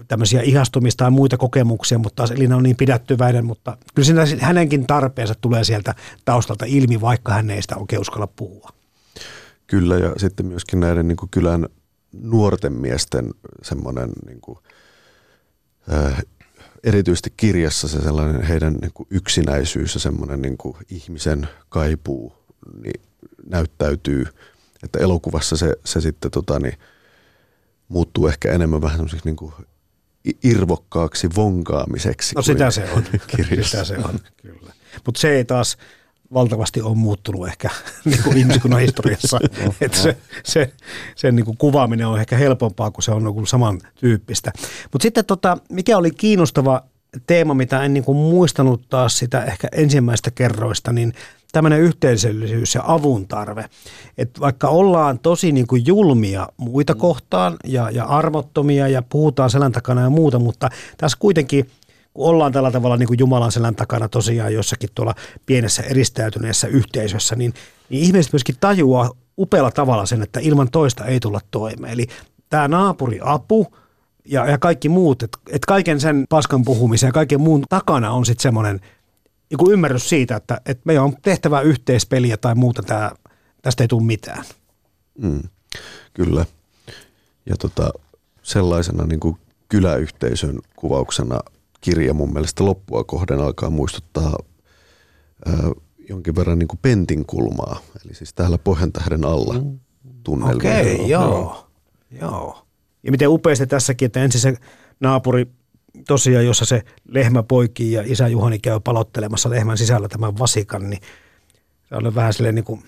tämmöisiä 0.09 0.43
ihastumista 0.43 1.05
tai 1.05 1.11
muita 1.11 1.37
kokemuksia, 1.37 1.99
mutta 1.99 2.17
taas 2.17 2.31
Elina 2.31 2.57
on 2.57 2.63
niin 2.63 2.77
pidättyväinen, 2.77 3.47
mutta 3.47 3.77
kyllä 3.95 4.07
siinä 4.07 4.47
hänenkin 4.47 4.87
tarpeensa 4.87 5.35
tulee 5.41 5.65
sieltä 5.65 5.95
taustalta 6.25 6.65
ilmi, 6.69 7.01
vaikka 7.01 7.33
hän 7.33 7.51
ei 7.51 7.63
sitä 7.63 7.77
oikein 7.77 8.01
uskalla 8.01 8.27
puhua. 8.27 8.71
Kyllä, 9.73 9.97
ja 9.97 10.13
sitten 10.17 10.47
myöskin 10.47 10.81
näiden 10.81 11.09
niin 11.09 11.17
kuin 11.17 11.31
kylän 11.31 11.67
nuorten 12.13 12.73
miesten 12.73 13.31
semmoinen, 13.63 14.11
niin 14.27 14.41
kuin, 14.41 14.59
äh, 15.93 16.23
erityisesti 16.85 17.33
kirjassa 17.37 17.89
se 17.89 18.03
sellainen 18.03 18.43
heidän 18.43 18.75
niin 18.75 18.91
kuin 18.95 19.07
yksinäisyys 19.11 19.95
ja 19.95 20.01
semmoinen 20.01 20.43
niin 20.43 20.57
kuin 20.57 20.77
ihmisen 20.89 21.49
kaipuu 21.69 22.33
niin 22.83 23.03
näyttäytyy, 23.47 24.27
että 24.83 24.99
elokuvassa 24.99 25.57
se, 25.57 25.77
se 25.85 26.01
sitten 26.01 26.31
tota, 26.31 26.59
niin, 26.59 26.79
muuttuu 27.89 28.27
ehkä 28.27 28.53
enemmän 28.53 28.83
vähän 28.83 28.97
semmoiseksi 28.97 29.29
niin 29.29 29.37
kuin 29.37 29.53
irvokkaaksi 30.45 31.29
vonkaamiseksi. 31.37 32.35
No 32.35 32.43
sitä 32.43 32.71
se 32.71 32.91
on. 32.93 33.05
kirjassa. 33.37 33.85
Sitä 33.85 34.03
se 34.03 34.09
on, 34.09 34.19
kyllä. 34.43 34.73
Mutta 35.07 35.21
se 35.21 35.31
ei 35.31 35.45
taas 35.45 35.77
valtavasti 36.35 36.83
ole 36.83 36.97
muuttunut 36.97 37.47
ehkä 37.47 37.71
niin 38.05 38.23
kuin 38.23 38.37
ihmiskunnan 38.37 38.81
historiassa. 38.81 39.39
että 39.81 39.99
se, 39.99 40.17
se, 40.45 40.73
sen 41.17 41.37
niin 41.37 41.45
kuin 41.45 41.57
kuvaaminen 41.57 42.07
on 42.07 42.21
ehkä 42.21 42.37
helpompaa, 42.37 42.91
kun 42.91 43.03
se 43.03 43.11
on 43.11 43.25
niin 43.25 43.35
kuin 43.35 43.47
samantyyppistä. 43.47 44.53
Mutta 44.93 45.03
sitten 45.03 45.25
tota, 45.25 45.59
mikä 45.69 45.99
oli 45.99 46.11
kiinnostava 46.11 46.83
teema, 47.27 47.55
mitä 47.55 47.83
en 47.83 47.95
niin 47.95 48.05
kuin 48.05 48.19
muistanut 48.19 48.89
taas 48.89 49.19
sitä 49.19 49.45
ehkä 49.45 49.69
ensimmäistä 49.73 50.31
kerroista, 50.31 50.93
niin 50.93 51.13
tämmöinen 51.53 51.81
yhteisöllisyys 51.81 52.75
ja 52.75 52.83
avun 52.87 53.29
tarve. 53.29 53.65
Että 54.19 54.41
vaikka 54.41 54.69
ollaan 54.69 55.19
tosi 55.19 55.53
niin 55.53 55.67
kuin 55.67 55.87
julmia 55.87 56.49
muita 56.57 56.95
kohtaan 56.95 57.57
ja, 57.65 57.91
ja 57.91 58.05
armottomia 58.05 58.89
ja 58.89 59.03
puhutaan 59.03 59.51
selän 59.51 59.73
takana 59.73 60.01
ja 60.01 60.11
muuta, 60.11 60.39
mutta 60.39 60.69
tässä 60.97 61.19
kuitenkin 61.21 61.71
kun 62.15 62.27
ollaan 62.27 62.53
tällä 62.53 62.71
tavalla 62.71 62.97
niin 62.97 63.07
kuin 63.07 63.19
Jumalan 63.19 63.53
selän 63.53 63.75
takana 63.75 64.09
tosiaan 64.09 64.55
jossakin 64.55 64.91
tuolla 64.95 65.15
pienessä 65.47 65.83
eristäytyneessä 65.83 66.69
yhteisössä, 66.69 67.37
niin, 67.37 67.55
niin 67.89 68.05
ihmiset 68.05 68.33
myöskin 68.33 68.57
tajuaa 68.61 69.11
upealla 69.39 69.71
tavalla 69.71 70.07
sen, 70.07 70.23
että 70.23 70.41
ilman 70.41 70.71
toista 70.71 71.05
ei 71.05 71.21
tulla 71.21 71.41
toimeen. 71.51 71.93
Eli 71.93 72.07
tämä 72.51 72.69
naapuriapu 72.69 73.75
ja, 74.25 74.47
ja 74.47 74.59
kaikki 74.59 74.89
muut, 74.89 75.23
että 75.23 75.39
et 75.51 75.65
kaiken 75.67 76.01
sen 76.01 76.27
paskan 76.29 76.65
puhumisen 76.65 77.09
ja 77.09 77.13
kaiken 77.13 77.41
muun 77.41 77.65
takana 77.69 78.11
on 78.11 78.27
sitten 78.27 78.43
semmoinen 78.43 78.81
niin 79.51 79.73
ymmärrys 79.73 80.09
siitä, 80.09 80.37
että, 80.37 80.61
että 80.67 80.83
meidän 80.85 81.05
on 81.05 81.17
tehtävä 81.23 81.61
yhteispeliä 81.61 82.37
tai 82.37 82.55
muuta, 82.55 82.83
tää, 82.83 83.15
tästä 83.63 83.85
ei 83.85 83.89
tule 83.89 84.03
mitään. 84.03 84.45
Mm, 85.19 85.43
kyllä. 86.15 86.47
Ja 87.47 87.57
tota, 87.57 87.91
sellaisena 88.43 89.07
niin 89.07 89.21
kuin 89.21 89.37
kyläyhteisön 89.69 90.59
kuvauksena 90.77 91.41
kirja 91.83 92.15
mun 92.15 92.33
mielestä 92.33 92.65
loppua 92.65 93.05
kohden 93.05 93.41
alkaa 93.41 93.71
muistuttaa 93.71 94.39
ää, 95.47 95.71
jonkin 96.09 96.37
verran 96.37 96.59
niin 96.59 96.69
kuin 96.69 96.79
Pentin 96.83 97.27
kulmaa. 97.27 97.81
Eli 98.05 98.15
siis 98.15 98.35
täällä 98.35 98.59
Pohjantähden 98.59 99.25
alla 99.25 99.55
tunnelmia. 100.25 100.57
Okei, 100.57 100.95
okay, 100.95 101.07
joo. 101.07 101.69
joo. 102.21 102.67
Ja 103.03 103.11
miten 103.11 103.29
upeasti 103.29 103.67
tässäkin, 103.67 104.07
että 104.07 104.23
ensin 104.23 104.41
se 104.41 104.55
naapuri 105.01 105.47
tosiaan, 106.09 106.47
jossa 106.47 106.65
se 106.65 106.83
lehmä 107.09 107.43
poikii 107.43 107.93
ja 107.93 108.03
isä 108.07 108.29
Juhani 108.29 108.59
käy 108.59 108.81
palottelemassa 108.81 109.51
lehmän 109.51 109.79
sisällä 109.79 110.09
tämän 110.09 110.39
vasikan, 110.39 110.91
niin 110.91 111.01
se 111.89 111.97
oli 111.97 112.15
vähän 112.15 112.33
silleen 112.33 112.55
niin 112.55 112.65
kuin, 112.65 112.83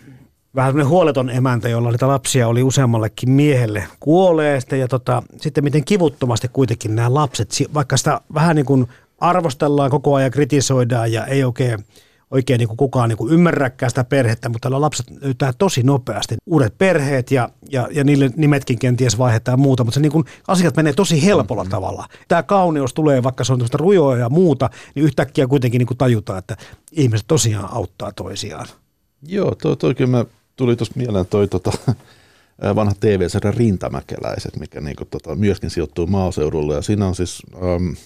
vähän 0.55 0.71
semmoinen 0.71 0.91
huoleton 0.91 1.31
emäntä, 1.31 1.69
jolla 1.69 1.91
niitä 1.91 2.09
lapsia 2.09 2.49
oli 2.49 2.63
useammallekin 2.63 3.31
miehelle 3.31 3.85
kuolee. 4.01 4.61
Sitten, 4.61 4.81
ja 4.81 4.89
tota, 4.89 5.23
sitten 5.37 5.65
miten 5.65 5.85
kivuttomasti 5.85 6.49
kuitenkin 6.53 6.97
nämä 6.97 7.15
lapset, 7.15 7.49
vaikka 7.75 7.97
sitä 7.97 8.21
vähän 8.35 8.57
niin 8.57 8.67
kuin 8.67 8.87
arvostellaan 9.19 9.91
koko 9.91 10.15
ajan, 10.15 10.31
kritisoidaan 10.31 11.13
ja 11.13 11.27
ei 11.27 11.45
oikein, 11.45 11.85
oikein 12.31 12.59
niin 12.59 12.69
kuin 12.69 12.77
kukaan 12.77 13.09
niin 13.09 13.17
kuin 13.17 13.33
ymmärräkään 13.33 13.91
sitä 13.91 14.05
perhettä, 14.05 14.49
mutta 14.49 14.67
tällä 14.67 14.81
lapset 14.81 15.07
löytää 15.21 15.53
tosi 15.53 15.83
nopeasti 15.83 16.37
uudet 16.47 16.79
perheet 16.79 17.31
ja, 17.31 17.49
ja, 17.71 17.89
ja 17.93 18.05
niille 18.05 18.31
nimetkin 18.37 18.79
kenties 18.79 19.19
vaihdetaan 19.19 19.61
muuta, 19.61 19.85
mutta 19.85 19.95
se 19.95 20.01
niin 20.01 20.13
kuin, 20.13 20.25
asiat 20.49 20.77
menee 20.77 20.93
tosi 20.93 21.25
helpolla 21.25 21.65
tavalla. 21.65 22.09
Tämä 22.29 22.43
kauneus 22.43 22.95
tulee, 22.95 23.23
vaikka 23.23 23.45
se 23.45 23.53
on 23.53 23.59
tämmöistä 23.59 23.79
rujoa 23.79 24.17
ja 24.17 24.29
muuta, 24.29 24.71
niin 24.95 25.05
yhtäkkiä 25.05 25.47
kuitenkin 25.47 25.79
niin 25.79 25.87
kuin 25.87 25.99
tajutaan, 25.99 26.39
että 26.39 26.57
ihmiset 26.93 27.27
tosiaan 27.27 27.69
auttaa 27.73 28.13
toisiaan. 28.13 28.67
Joo, 29.23 29.55
toi, 29.55 29.77
toi 29.77 29.95
kyllä 29.95 30.11
mä 30.11 30.25
tuli 30.57 30.77
tuossa 30.77 30.95
mieleen 30.97 31.27
toi 31.27 31.49
tota, 31.49 31.73
vanha 32.75 32.95
TV-sarja 33.01 33.51
Rintamäkeläiset, 33.51 34.57
mikä 34.57 34.81
niinku, 34.81 35.05
tota, 35.05 35.35
myöskin 35.35 35.71
sijoittuu 35.71 36.07
maaseudulle. 36.07 36.75
Ja 36.75 36.83
siinä 36.83 37.07
on 37.07 37.15
siis 37.15 37.43
äm, 37.55 37.97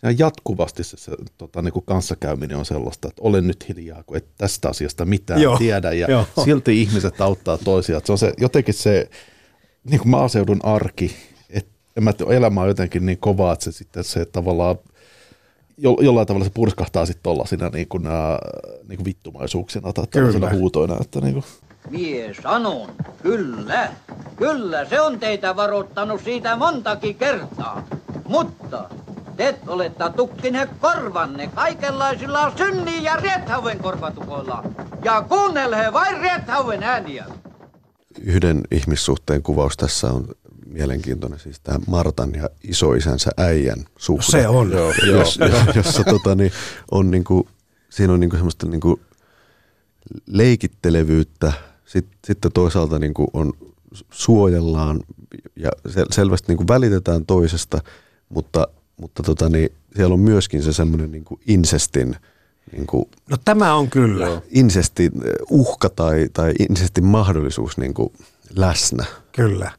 siinä 0.00 0.14
jatkuvasti 0.18 0.84
se, 0.84 0.96
se 0.96 1.12
tota, 1.38 1.62
niinku 1.62 1.80
kanssakäyminen 1.80 2.56
on 2.56 2.64
sellaista, 2.64 3.08
että 3.08 3.22
olen 3.22 3.46
nyt 3.46 3.68
hiljaa, 3.68 4.02
kun 4.02 4.16
et 4.16 4.26
tästä 4.38 4.68
asiasta 4.68 5.04
mitään 5.04 5.42
Joo, 5.42 5.58
tiedä. 5.58 5.92
Ja 5.92 6.10
joo. 6.10 6.26
silti 6.44 6.82
ihmiset 6.82 7.20
auttaa 7.20 7.58
toisiaan. 7.58 8.02
Se 8.04 8.12
on 8.12 8.18
se, 8.18 8.32
jotenkin 8.38 8.74
se 8.74 9.10
niinku 9.84 10.08
maaseudun 10.08 10.60
arki, 10.62 11.16
että 11.50 12.00
mä 12.00 12.12
elämä 12.30 12.60
on 12.60 12.68
jotenkin 12.68 13.06
niin 13.06 13.18
kovaa, 13.18 13.52
että 13.52 13.64
se 13.64 13.72
sitten 13.72 14.04
se 14.04 14.24
tavallaan 14.24 14.78
jo, 15.82 15.96
jollain 16.00 16.26
tavalla 16.26 16.44
se 16.44 16.50
purskahtaa 16.54 17.06
sitten 17.06 17.22
tollasina 17.22 17.68
niin 17.68 17.88
kuin, 17.88 18.06
ää, 18.06 18.38
niin 18.88 18.96
kuin 18.96 19.04
vittumaisuuksina 19.04 19.92
tai 19.92 20.06
tällaisina 20.06 20.46
Kyllä. 20.46 20.60
huutoina. 20.60 20.96
Että 21.00 21.20
niin 21.20 21.34
kuin, 21.34 21.44
Mie 21.90 22.34
sanon, 22.42 22.90
kyllä, 23.22 23.88
kyllä 24.36 24.84
se 24.84 25.00
on 25.00 25.20
teitä 25.20 25.56
varoittanut 25.56 26.20
siitä 26.24 26.56
montakin 26.56 27.14
kertaa. 27.14 27.86
Mutta 28.28 28.88
te 29.36 29.54
olette 29.66 30.04
tukkineet 30.16 30.70
korvanne 30.80 31.50
kaikenlaisilla 31.54 32.52
synni- 32.56 33.04
ja 33.04 33.16
riethauen 33.16 33.78
korvatukoilla. 33.78 34.64
Ja 35.04 35.22
kuunnelhe 35.22 35.92
vain 35.92 36.20
riethauen 36.20 36.82
ääniä. 36.82 37.26
Yhden 38.20 38.60
ihmissuhteen 38.70 39.42
kuvaus 39.42 39.76
tässä 39.76 40.06
on 40.12 40.28
mielenkiintoinen, 40.70 41.38
siis 41.38 41.60
tämä 41.60 41.78
Martan 41.86 42.34
ja 42.34 42.50
isoisänsä 42.62 43.30
äijän 43.36 43.84
suhde. 43.98 44.22
Se 44.22 44.48
on. 44.48 44.70
joo, 44.70 44.92
jos, 45.06 45.38
jossa 45.76 46.04
tota, 46.04 46.34
niin, 46.34 46.52
on 46.90 47.10
niinku, 47.10 47.48
siinä 47.90 48.12
on 48.12 48.20
niinku 48.20 48.36
semmoista 48.36 48.66
niinku 48.66 49.00
leikittelevyyttä, 50.26 51.52
sitten, 51.86 52.18
sitten 52.26 52.52
toisaalta 52.52 52.98
niinku 52.98 53.26
on 53.32 53.52
suojellaan 54.10 55.00
ja 55.56 55.70
sel, 55.88 56.06
selvästi 56.10 56.48
niinku 56.48 56.64
välitetään 56.68 57.26
toisesta, 57.26 57.78
mutta, 58.28 58.68
mutta 58.96 59.22
tota, 59.22 59.48
niin, 59.48 59.72
siellä 59.96 60.14
on 60.14 60.20
myöskin 60.20 60.62
se 60.62 60.72
semmoinen 60.72 61.12
niinku 61.12 61.40
insestin, 61.46 62.16
niinku, 62.72 63.10
No 63.30 63.36
tämä 63.44 63.74
on 63.74 63.90
kyllä. 63.90 64.26
Joo. 64.26 64.42
insestin 64.50 65.12
uhka 65.50 65.88
tai, 65.88 66.28
tai 66.32 66.52
insestin 66.68 67.04
mahdollisuus 67.04 67.78
niinku 67.78 68.12
läsnä. 68.56 69.04
Kyllä. 69.32 69.70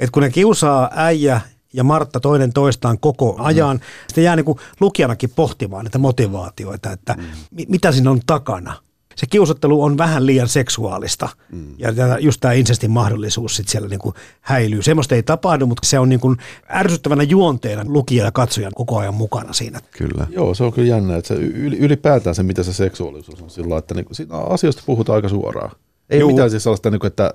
Et 0.00 0.10
kun 0.10 0.22
ne 0.22 0.30
kiusaa 0.30 0.90
äijä 0.94 1.40
ja 1.72 1.84
Martta 1.84 2.20
toinen 2.20 2.52
toistaan 2.52 2.98
koko 2.98 3.36
ajan, 3.38 3.76
mm. 3.76 3.82
sitten 4.06 4.24
jää 4.24 4.36
niinku 4.36 4.60
lukijanakin 4.80 5.30
pohtimaan 5.30 5.84
näitä 5.84 5.98
motivaatioita, 5.98 6.92
että 6.92 7.14
mm. 7.14 7.22
mi- 7.50 7.66
mitä 7.68 7.92
siinä 7.92 8.10
on 8.10 8.20
takana. 8.26 8.74
Se 9.16 9.26
kiusottelu 9.26 9.82
on 9.82 9.98
vähän 9.98 10.26
liian 10.26 10.48
seksuaalista 10.48 11.28
mm. 11.52 11.74
ja 11.78 12.18
just 12.20 12.40
tämä 12.40 12.54
insestin 12.54 12.90
mahdollisuus 12.90 13.56
sit 13.56 13.68
siellä 13.68 13.88
niinku 13.88 14.14
häilyy. 14.40 14.82
Semmoista 14.82 15.14
ei 15.14 15.22
tapahdu, 15.22 15.66
mutta 15.66 15.86
se 15.88 15.98
on 15.98 16.08
niinku 16.08 16.36
ärsyttävänä 16.74 17.22
juonteena 17.22 17.82
lukija 17.86 18.24
ja 18.24 18.32
katsojan 18.32 18.72
koko 18.74 18.98
ajan 18.98 19.14
mukana 19.14 19.52
siinä. 19.52 19.80
Kyllä. 19.98 20.26
joo, 20.30 20.54
se 20.54 20.64
on 20.64 20.72
kyllä 20.72 20.88
jännä, 20.88 21.16
että 21.16 21.28
se 21.28 21.34
yli- 21.34 21.78
ylipäätään 21.78 22.34
se, 22.34 22.42
mitä 22.42 22.62
se 22.62 22.72
seksuaalisuus 22.72 23.42
on 23.42 23.50
sillä 23.50 23.78
että 23.78 23.94
niin 23.94 24.04
kuin, 24.04 24.16
siinä 24.16 24.36
asioista 24.36 24.82
puhutaan 24.86 25.16
aika 25.16 25.28
suoraan. 25.28 25.70
Ei 26.10 26.20
Juu. 26.20 26.30
mitään 26.30 26.50
siis 26.50 26.62
sellaista, 26.62 26.90
niin 26.90 27.00
kuin, 27.00 27.08
että 27.08 27.34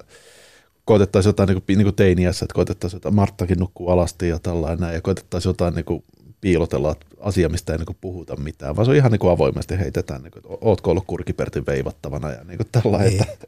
koetettaisiin 0.88 1.30
jotain 1.30 1.48
niin 1.48 1.62
kuin, 1.68 1.78
niin 1.78 1.86
kuin 1.86 1.96
teiniässä, 1.96 2.46
että 2.46 2.54
koetettaisiin 2.56 2.98
jotain, 2.98 3.16
Marttakin 3.16 3.60
nukkuu 3.60 3.90
alasti 3.90 4.28
ja 4.30 4.40
tällainen 4.40 4.80
näin, 4.80 4.94
ja 4.96 5.02
koetettaisiin 5.02 5.50
jotain 5.50 5.76
niin 5.76 5.86
kuin, 5.86 6.04
piilotella 6.42 6.96
asia, 7.20 7.50
mistä 7.50 7.74
ei 7.74 7.78
niin 7.78 7.86
kuin, 7.86 7.98
puhuta 8.02 8.36
mitään, 8.36 8.76
vaan 8.76 8.86
se 8.86 8.92
on 8.92 8.98
ihan 8.98 9.12
niin 9.12 9.20
kuin 9.20 9.32
avoimesti 9.32 9.80
heitetään, 9.80 10.22
niin 10.24 10.32
kuin, 10.32 10.40
että 10.46 10.58
ootko 10.66 10.92
ollut 10.92 11.04
kurkipertin 11.08 11.66
veivattavana 11.68 12.32
ja 12.32 12.44
niin 12.44 12.58
kuin 12.58 12.68
tällainen, 12.72 13.10
Niin. 13.12 13.22
että 13.24 13.48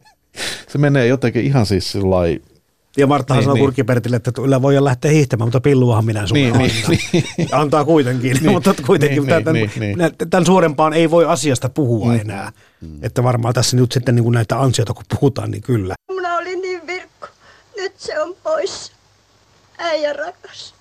se 0.68 0.78
menee 0.78 1.08
jotenkin 1.08 1.44
ihan 1.46 1.66
siis 1.66 1.92
sillä 1.92 2.10
lailla- 2.10 2.46
Ja 2.98 3.08
Marttahan 3.08 3.40
Niin, 3.40 3.44
sanoo 3.46 3.56
niin. 3.56 3.64
Kurkipertille, 3.64 4.16
että 4.16 4.32
kyllä 4.32 4.62
voi 4.62 4.84
lähteä 4.84 5.12
hiihtämään, 5.12 5.48
mutta 5.48 5.62
pilluahan 5.62 6.06
minä 6.06 6.28
sulle 6.28 6.42
Niin, 6.42 6.54
annan. 6.56 6.70
niin, 7.12 7.50
Antaa 7.52 7.86
kuitenkin, 7.86 8.38
Niin, 8.42 8.52
mutta 8.52 8.74
kuitenkin 8.88 9.24
niin, 9.26 9.44
tämän, 9.44 9.54
niin, 9.54 9.72
niin. 9.80 9.98
tämän 10.30 10.46
suurempaan 10.46 10.94
ei 10.94 11.12
voi 11.12 11.26
asiasta 11.26 11.70
puhua 11.70 12.16
enää. 12.16 12.52
Että 13.02 13.24
varmaan 13.24 13.54
tässä 13.54 13.78
nyt 13.78 13.92
sitten 13.92 14.16
niin 14.16 14.24
kuin 14.24 14.34
näitä 14.34 14.60
ansioita 14.60 14.94
kun 14.94 15.04
puhutaan, 15.20 15.52
niin 15.52 15.64
kyllä. 15.64 15.96
Minä 16.16 16.38
olin 16.38 16.62
niin 16.62 16.88
virkku. 16.88 17.28
Nyt 17.80 17.94
se 17.98 18.22
on 18.22 18.36
pois. 18.44 18.92
Äijä 19.78 20.14
rakas. 20.14 20.74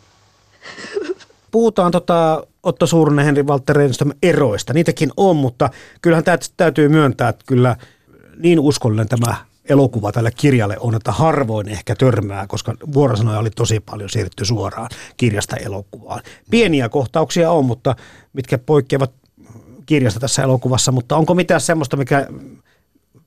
Puhutaan 1.50 1.92
tota 1.92 2.46
Otto 2.62 2.86
Suurinen, 2.86 3.24
Henri 3.24 3.42
Walter 3.42 3.76
Renström 3.76 4.12
eroista. 4.22 4.72
Niitäkin 4.72 5.10
on, 5.16 5.36
mutta 5.36 5.70
kyllähän 6.02 6.24
täytyy 6.56 6.88
myöntää, 6.88 7.28
että 7.28 7.44
kyllä 7.46 7.76
niin 8.38 8.60
uskollinen 8.60 9.08
tämä 9.08 9.36
elokuva 9.68 10.12
tälle 10.12 10.30
kirjalle 10.30 10.76
on, 10.80 10.94
että 10.94 11.12
harvoin 11.12 11.68
ehkä 11.68 11.94
törmää, 11.94 12.46
koska 12.46 12.74
vuorosanoja 12.94 13.38
oli 13.38 13.50
tosi 13.50 13.80
paljon 13.80 14.10
siirretty 14.10 14.44
suoraan 14.44 14.88
kirjasta 15.16 15.56
elokuvaan. 15.56 16.20
Pieniä 16.50 16.88
kohtauksia 16.88 17.50
on, 17.50 17.64
mutta 17.64 17.96
mitkä 18.32 18.58
poikkeavat 18.58 19.12
kirjasta 19.86 20.20
tässä 20.20 20.42
elokuvassa, 20.42 20.92
mutta 20.92 21.16
onko 21.16 21.34
mitään 21.34 21.60
semmoista, 21.60 21.96
mikä 21.96 22.26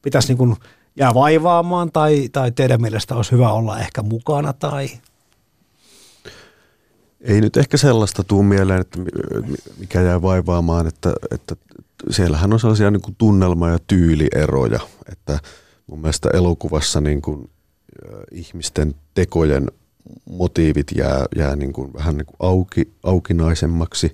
pitäisi 0.01 0.28
niin 0.28 0.38
kuin 0.38 0.55
jää 0.95 1.13
vaivaamaan 1.13 1.91
tai, 1.91 2.29
tai 2.31 2.51
teidän 2.51 2.81
mielestä 2.81 3.15
olisi 3.15 3.31
hyvä 3.31 3.51
olla 3.51 3.79
ehkä 3.79 4.01
mukana 4.01 4.53
tai 4.53 4.89
Ei 7.21 7.41
nyt 7.41 7.57
ehkä 7.57 7.77
sellaista 7.77 8.23
tuu 8.23 8.43
mieleen, 8.43 8.81
että 8.81 8.99
mi- 8.99 9.55
mikä 9.79 10.01
jää 10.01 10.21
vaivaamaan, 10.21 10.87
että, 10.87 11.13
että 11.31 11.55
siellähän 12.09 12.53
on 12.53 12.59
sellaisia 12.59 12.91
niin 12.91 13.01
kuin 13.01 13.15
tunnelma- 13.17 13.69
ja 13.69 13.79
tyylieroja, 13.87 14.79
että 15.11 15.39
mun 15.87 15.99
mielestä 15.99 16.29
elokuvassa 16.33 17.01
niin 17.01 17.21
kuin, 17.21 17.49
ihmisten 18.31 18.95
tekojen 19.13 19.67
motiivit 20.29 20.87
jää, 20.95 21.25
jää 21.35 21.55
niin 21.55 21.73
kuin 21.73 21.93
vähän 21.93 22.17
niin 22.17 22.25
kuin 22.25 22.35
auki, 22.39 22.93
aukinaisemmaksi 23.03 24.13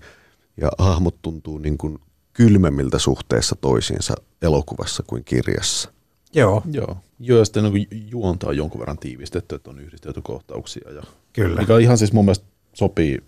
ja 0.61 0.71
hahmot 0.78 1.15
tuntuu 1.21 1.57
niin 1.57 1.78
kuin 1.78 1.99
kylmemmiltä 2.34 2.99
suhteessa 2.99 3.55
toisiinsa 3.61 4.13
elokuvassa 4.41 5.03
kuin 5.07 5.23
kirjassa. 5.23 5.91
Joo, 6.34 6.61
Joo, 6.71 6.97
joo 7.19 7.39
ja 7.39 7.45
sitten 7.45 7.73
niin 7.73 7.88
juonta 8.11 8.47
on 8.47 8.57
jonkun 8.57 8.80
verran 8.80 8.97
tiivistetty, 8.97 9.55
että 9.55 9.69
on 9.69 9.80
yhdistelty 9.80 10.21
kohtauksia. 10.21 10.91
Ja, 10.91 11.01
Kyllä. 11.34 11.61
Mikä 11.61 11.78
ihan 11.78 11.97
siis 11.97 12.13
mun 12.13 12.25
mielestä 12.25 12.45
sopii 12.73 13.23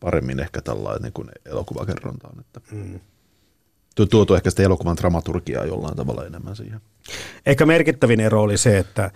paremmin 0.00 0.40
ehkä 0.40 0.62
tällainen 0.62 1.02
niin 1.02 1.12
kuin 1.12 1.28
elokuvakerrontaan. 1.46 2.40
Että 2.40 2.60
Mm. 2.72 3.00
tuo 3.94 4.06
tuotu 4.06 4.34
ehkä 4.34 4.50
sitä 4.50 4.62
elokuvan 4.62 4.96
dramaturgiaa 4.96 5.64
jollain 5.64 5.96
tavalla 5.96 6.26
enemmän 6.26 6.56
siihen. 6.56 6.80
Ehkä 7.46 7.66
merkittävin 7.66 8.20
ero 8.20 8.42
oli 8.42 8.56
se, 8.58 8.78
että 8.78 9.10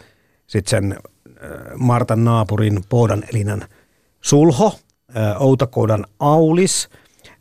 sitten 0.47 0.71
sen 0.71 0.93
äh, 0.93 1.51
Martan 1.77 2.25
naapurin 2.25 2.85
Poodan 2.89 3.25
Elinan 3.33 3.65
sulho, 4.21 4.79
äh, 5.17 5.43
Outakoidan 5.43 6.07
Aulis, 6.19 6.89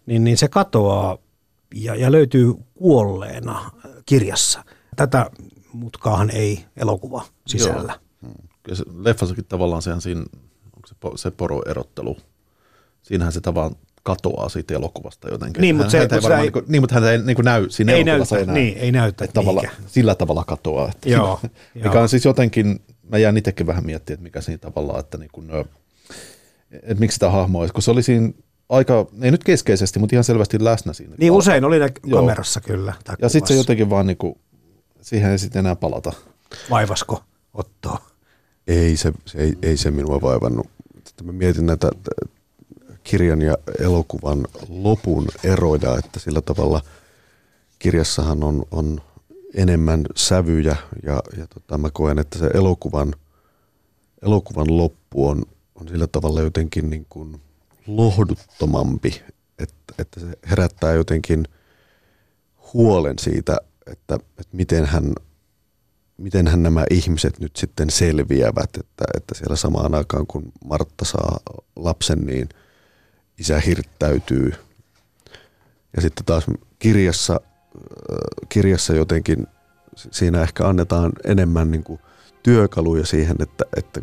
niin, 0.05 0.23
niin 0.23 0.37
se 0.37 0.47
katoaa 0.47 1.17
ja, 1.75 1.95
ja 1.95 2.11
löytyy 2.11 2.53
kuolleena 2.73 3.71
kirjassa. 4.05 4.63
Tätä 4.95 5.29
mutkaahan 5.77 6.29
ei 6.29 6.65
elokuva 6.77 7.25
sisällä. 7.47 7.99
Ja 8.69 8.75
se, 8.75 8.83
leffassakin 8.97 9.45
tavallaan 9.45 9.81
sehän 9.81 10.01
siinä, 10.01 10.21
onko 10.75 10.87
se, 10.87 10.95
po- 11.05 11.17
se 11.17 11.31
poroerottelu, 11.31 12.17
siinähän 13.01 13.31
se 13.33 13.41
tavallaan 13.41 13.75
katoaa 14.03 14.49
siitä 14.49 14.73
elokuvasta 14.73 15.29
jotenkin. 15.29 15.61
Niin, 15.61 15.75
mutta 15.75 15.83
Hän- 15.85 15.91
se- 15.91 15.97
ei 15.97 16.07
mutta 16.21 16.27
se 16.27 16.35
ei- 16.35 16.41
niin, 16.41 16.51
kuin, 16.53 16.65
niin, 16.67 16.81
mutta 16.81 16.95
hän 16.95 17.03
ei 17.03 17.17
niin 17.17 17.35
kuin 17.35 17.43
näy 17.45 17.65
siinä 17.69 17.91
Ei 17.93 18.01
elokuvassa 18.01 18.35
näytä, 18.35 18.51
enää. 18.51 18.63
niin, 18.63 18.77
ei 18.77 18.91
näytä 18.91 19.25
Että 19.25 19.33
tavalla, 19.33 19.61
sillä 19.87 20.15
tavalla 20.15 20.43
katoaa. 20.43 20.89
Että 20.89 21.09
Joo, 21.09 21.39
mikä 21.73 21.87
joo. 21.93 22.01
on 22.01 22.09
siis 22.09 22.25
jotenkin, 22.25 22.79
mä 23.09 23.17
jään 23.17 23.37
itsekin 23.37 23.67
vähän 23.67 23.85
miettimään, 23.85 24.15
että 24.15 24.23
mikä 24.23 24.41
siinä 24.41 24.57
tavallaan, 24.57 24.99
että, 24.99 25.17
niin 25.17 25.29
kuin, 25.33 25.51
ö, 25.51 25.65
että 26.71 26.99
miksi 26.99 27.15
sitä 27.15 27.29
hahmoa 27.31 27.67
kun 27.67 27.81
se 27.83 27.91
oli 27.91 28.03
siinä 28.03 28.31
aika, 28.69 29.05
ei 29.21 29.31
nyt 29.31 29.43
keskeisesti, 29.43 29.99
mutta 29.99 30.15
ihan 30.15 30.23
selvästi 30.23 30.63
läsnä 30.63 30.93
siinä. 30.93 31.15
Niin 31.17 31.31
usein 31.31 31.65
oli 31.65 31.79
ne 31.79 31.89
Joo. 32.05 32.19
kamerassa 32.21 32.61
kyllä. 32.61 32.93
tai 33.03 33.15
Ja 33.21 33.29
sitten 33.29 33.47
se 33.47 33.53
jotenkin 33.61 33.89
vaan 33.89 34.07
niin 34.07 34.17
kuin, 34.17 34.35
siihen 35.07 35.31
ei 35.31 35.39
sitten 35.39 35.59
enää 35.59 35.75
palata. 35.75 36.13
Vaivasko 36.69 37.23
Ottoa? 37.53 38.01
Ei 38.67 38.97
se, 38.97 39.13
se, 39.25 39.37
ei, 39.37 39.53
ei 39.61 39.77
se 39.77 39.91
minua 39.91 40.21
vaivannut. 40.21 40.67
Sitten 41.05 41.25
mä 41.25 41.31
mietin 41.31 41.65
näitä 41.65 41.91
kirjan 43.03 43.41
ja 43.41 43.57
elokuvan 43.79 44.47
lopun 44.69 45.27
eroja, 45.43 45.97
että 45.97 46.19
sillä 46.19 46.41
tavalla 46.41 46.81
kirjassahan 47.79 48.43
on, 48.43 48.65
on 48.71 49.01
enemmän 49.53 50.05
sävyjä 50.15 50.75
ja, 51.03 51.21
ja 51.37 51.47
tota, 51.47 51.77
mä 51.77 51.89
koen, 51.93 52.19
että 52.19 52.39
se 52.39 52.49
elokuvan, 52.53 53.15
elokuvan 54.21 54.77
loppu 54.77 55.27
on, 55.27 55.45
on 55.75 55.87
sillä 55.87 56.07
tavalla 56.07 56.41
jotenkin 56.41 56.89
niin 56.89 57.05
kuin 57.09 57.41
lohduttomampi, 57.87 59.21
että, 59.59 59.93
että 59.99 60.19
se 60.19 60.27
herättää 60.49 60.93
jotenkin 60.93 61.47
huolen 62.73 63.19
siitä, 63.19 63.57
että, 63.91 64.15
että 64.15 64.57
miten 64.57 64.85
hän 64.85 65.13
mitenhän 66.17 66.63
nämä 66.63 66.85
ihmiset 66.91 67.39
nyt 67.39 67.55
sitten 67.55 67.89
selviävät, 67.89 68.69
että, 68.79 69.05
että 69.17 69.35
siellä 69.35 69.55
samaan 69.55 69.95
aikaan 69.95 70.27
kun 70.27 70.51
Martta 70.65 71.05
saa 71.05 71.39
lapsen, 71.75 72.19
niin 72.19 72.49
isä 73.39 73.59
hirttäytyy. 73.59 74.51
Ja 75.95 76.01
sitten 76.01 76.25
taas 76.25 76.45
kirjassa, 76.79 77.33
äh, 77.33 78.49
kirjassa 78.49 78.95
jotenkin 78.95 79.47
siinä 79.95 80.41
ehkä 80.41 80.67
annetaan 80.67 81.11
enemmän 81.23 81.71
niin 81.71 81.83
kuin 81.83 81.99
työkaluja 82.43 83.05
siihen, 83.05 83.35
että, 83.39 83.65
että 83.77 84.01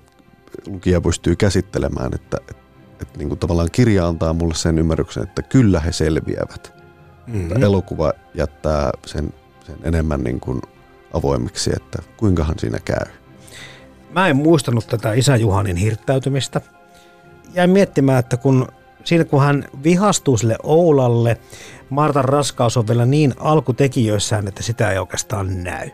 lukija 0.66 1.00
pystyy 1.00 1.36
käsittelemään, 1.36 2.14
että, 2.14 2.36
että, 2.50 2.62
että 3.02 3.18
niin 3.18 3.28
kuin 3.28 3.38
tavallaan 3.38 3.70
kirja 3.72 4.08
antaa 4.08 4.32
mulle 4.32 4.54
sen 4.54 4.78
ymmärryksen, 4.78 5.22
että 5.22 5.42
kyllä 5.42 5.80
he 5.80 5.92
selviävät. 5.92 6.72
Mm-hmm. 7.26 7.62
Elokuva 7.62 8.12
jättää 8.34 8.90
sen, 9.06 9.32
sen 9.66 9.76
enemmän 9.82 10.20
niin 10.20 10.40
kuin 10.40 10.62
avoimiksi, 11.12 11.70
että 11.76 12.02
kuinkahan 12.16 12.58
siinä 12.58 12.78
käy. 12.84 13.06
Mä 14.10 14.28
en 14.28 14.36
muistanut 14.36 14.86
tätä 14.86 15.12
isä 15.12 15.36
Juhanin 15.36 15.76
hirttäytymistä. 15.76 16.60
Jäin 17.54 17.70
miettimään, 17.70 18.18
että 18.18 18.36
kun 18.36 18.68
siinä 19.04 19.24
kun 19.24 19.42
hän 19.42 19.64
vihastuu 19.84 20.36
sille 20.36 20.56
Oulalle, 20.62 21.40
Martan 21.90 22.24
raskaus 22.24 22.76
on 22.76 22.88
vielä 22.88 23.06
niin 23.06 23.34
alkutekijöissään, 23.38 24.48
että 24.48 24.62
sitä 24.62 24.90
ei 24.90 24.98
oikeastaan 24.98 25.64
näy. 25.64 25.90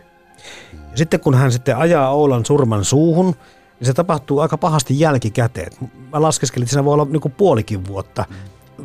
Ja 0.72 0.96
sitten 0.96 1.20
kun 1.20 1.34
hän 1.34 1.52
sitten 1.52 1.76
ajaa 1.76 2.10
Oulan 2.10 2.46
surman 2.46 2.84
suuhun, 2.84 3.34
niin 3.80 3.86
se 3.86 3.92
tapahtuu 3.92 4.38
aika 4.38 4.58
pahasti 4.58 5.00
jälkikäteen. 5.00 5.72
Mä 6.12 6.22
laskeskelin, 6.22 6.64
että 6.64 6.70
siinä 6.70 6.84
voi 6.84 6.94
olla 6.94 7.04
niin 7.04 7.32
puolikin 7.36 7.86
vuotta 7.86 8.24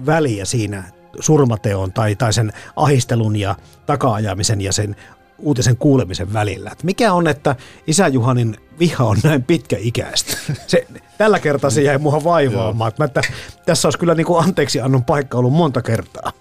väliä 0.05 0.45
siinä 0.45 0.83
surmateon 1.19 1.91
tai, 1.91 2.15
tai 2.15 2.33
sen 2.33 2.53
ahistelun 2.75 3.35
ja 3.35 3.55
takaajamisen 3.85 4.61
ja 4.61 4.73
sen 4.73 4.95
uutisen 5.37 5.77
kuulemisen 5.77 6.33
välillä. 6.33 6.71
Että 6.71 6.85
mikä 6.85 7.13
on, 7.13 7.27
että 7.27 7.55
isä 7.87 8.07
Juhanin 8.07 8.57
viha 8.79 9.03
on 9.03 9.17
näin 9.23 9.43
pitkäikäistä? 9.43 10.37
Se, 10.67 10.87
tällä 11.17 11.39
kertaa 11.39 11.69
se 11.69 11.81
jäi 11.81 11.97
mua 11.97 12.23
vaivaamaan. 12.23 12.87
Että, 12.87 13.05
että 13.05 13.21
tässä 13.65 13.87
olisi 13.87 13.99
kyllä 13.99 14.15
niin 14.15 14.27
kuin 14.27 14.43
anteeksi 14.43 14.81
annon 14.81 15.03
paikka 15.03 15.37
ollut 15.37 15.53
monta 15.53 15.81
kertaa. 15.81 16.31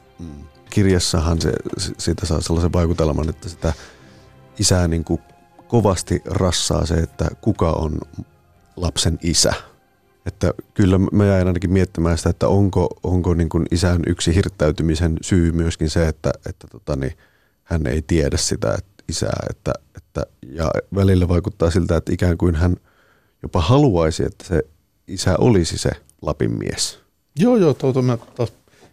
Kirjassahan 0.70 1.40
se, 1.40 1.52
siitä 1.98 2.26
saa 2.26 2.40
sellaisen 2.40 2.72
vaikutelman, 2.72 3.28
että 3.28 3.48
sitä 3.48 3.72
isää 4.58 4.88
niin 4.88 5.04
kuin 5.04 5.20
kovasti 5.68 6.22
rassaa 6.24 6.86
se, 6.86 6.94
että 6.94 7.28
kuka 7.40 7.70
on 7.70 7.98
lapsen 8.76 9.18
isä. 9.22 9.54
Että 10.26 10.54
kyllä 10.74 10.98
mä 10.98 11.26
jäin 11.26 11.46
ainakin 11.46 11.72
miettimään 11.72 12.18
sitä, 12.18 12.30
että 12.30 12.48
onko, 12.48 12.88
onko 13.02 13.34
niin 13.34 13.48
kuin 13.48 13.66
isän 13.70 14.02
yksi 14.06 14.34
hirttäytymisen 14.34 15.16
syy 15.22 15.52
myöskin 15.52 15.90
se, 15.90 16.08
että, 16.08 16.32
että 16.46 16.66
tota 16.68 16.96
niin, 16.96 17.12
hän 17.64 17.86
ei 17.86 18.02
tiedä 18.02 18.36
sitä 18.36 18.74
että 18.78 18.94
isää. 19.08 19.46
Että, 19.50 19.72
että, 19.96 20.26
ja 20.52 20.70
välillä 20.94 21.28
vaikuttaa 21.28 21.70
siltä, 21.70 21.96
että 21.96 22.12
ikään 22.12 22.38
kuin 22.38 22.54
hän 22.54 22.76
jopa 23.42 23.60
haluaisi, 23.60 24.24
että 24.24 24.44
se 24.44 24.62
isä 25.08 25.36
olisi 25.38 25.78
se 25.78 25.90
Lapin 26.22 26.58
mies. 26.58 26.98
Joo, 27.38 27.56
joo, 27.56 27.74
tuota, 27.74 28.02
mä 28.02 28.18
taas 28.34 28.52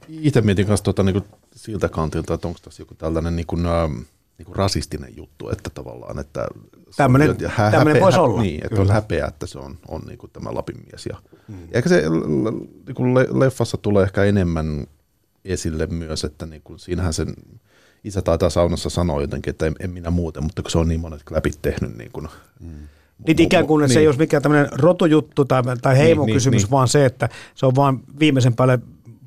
itse 0.10 0.42
mietin 0.42 0.68
kanssa 0.68 0.84
tuota, 0.84 1.04
niin 1.04 1.24
siltä 1.56 1.90
kantilta, 1.90 2.34
että 2.34 2.48
onko 2.48 2.60
tässä 2.64 2.82
joku 2.82 2.96
tällainen 2.96 3.36
niin 3.36 3.48
kuin, 3.48 3.66
äh, 3.66 4.06
niin 4.42 4.46
kuin 4.46 4.56
rasistinen 4.56 5.18
juttu, 5.18 5.50
että 5.50 5.70
tavallaan, 5.70 6.20
että 6.20 6.48
tämmöinen, 6.98 7.36
hä- 7.48 7.72
tämmöinen 7.72 8.02
voisi 8.02 8.20
olla. 8.20 8.42
Niin, 8.42 8.56
että 8.56 8.70
Kyllä. 8.70 8.82
on 8.82 8.90
häpeä, 8.90 9.26
että 9.26 9.48
se 9.48 9.60
on, 9.60 9.78
on 9.88 10.02
niin 10.02 10.18
kuin 10.18 10.32
tämä 10.32 10.54
Lapin 10.54 10.76
mies. 10.86 11.06
Ja, 11.06 11.18
hmm. 11.48 11.68
Ehkä 11.72 11.90
se 11.90 12.04
niin 12.86 12.96
kuin 12.96 13.14
leffassa 13.16 13.78
tulee 13.78 14.04
ehkä 14.04 14.24
enemmän 14.24 14.88
esille 15.46 15.88
myös, 15.88 16.24
että 16.24 16.46
niin 16.46 16.62
kuin, 16.64 16.80
siinähän 16.80 17.14
sen 17.14 17.34
isä 18.04 18.22
taitaa 18.22 18.50
saunassa 18.50 18.90
sanoa 18.90 19.22
jotenkin, 19.22 19.52
että 19.52 19.66
en, 19.66 19.76
en 19.80 19.90
minä 19.90 20.10
muuten, 20.10 20.44
mutta 20.44 20.62
kun 20.62 20.72
se 20.72 20.78
on 20.78 20.88
niin 20.88 21.00
monet 21.00 21.22
läpit 21.32 21.60
tehnyt. 21.62 21.98
Niin, 21.98 22.12
kuin, 22.12 22.28
hmm. 22.60 22.88
Niin 23.28 23.42
ikään 23.42 23.68
kuin 23.68 23.82
niin. 23.82 23.94
se 23.94 24.00
ei 24.00 24.08
olisi 24.08 24.20
mikään 24.20 24.44
tämmöinen 24.44 24.70
rotujuttu 24.80 25.46
tai, 25.46 25.64
tai 25.82 25.98
heimokysymys, 25.98 26.46
niin, 26.46 26.52
niin, 26.52 26.62
niin. 26.62 26.72
vaan 26.72 26.88
se, 26.88 27.06
että 27.06 27.30
se 27.56 27.66
on 27.66 27.76
vaan 27.76 28.00
viimeisen 28.20 28.56
päälle 28.56 28.80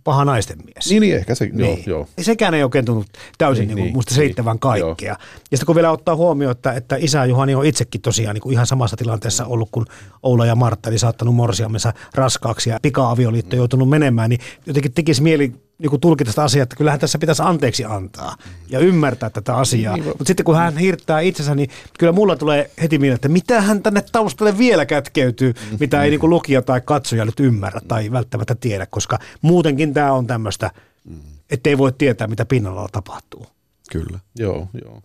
paha 0.05 0.25
naisten 0.25 0.59
mies. 0.65 0.91
Niin, 0.91 1.01
niin 1.01 1.17
ehkä 1.17 1.35
se, 1.35 1.45
niin. 1.45 1.59
joo, 1.59 1.79
joo. 1.87 2.09
Sekään 2.21 2.55
ei 2.55 2.63
oikein 2.63 2.85
tunnu 2.85 3.05
täysin 3.39 3.69
niin, 3.69 3.77
niin, 3.77 3.85
niin, 3.85 3.95
musta 3.95 4.15
selittävän 4.15 4.55
niin, 4.55 4.61
kaikkea. 4.61 5.09
Joo. 5.09 5.19
Ja 5.51 5.57
sitten 5.57 5.67
kun 5.67 5.75
vielä 5.75 5.91
ottaa 5.91 6.17
huomioon, 6.17 6.53
että, 6.53 6.73
että 6.73 6.97
isä 6.97 7.25
Juhani 7.25 7.55
on 7.55 7.67
itsekin 7.67 8.01
tosiaan 8.01 8.35
niin 8.35 8.43
kuin 8.43 8.53
ihan 8.53 8.67
samassa 8.67 8.97
tilanteessa 8.97 9.47
ollut 9.47 9.69
kuin 9.73 9.87
Oula 10.23 10.47
ja 10.47 10.55
Martta, 10.55 10.89
eli 10.89 10.99
saattanut 10.99 11.35
morsiamensa 11.35 11.93
raskaaksi 12.15 12.71
ja 12.71 12.79
pika-avioliitto 12.83 13.57
joutunut 13.57 13.89
menemään, 13.89 14.31
niin 14.31 14.41
jotenkin 14.67 14.93
tekisi 14.93 15.23
mieli 15.23 15.53
niin 15.79 16.01
tulkita 16.01 16.31
sitä 16.31 16.45
asiaa, 16.45 16.63
että 16.63 16.77
kyllähän 16.77 17.01
tässä 17.01 17.19
pitäisi 17.19 17.43
anteeksi 17.43 17.85
antaa 17.85 18.37
ja 18.69 18.79
ymmärtää 18.79 19.31
tätä 19.31 19.57
asiaa. 19.57 19.97
Niin, 19.97 20.07
Mutta 20.07 20.25
sitten 20.25 20.45
kun 20.45 20.57
hän 20.57 20.77
hirttää 20.77 21.21
itsensä, 21.21 21.55
niin 21.55 21.71
kyllä 21.99 22.13
mulla 22.13 22.37
tulee 22.37 22.71
heti 22.83 22.99
mieleen, 22.99 23.15
että 23.15 23.29
mitä 23.29 23.61
hän 23.61 23.83
tänne 23.83 24.05
taustalle 24.13 24.59
vielä 24.59 24.87
kätkeytyy, 24.87 25.55
mitä 25.81 26.03
ei 26.03 26.11
niin 26.11 26.21
kuin 26.21 26.31
lukija 26.31 26.63
tai 26.63 26.81
katsoja 26.81 27.25
nyt 27.25 27.41
ymmärrä 27.41 27.81
tai 27.89 28.13
välttämättä 28.13 28.55
tiedä, 28.55 28.87
koska 28.87 29.19
muutenkin 29.43 29.95
tämä 29.95 30.13
on 30.13 30.27
tämmöistä, 30.27 30.71
ettei 31.51 31.79
voi 31.79 31.93
tietää, 31.93 32.27
mitä 32.27 32.45
pinnalla 32.45 32.89
tapahtuu. 32.93 33.47
Kyllä. 33.93 34.19
Joo, 34.37 34.69
joo. 34.85 35.03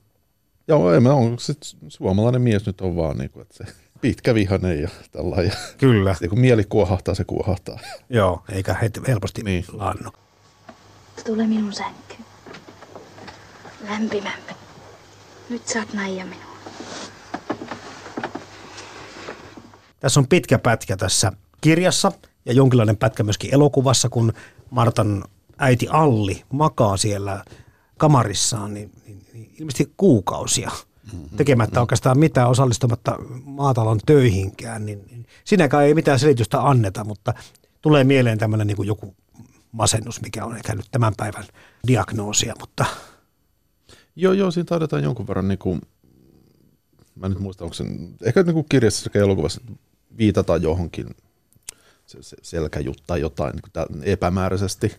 Joo, 0.68 0.94
en 0.94 1.04
mä 1.04 1.14
on, 1.14 1.40
se 1.40 1.54
suomalainen 1.88 2.42
mies 2.42 2.66
nyt 2.66 2.82
on 2.82 2.96
vaan 2.96 3.18
niin 3.18 3.30
kuin, 3.30 3.42
että 3.42 3.58
se 3.58 3.74
pitkä 4.02 4.34
vihanen 4.34 4.82
ja 4.82 4.90
tällainen. 5.12 5.52
Kyllä. 5.78 6.14
Sitten 6.14 6.30
kun 6.30 6.40
mieli 6.40 6.64
kuohahtaa, 6.64 7.16
se 7.16 7.24
kuohahtaa. 7.24 7.80
Joo, 8.10 8.44
eikä 8.52 8.76
helposti 9.08 9.44
niin. 9.44 9.66
lannu. 9.74 10.12
Tule 11.26 11.48
minun 11.48 11.74
sänkyyn. 11.74 12.26
Lämpimämpi. 13.90 14.54
Nyt 15.50 15.68
saat 15.68 15.94
naija 15.94 16.26
minua. 16.26 16.50
Tässä 20.00 20.20
on 20.20 20.28
pitkä 20.28 20.60
pätkä 20.60 20.98
tässä 20.98 21.32
kirjassa 21.62 22.12
ja 22.46 22.54
jonkinlainen 22.54 22.98
pätkä 22.98 23.24
myöskin 23.24 23.54
elokuvassa, 23.54 24.10
kun 24.10 24.34
Martan 24.70 25.24
äiti 25.58 25.88
Alli 25.90 26.44
makaa 26.52 26.98
siellä 26.98 27.44
kamarissaan 27.98 28.74
niin, 28.74 28.92
niin, 29.06 29.26
niin 29.34 29.52
ilmeisesti 29.60 29.94
kuukausia 29.98 30.72
mm-hmm. 31.14 31.38
tekemättä 31.38 31.82
oikeastaan 31.82 32.20
mitään 32.20 32.50
osallistumatta 32.50 33.16
maatalon 33.46 34.00
töihinkään, 34.06 34.86
niin, 34.86 35.06
niin 35.12 35.26
siinäkään 35.44 35.84
ei 35.84 35.94
mitään 35.94 36.20
selitystä 36.20 36.68
anneta, 36.68 37.04
mutta 37.04 37.34
tulee 37.82 38.04
mieleen 38.04 38.38
tämmöinen 38.38 38.68
niin 38.68 38.88
joku 38.88 39.16
masennus, 39.72 40.22
mikä 40.22 40.46
on 40.46 40.56
ehkä 40.56 40.76
nyt 40.76 40.86
tämän 40.92 41.14
päivän 41.18 41.46
diagnoosia, 41.88 42.54
mutta... 42.60 42.86
Joo, 44.16 44.34
joo, 44.34 44.52
siinä 44.52 44.66
taidetaan 44.66 45.04
jonkun 45.04 45.28
verran, 45.28 45.48
niin 45.48 45.60
kuin, 45.60 45.82
mä 47.16 47.26
en 47.26 47.32
nyt 47.32 47.40
muista, 47.40 47.64
onko 47.64 47.74
se, 47.74 47.84
ehkä 48.24 48.44
niin 48.44 48.54
kuin 48.54 48.66
kirjassa 48.70 49.04
sekä 49.04 49.20
elokuvassa 49.20 49.62
viitataan 50.18 50.62
johonkin 50.62 51.16
selkäjuttu 52.42 53.04
tai 53.08 53.22
jotain 53.22 53.54
niin 53.56 54.04
epämääräisesti. 54.04 54.96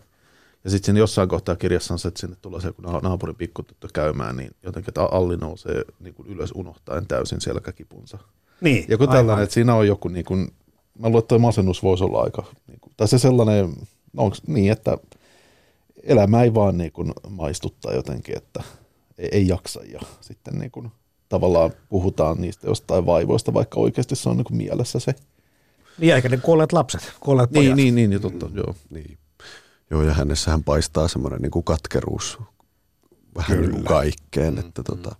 Ja 0.64 0.71
sitten 0.71 0.87
siinä 0.87 0.99
jossain 0.99 1.29
kohtaa 1.29 1.57
kirjassa 1.57 1.95
on 1.95 1.99
se, 1.99 2.09
että 2.09 2.21
sinne 2.21 2.37
tulee 2.43 2.61
se, 2.61 2.73
kun 2.73 2.85
naapurin 3.03 3.37
pikkutyttö 3.37 3.89
käymään, 3.93 4.37
niin 4.37 4.51
jotenkin, 4.62 4.91
että 4.91 5.03
Alli 5.03 5.37
nousee 5.37 5.85
niin 6.01 6.14
kuin 6.14 6.29
ylös 6.29 6.53
unohtaen 6.55 7.07
täysin 7.07 7.41
selkäkipunsa. 7.41 8.18
Niin, 8.61 8.85
Joku 8.89 9.07
tällainen, 9.07 9.43
että 9.45 9.55
siinä 9.55 9.75
on 9.75 9.87
joku, 9.87 10.09
niin 10.09 10.25
kuin, 10.25 10.53
mä 10.99 11.09
luulen, 11.09 11.23
että 11.23 11.39
masennus 11.39 11.83
voisi 11.83 12.05
olla 12.05 12.23
aika, 12.23 12.45
niin 12.66 12.81
kuin, 12.81 12.93
tai 12.97 13.09
se 13.09 13.18
sellainen, 13.18 13.77
onko 14.16 14.36
niin, 14.46 14.72
että 14.72 14.98
elämä 16.02 16.42
ei 16.42 16.54
vaan 16.54 16.78
niin 16.78 16.92
kuin 16.92 17.12
maistuttaa 17.28 17.92
jotenkin, 17.92 18.36
että 18.36 18.62
ei, 19.18 19.28
ei 19.32 19.48
jaksa 19.48 19.80
ja 19.84 20.00
sitten 20.20 20.58
niin 20.58 20.70
kuin 20.70 20.90
tavallaan 21.28 21.70
puhutaan 21.88 22.40
niistä 22.40 22.66
jostain 22.66 23.06
vaivoista, 23.06 23.54
vaikka 23.54 23.80
oikeasti 23.80 24.16
se 24.16 24.28
on 24.28 24.36
niin 24.36 24.44
kuin 24.44 24.56
mielessä 24.56 24.98
se. 24.98 25.14
Niin, 25.98 26.14
eikä 26.14 26.28
ne 26.28 26.36
kuolleet 26.36 26.72
lapset, 26.72 27.12
kuolleet 27.20 27.50
niin, 27.50 27.64
pojat. 27.64 27.76
Niin, 27.76 27.94
niin, 27.94 28.11
niin, 28.11 28.22
totta, 28.22 28.48
mm, 28.48 28.56
joo. 28.56 28.74
Niin. 28.90 29.18
Joo, 29.90 30.02
ja 30.02 30.14
hänessähän 30.14 30.64
paistaa 30.64 31.08
semmoinen 31.08 31.40
niin 31.42 31.50
kuin 31.50 31.64
katkeruus 31.64 32.38
vähän 33.36 33.56
Kyllä. 33.56 33.61
niin 33.61 33.70
kuin 33.70 33.84
kaikkeen, 33.84 34.54
mm, 34.54 34.61
että 34.61 34.82
tota, 34.82 35.16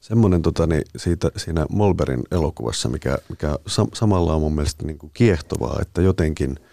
semmoinen 0.00 0.42
tota, 0.42 0.66
niin 0.66 0.82
siitä, 0.96 1.30
siinä 1.36 1.66
Molberin 1.70 2.22
elokuvassa, 2.30 2.88
mikä, 2.88 3.18
mikä 3.28 3.58
sam- 3.68 3.90
samalla 3.94 4.34
on 4.34 4.40
mun 4.40 4.54
mielestä 4.54 4.86
niin 4.86 4.98
kuin 4.98 5.10
kiehtovaa, 5.14 5.78
että 5.80 6.02
jotenkin– 6.02 6.56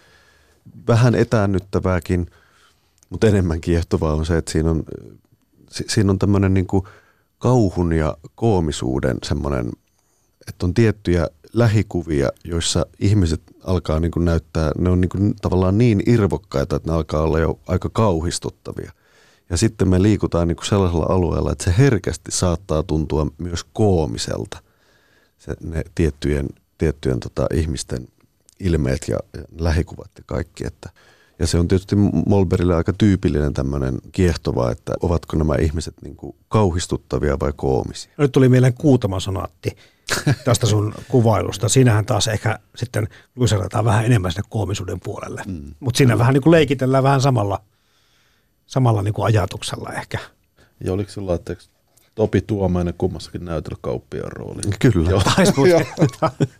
vähän 0.88 1.14
etäännyttävääkin, 1.14 2.26
mutta 3.10 3.26
enemmän 3.26 3.60
kiehtovaa 3.60 4.14
on 4.14 4.26
se, 4.26 4.36
että 4.36 4.52
siinä 4.52 4.70
on, 4.70 4.82
siinä 5.70 6.10
on 6.10 6.18
tämmöinen 6.18 6.54
niin 6.54 6.66
kauhun 7.38 7.92
ja 7.92 8.16
koomisuuden 8.34 9.16
semmoinen, 9.22 9.70
että 10.48 10.66
on 10.66 10.74
tiettyjä 10.74 11.26
lähikuvia, 11.52 12.28
joissa 12.44 12.86
ihmiset 12.98 13.42
alkaa 13.64 14.00
niin 14.00 14.10
kuin 14.10 14.24
näyttää, 14.24 14.72
ne 14.78 14.90
on 14.90 15.00
niin 15.00 15.08
kuin 15.08 15.34
tavallaan 15.42 15.78
niin 15.78 16.02
irvokkaita, 16.06 16.76
että 16.76 16.90
ne 16.90 16.96
alkaa 16.96 17.22
olla 17.22 17.38
jo 17.38 17.58
aika 17.66 17.88
kauhistuttavia. 17.88 18.92
Ja 19.50 19.56
sitten 19.56 19.88
me 19.88 20.02
liikutaan 20.02 20.48
niin 20.48 20.56
kuin 20.56 20.66
sellaisella 20.66 21.06
alueella, 21.08 21.52
että 21.52 21.64
se 21.64 21.74
herkästi 21.78 22.30
saattaa 22.30 22.82
tuntua 22.82 23.26
myös 23.38 23.64
koomiselta, 23.72 24.58
se, 25.38 25.56
ne 25.60 25.84
tiettyjen, 25.94 26.48
tiettyjen 26.78 27.20
tota, 27.20 27.46
ihmisten 27.54 28.08
ilmeet 28.60 29.08
ja, 29.08 29.18
ja 29.36 29.42
lähikuvat 29.58 30.10
ja 30.18 30.24
kaikki. 30.26 30.66
Että, 30.66 30.90
ja 31.38 31.46
se 31.46 31.58
on 31.58 31.68
tietysti 31.68 31.96
Molberille 32.26 32.74
aika 32.74 32.92
tyypillinen 32.92 33.54
tämmöinen 33.54 33.98
kiehtova, 34.12 34.70
että 34.70 34.92
ovatko 35.00 35.36
nämä 35.36 35.54
ihmiset 35.54 35.94
niin 36.02 36.16
kuin 36.16 36.36
kauhistuttavia 36.48 37.38
vai 37.40 37.52
koomisia. 37.56 38.12
Nyt 38.18 38.32
tuli 38.32 38.48
mieleen 38.48 38.74
kuutamasonaatti 38.74 39.76
tästä 40.44 40.66
sun 40.66 40.94
kuvailusta. 41.08 41.68
Siinähän 41.68 42.06
taas 42.06 42.28
ehkä 42.28 42.58
sitten 42.76 43.08
luiserataan 43.36 43.84
vähän 43.84 44.04
enemmän 44.04 44.32
sinne 44.32 44.48
koomisuuden 44.48 45.00
puolelle. 45.00 45.42
Mm. 45.46 45.74
Mutta 45.80 45.98
siinä 45.98 46.18
vähän 46.18 46.34
niin 46.34 46.42
kuin 46.42 46.50
leikitellään 46.50 47.04
vähän 47.04 47.20
samalla, 47.20 47.60
samalla 48.66 49.02
niin 49.02 49.14
kuin 49.14 49.26
ajatuksella 49.26 49.92
ehkä. 49.92 50.18
Ja 50.84 50.92
oliko 50.92 51.10
sulla, 51.10 51.34
että 51.34 51.56
Topi 52.20 52.40
Tuomainen 52.40 52.94
kummassakin 52.98 53.44
näytelökauppiaan 53.44 54.32
rooliin. 54.32 54.74
Kyllä. 54.78 55.10
Joo. 55.10 55.22
Muuten- 55.56 55.86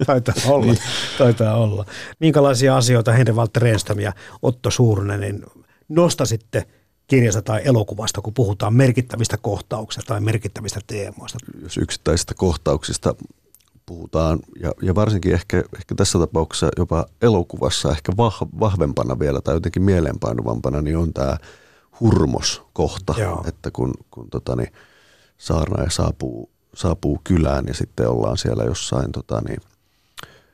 Taitaa 0.07 0.35
olla. 0.55 0.65
Niin. 0.65 0.79
Taitaa 1.19 1.55
olla. 1.57 1.85
Minkälaisia 2.21 2.77
asioita 2.77 3.13
Henri 3.13 3.33
Walter 3.35 3.63
Renström 3.63 3.99
ja 4.01 4.13
Otto 4.43 4.71
Suurinen 4.71 5.21
niin 5.21 5.45
nostasitte 5.89 6.67
kirjasta 7.07 7.43
tai 7.43 7.61
elokuvasta, 7.65 8.21
kun 8.21 8.35
puhutaan 8.35 8.75
merkittävistä 8.75 9.37
kohtauksista 9.37 10.09
tai 10.09 10.21
merkittävistä 10.21 10.81
teemoista? 10.87 11.39
jos 11.63 11.77
yksittäisistä 11.77 12.35
kohtauksista 12.35 13.15
puhutaan, 13.87 14.39
ja, 14.61 14.73
ja 14.83 14.95
varsinkin 14.95 15.33
ehkä, 15.33 15.65
ehkä 15.77 15.95
tässä 15.95 16.19
tapauksessa 16.19 16.69
jopa 16.77 17.07
elokuvassa 17.23 17.91
ehkä 17.91 18.13
vah, 18.17 18.39
vahvempana 18.61 19.19
vielä 19.19 19.41
tai 19.41 19.55
jotenkin 19.55 19.83
mieleenpainuvampana, 19.83 20.83
niin 20.83 20.97
on 20.97 21.13
tämä 21.13 21.37
hurmoskohta, 22.01 23.15
Joo. 23.19 23.45
että 23.49 23.71
kun, 23.71 23.95
kun 24.11 24.31
tota, 24.31 24.57
niin, 24.57 24.73
saarnaaja 25.41 25.91
saapuu, 25.91 26.51
saapuu 26.75 27.21
kylään 27.25 27.65
ja 27.67 27.75
sitten 27.75 28.09
ollaan 28.09 28.39
siellä 28.39 28.65
jossain 28.65 29.13
tota, 29.13 29.43
niin, 29.49 29.61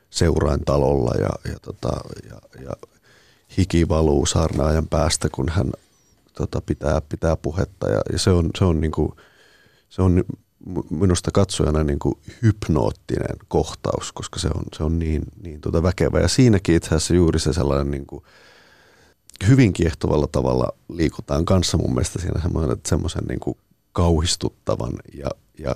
seurain 0.09 0.65
talolla 0.65 1.11
ja, 1.19 1.51
ja, 1.51 1.59
tota, 1.61 1.89
ja, 2.29 2.61
ja 2.63 2.71
hiki 3.57 3.89
valuu 3.89 4.25
saarnaajan 4.25 4.87
päästä, 4.87 5.29
kun 5.31 5.49
hän 5.49 5.71
tota, 6.33 6.61
pitää, 6.61 7.01
pitää 7.09 7.35
puhetta 7.35 7.89
ja, 7.89 8.01
ja 8.11 8.19
se 8.19 8.29
on, 8.29 8.49
se 8.57 8.65
on, 8.65 8.81
niinku, 8.81 9.15
se 9.89 10.01
on 10.01 10.23
minusta 10.89 11.31
katsojana 11.31 11.83
niin 11.83 11.99
kuin 11.99 12.15
hypnoottinen 12.41 13.37
kohtaus, 13.47 14.11
koska 14.11 14.39
se 14.39 14.47
on, 14.55 14.63
se 14.77 14.83
on 14.83 14.99
niin, 14.99 15.21
niin 15.43 15.61
tota 15.61 15.83
väkevä. 15.83 16.19
Ja 16.19 16.27
siinäkin 16.27 16.75
itse 16.75 16.87
asiassa 16.87 17.13
juuri 17.13 17.39
se 17.39 17.53
sellainen 17.53 17.91
niin 17.91 18.05
kuin 18.05 18.23
hyvin 19.47 19.73
kiehtovalla 19.73 20.27
tavalla 20.27 20.73
liikutaan 20.89 21.45
kanssa 21.45 21.77
mun 21.77 21.93
mielestä 21.93 22.19
siinä 22.21 22.41
semmoisen 22.85 23.23
niin 23.29 23.39
kuin 23.39 23.57
kauhistuttavan 23.97 24.93
ja, 25.13 25.29
ja, 25.59 25.75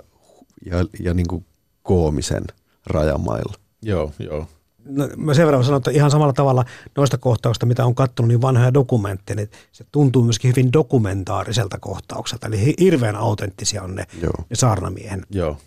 ja, 0.66 0.86
ja 1.00 1.14
niin 1.14 1.28
kuin 1.28 1.46
koomisen 1.84 2.44
rajamailla. 2.86 3.54
Joo, 3.82 4.12
joo. 4.20 4.48
No, 4.86 5.10
mä 5.18 5.34
sen 5.34 5.46
verran 5.46 5.64
sanon, 5.64 5.78
että 5.78 5.92
ihan 5.92 6.12
samalla 6.12 6.34
tavalla 6.34 6.66
noista 6.98 7.18
kohtauksista, 7.18 7.66
mitä 7.66 7.86
on 7.86 7.96
katsonut, 7.96 8.28
niin 8.28 8.42
vanhoja 8.42 8.74
dokumentteja, 8.74 9.36
niin 9.36 9.50
se 9.72 9.86
tuntuu 9.92 10.24
myöskin 10.24 10.52
hyvin 10.52 10.74
dokumentaariselta 10.74 11.80
kohtaukselta. 11.80 12.48
Eli 12.48 12.66
hi- 12.66 12.76
hirveän 12.80 13.16
autenttisia 13.16 13.84
on 13.84 13.96
ne, 13.96 14.06
Joo. 14.22 14.34
ne 14.50 14.56
saarnamien 14.56 15.26
Joo. 15.30 15.58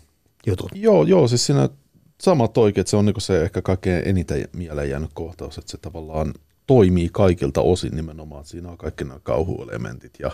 jutut. 0.47 0.71
Joo, 0.75 1.03
joo, 1.03 1.27
siis 1.27 1.45
siinä 1.45 1.63
että 1.63 2.89
se 2.89 2.97
on 2.97 3.05
niinku 3.05 3.19
se 3.19 3.43
ehkä 3.43 3.61
kaikkein 3.61 4.07
eniten 4.07 4.47
mieleen 4.53 4.89
jäänyt 4.89 5.11
kohtaus, 5.13 5.57
että 5.57 5.71
se 5.71 5.77
tavallaan 5.77 6.33
toimii 6.67 7.09
kaikilta 7.11 7.61
osin 7.61 7.95
nimenomaan. 7.95 8.41
että 8.41 8.51
Siinä 8.51 8.69
on 8.69 8.77
kaikki 8.77 9.03
nämä 9.03 9.19
kauhuelementit 9.23 10.13
ja, 10.19 10.31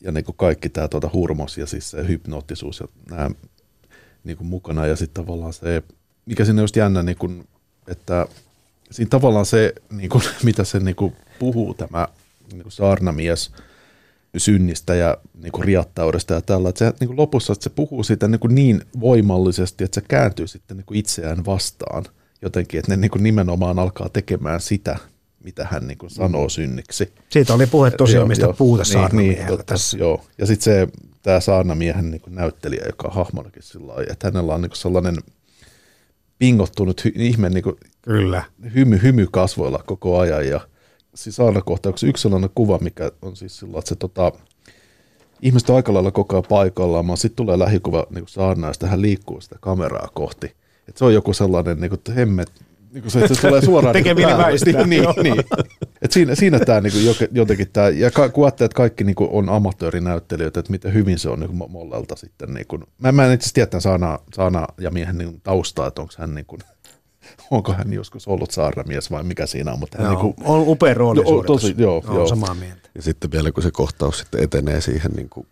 ja 0.00 0.12
niinku 0.12 0.32
kaikki 0.32 0.68
tämä 0.68 0.88
tuota 0.88 1.10
hurmos 1.12 1.58
ja 1.58 1.66
siis 1.66 1.90
se 1.90 2.08
hypnoottisuus 2.08 2.80
ja 2.80 2.88
nämä 3.10 3.30
niinku 4.24 4.44
mukana. 4.44 4.86
Ja 4.86 4.96
sitten 4.96 5.24
tavallaan 5.24 5.52
se, 5.52 5.82
mikä 6.26 6.44
siinä 6.44 6.60
on 6.60 6.64
just 6.64 6.76
jännä, 6.76 7.02
niinku, 7.02 7.30
että 7.88 8.26
siinä 8.90 9.08
tavallaan 9.08 9.46
se, 9.46 9.74
niinku, 9.90 10.22
mitä 10.44 10.64
se 10.64 10.80
niinku 10.80 11.12
puhuu 11.38 11.74
tämä 11.74 12.08
niinku 12.52 12.70
saarnamies– 12.70 13.50
synnistä 14.36 14.94
ja 14.94 15.16
niin 15.42 15.52
kuin 15.52 15.64
riattaudesta 15.64 16.34
ja 16.34 16.40
tällä. 16.40 16.68
Että 16.68 16.78
se, 16.78 16.94
niin 17.00 17.08
kuin 17.08 17.16
lopussa 17.16 17.52
että 17.52 17.62
se 17.62 17.70
puhuu 17.70 18.02
siitä 18.02 18.28
niin, 18.28 18.40
kuin 18.40 18.54
niin 18.54 18.82
voimallisesti, 19.00 19.84
että 19.84 20.00
se 20.00 20.06
kääntyy 20.08 20.46
sitten 20.46 20.76
niin 20.76 20.84
kuin 20.84 20.98
itseään 20.98 21.44
vastaan 21.44 22.04
jotenkin, 22.42 22.80
että 22.80 22.92
ne 22.92 22.96
niin 22.96 23.10
kuin 23.10 23.22
nimenomaan 23.22 23.78
alkaa 23.78 24.08
tekemään 24.08 24.60
sitä, 24.60 24.96
mitä 25.44 25.66
hän 25.70 25.86
niin 25.86 25.98
kuin 25.98 26.10
sanoo 26.10 26.48
synniksi. 26.48 27.12
Siitä 27.28 27.54
oli 27.54 27.66
puhe 27.66 27.90
tosiaan, 27.90 28.28
mistä 28.28 28.44
joo. 28.44 28.52
puhuta 28.52 28.82
niin, 29.12 29.16
niin, 29.16 29.46
totta, 29.46 29.64
tässä. 29.64 29.98
Joo. 29.98 30.24
Ja 30.38 30.46
sitten 30.46 30.64
se, 30.64 30.88
tämä 31.22 31.40
saarnamiehen 31.40 32.10
niin 32.10 32.20
kuin 32.20 32.34
näyttelijä, 32.34 32.82
joka 32.86 33.08
on 33.08 33.14
hahmonakin 33.14 33.62
sillä 33.62 33.86
lailla, 33.86 34.12
että 34.12 34.26
hänellä 34.26 34.54
on 34.54 34.62
niin 34.62 34.70
kuin 34.70 34.78
sellainen 34.78 35.16
pingottunut 36.38 37.04
hy, 37.04 37.12
ihme 37.14 37.50
niin 37.50 37.62
kuin 37.62 37.76
Kyllä. 38.02 38.42
hymy, 38.74 39.02
hymy 39.02 39.26
kasvoilla 39.30 39.82
koko 39.86 40.18
ajan. 40.18 40.48
Ja 40.48 40.60
siis 41.14 41.36
saarnakohtauksessa 41.36 42.06
yksi 42.06 42.22
sellainen 42.22 42.50
kuva, 42.54 42.78
mikä 42.78 43.12
on 43.22 43.36
siis 43.36 43.58
sillä, 43.58 43.78
että 43.78 43.88
se 43.88 43.96
tota, 43.96 44.32
ihmiset 45.42 45.70
on 45.70 45.76
aika 45.76 45.94
lailla 45.94 46.10
koko 46.10 46.36
ajan 46.36 46.44
paikallaan, 46.48 47.06
mutta 47.06 47.22
sitten 47.22 47.36
tulee 47.36 47.58
lähikuva 47.58 48.06
niin 48.10 48.24
saarnaa, 48.28 48.72
ja 48.82 48.88
hän 48.88 49.02
liikkuu 49.02 49.40
sitä 49.40 49.56
kameraa 49.60 50.08
kohti. 50.14 50.54
Et 50.88 50.96
se 50.96 51.04
on 51.04 51.14
joku 51.14 51.32
sellainen, 51.32 51.80
niin 51.80 51.90
kuin, 51.90 51.98
että 51.98 52.12
hemmet, 52.12 52.50
niin 52.92 53.02
kuin 53.02 53.10
se, 53.10 53.20
että 53.20 53.34
se 53.34 53.40
tulee 53.40 53.62
suoraan 53.64 53.94
niin 53.94 54.04
Tekeminen 54.04 54.28
päälle. 54.28 54.44
väistää, 54.44 54.86
Niin, 54.86 55.02
joo. 55.02 55.14
niin, 55.22 55.34
niin. 55.36 55.44
Et 56.02 56.12
siinä, 56.12 56.34
siinä 56.34 56.58
tämä 56.60 56.80
niin 56.80 56.92
kuin, 56.92 57.28
jotenkin 57.32 57.68
tämä, 57.72 57.88
ja 57.88 58.10
ka- 58.10 58.28
kun 58.28 58.44
ajattelee, 58.44 58.66
että 58.66 58.76
kaikki 58.76 59.04
niin 59.04 59.14
kuin, 59.14 59.30
on 59.32 59.48
amatöörinäyttelijöitä, 59.48 60.60
että 60.60 60.70
miten 60.72 60.94
hyvin 60.94 61.18
se 61.18 61.28
on 61.28 61.40
niin 61.40 61.56
kuin, 61.58 61.70
Mollelta 61.72 62.16
sitten. 62.16 62.54
Niin 62.54 62.66
kuin, 62.66 62.84
mä, 62.98 63.12
mä 63.12 63.26
en 63.26 63.32
itse 63.32 63.44
asiassa 63.44 63.54
tiedä 63.54 63.66
tämän 63.66 63.82
saana, 63.82 64.18
saana 64.34 64.66
ja 64.80 64.90
miehen 64.90 65.18
niin 65.18 65.40
taustaa, 65.40 65.86
että 65.86 66.00
onko 66.02 66.14
hän 66.18 66.34
niin 66.34 66.46
kuin, 66.46 66.60
onko 67.50 67.72
hän 67.72 67.92
joskus 67.92 68.28
ollut 68.28 68.50
saarnamies 68.50 69.10
vai 69.10 69.22
mikä 69.22 69.46
siinä 69.46 69.72
on, 69.72 69.78
mutta 69.78 69.98
hän 69.98 70.12
Joo, 70.12 70.22
niin 70.22 70.34
kuin, 70.34 70.46
on 70.48 70.68
upea 70.68 70.94
roolisuoritus. 70.94 71.62
tosi, 71.62 71.74
joo, 71.78 72.02
Olen 72.06 72.16
joo. 72.16 72.26
samaa 72.26 72.54
mieltä. 72.54 72.88
Ja 72.94 73.02
sitten 73.02 73.30
vielä 73.32 73.52
kun 73.52 73.62
se 73.62 73.70
kohtaus 73.70 74.18
sitten 74.18 74.42
etenee 74.42 74.80
siihen 74.80 75.10
niin 75.16 75.28
kuin, 75.30 75.46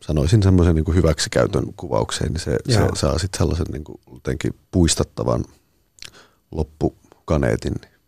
sanoisin 0.00 0.42
semmoisen 0.42 0.74
niin 0.74 0.84
kuin 0.84 0.96
hyväksikäytön 0.96 1.64
kuvaukseen, 1.76 2.32
niin 2.32 2.40
se, 2.40 2.56
se 2.68 2.78
Joo. 2.80 2.94
saa 2.94 3.18
sitten 3.18 3.38
sellaisen 3.38 3.66
niin 3.72 3.84
kuin, 3.84 4.00
jotenkin 4.12 4.54
puistattavan 4.70 5.44
loppukaneetin. 6.50 7.74
Niin 7.74 7.98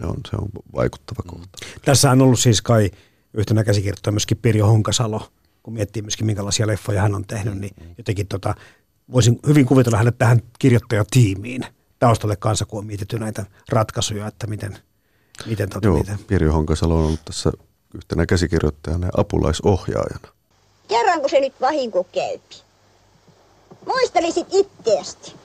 se, 0.00 0.06
on, 0.06 0.16
se 0.30 0.36
on 0.36 0.48
vaikuttava 0.74 1.22
kohta. 1.26 1.58
Tässä 1.84 2.10
on 2.10 2.22
ollut 2.22 2.40
siis 2.40 2.62
kai 2.62 2.90
yhtenä 3.34 3.64
käsikirjoittaja 3.64 4.12
myöskin 4.12 4.38
Pirjo 4.38 4.66
Honkasalo, 4.66 5.28
kun 5.62 5.74
miettii 5.74 6.02
myöskin 6.02 6.26
minkälaisia 6.26 6.66
leffoja 6.66 7.02
hän 7.02 7.14
on 7.14 7.24
tehnyt, 7.24 7.58
niin 7.58 7.74
jotenkin 7.98 8.26
tota, 8.26 8.54
voisin 9.12 9.38
hyvin 9.46 9.66
kuvitella 9.66 9.98
hänet 9.98 10.18
tähän 10.18 10.42
kirjoittajatiimiin 10.58 11.66
taustalle 11.98 12.36
kanssa, 12.36 12.64
kun 12.64 12.78
on 12.78 12.86
mietitty 12.86 13.18
näitä 13.18 13.46
ratkaisuja, 13.68 14.26
että 14.26 14.46
miten, 14.46 14.78
miten, 15.46 15.68
tota, 15.68 15.88
Joo, 15.88 15.98
miten. 15.98 16.18
Pirjo 16.26 16.52
Honkasalo 16.52 16.98
on 16.98 17.04
ollut 17.04 17.24
tässä 17.24 17.52
yhtenä 17.94 18.26
käsikirjoittajana 18.26 19.06
ja 19.06 19.12
apulaisohjaajana. 19.16 20.28
Kerranko 20.88 21.28
se 21.28 21.40
nyt 21.40 21.60
vahinko 21.60 22.04
käypi? 22.04 22.56
Muistelisit 23.86 24.46
itteesti. 24.50 25.41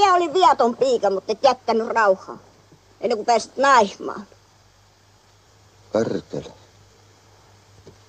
Minä 0.00 0.14
olin 0.14 0.34
viaton 0.34 0.76
piika, 0.76 1.10
mutta 1.10 1.32
et 1.32 1.38
jättänyt 1.42 1.88
rauhaa. 1.88 2.38
Ennen 3.00 3.18
kuin 3.18 3.26
pääsit 3.26 3.56
naimaan. 3.56 4.26
Perkele. 5.92 6.52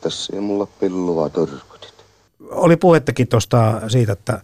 Tässä 0.01 0.33
ei 0.35 0.39
mulla 0.39 0.65
pillua 0.65 1.29
törkytit. 1.29 1.93
Oli 2.49 2.75
puhettakin 2.75 3.27
tuosta 3.27 3.81
siitä, 3.89 4.13
että 4.13 4.41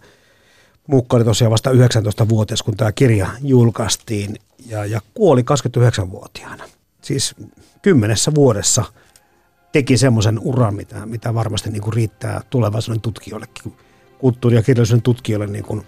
Muukka 0.86 1.16
oli 1.16 1.24
tosiaan 1.24 1.52
vasta 1.52 1.70
19-vuotias, 1.70 2.62
kun 2.62 2.76
tämä 2.76 2.92
kirja 2.92 3.26
julkaistiin 3.42 4.36
ja, 4.66 4.84
ja 4.84 5.00
kuoli 5.14 5.42
29-vuotiaana. 5.42 6.64
Siis 7.02 7.34
kymmenessä 7.82 8.34
vuodessa 8.34 8.84
teki 9.72 9.96
semmoisen 9.96 10.38
uran, 10.38 10.74
mitä, 10.74 11.06
mitä 11.06 11.34
varmasti 11.34 11.70
niin 11.70 11.82
kuin 11.82 11.92
riittää 11.92 12.40
tulevaisuuden 12.50 13.00
tutkijoillekin, 13.00 13.76
kulttuuri- 14.18 14.56
ja 14.56 14.62
kirjallisuuden 14.62 15.02
tutkijoille 15.02 15.46
niin 15.46 15.64
kuin 15.64 15.86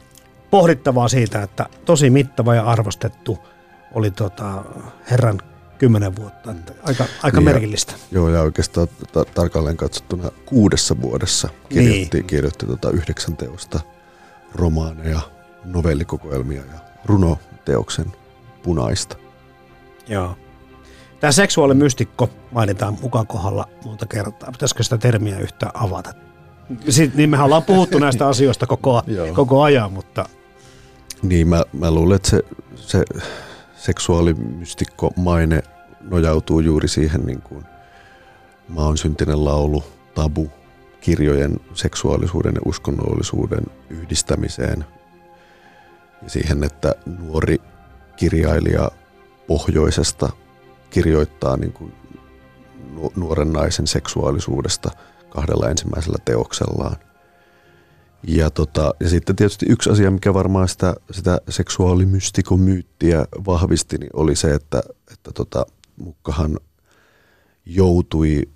pohdittavaa 0.51 1.09
siitä, 1.09 1.43
että 1.43 1.67
tosi 1.85 2.11
mittava 2.11 2.55
ja 2.55 2.63
arvostettu 2.65 3.39
oli 3.95 4.11
tota 4.11 4.65
herran 5.11 5.41
kymmenen 5.79 6.17
vuotta. 6.17 6.51
Että 6.51 6.73
aika, 6.83 7.05
aika 7.23 7.39
Niin 7.41 7.47
ja- 7.49 7.53
merkillistä. 7.53 7.93
Joo, 8.13 8.29
ja 8.29 8.41
oikeastaan 8.43 8.89
ta- 9.13 9.25
tarkalleen 9.25 9.77
katsottuna 9.77 10.31
kuudessa 10.47 11.01
vuodessa 11.01 11.49
kirjoitti, 11.69 12.17
Niin. 12.19 12.27
kirjoitti 12.27 12.67
tota 12.67 12.91
yhdeksän 12.91 13.37
teosta 13.37 13.81
romaaneja, 14.55 15.21
novellikokoelmia 15.65 16.63
ja 16.73 16.79
runoteoksen 17.05 18.13
punaista. 18.63 19.17
Joo. 20.09 20.37
Tämä 21.21 21.33
seksuaalimystikko 21.33 22.31
mainitaan 22.51 22.99
mukaan 23.03 23.27
kohdalla 23.27 23.69
monta 23.85 24.07
kertaa. 24.07 24.53
Pitäisikö 24.53 24.83
sitä 24.83 24.99
termiä 24.99 25.39
yhtään 25.39 25.73
avata? 25.75 26.13
Sitten, 26.89 27.17
niin 27.19 27.31
mehän 27.31 27.45
ollaan 27.45 27.63
puhuttu 27.63 27.99
näistä 27.99 28.29
asioista 28.29 28.67
koko, 28.67 29.03
koko 29.35 29.63
ajan, 29.63 29.93
mutta 29.93 30.29
Niin 31.23 31.49
mä, 31.49 31.63
mä 31.73 31.91
luulen, 31.91 32.17
että 32.17 32.29
se, 32.29 32.43
se 32.75 33.05
seksuaalimystikko 33.77 35.11
maine 35.17 35.63
nojautuu 36.01 36.61
juuri 36.61 36.89
siihen 36.89 37.21
niin 37.21 37.43
kuin 37.43 37.65
maan 38.69 38.97
syntinen 38.97 39.45
laulu, 39.45 39.85
tabu, 40.15 40.51
kirjojen 41.01 41.61
seksuaalisuuden 41.75 42.55
ja 42.55 42.61
uskonnollisuuden 42.65 43.65
yhdistämiseen 43.91 44.85
ja 46.23 46.31
siihen, 46.31 46.65
että 46.65 46.95
nuori 47.19 47.61
kirjailija 48.17 48.91
pohjoisesta 49.47 50.29
kirjoittaa 50.91 51.57
niin 51.57 51.73
kuin 51.73 51.93
nu- 52.95 53.13
nuoren 53.17 53.53
naisen 53.53 53.87
seksuaalisuudesta 53.87 54.91
kahdella 55.29 55.71
ensimmäisellä 55.71 56.19
teoksellaan. 56.25 56.97
Ja, 58.23 58.51
tota, 58.51 58.95
ja 59.01 59.09
sitten 59.09 59.37
tietysti 59.37 59.67
yksi 59.69 59.91
asia, 59.91 60.11
mikä 60.11 60.35
varmaan 60.35 60.69
sitä, 60.69 60.95
sitä 61.11 61.41
seksuaalimystikomyyttiä 61.49 63.27
vahvisti, 63.47 63.99
niin 63.99 64.11
oli 64.13 64.37
se, 64.37 64.55
että, 64.55 64.83
että 65.13 65.33
tota, 65.35 65.67
Mukkahan 65.97 66.59
joutui 67.67 68.49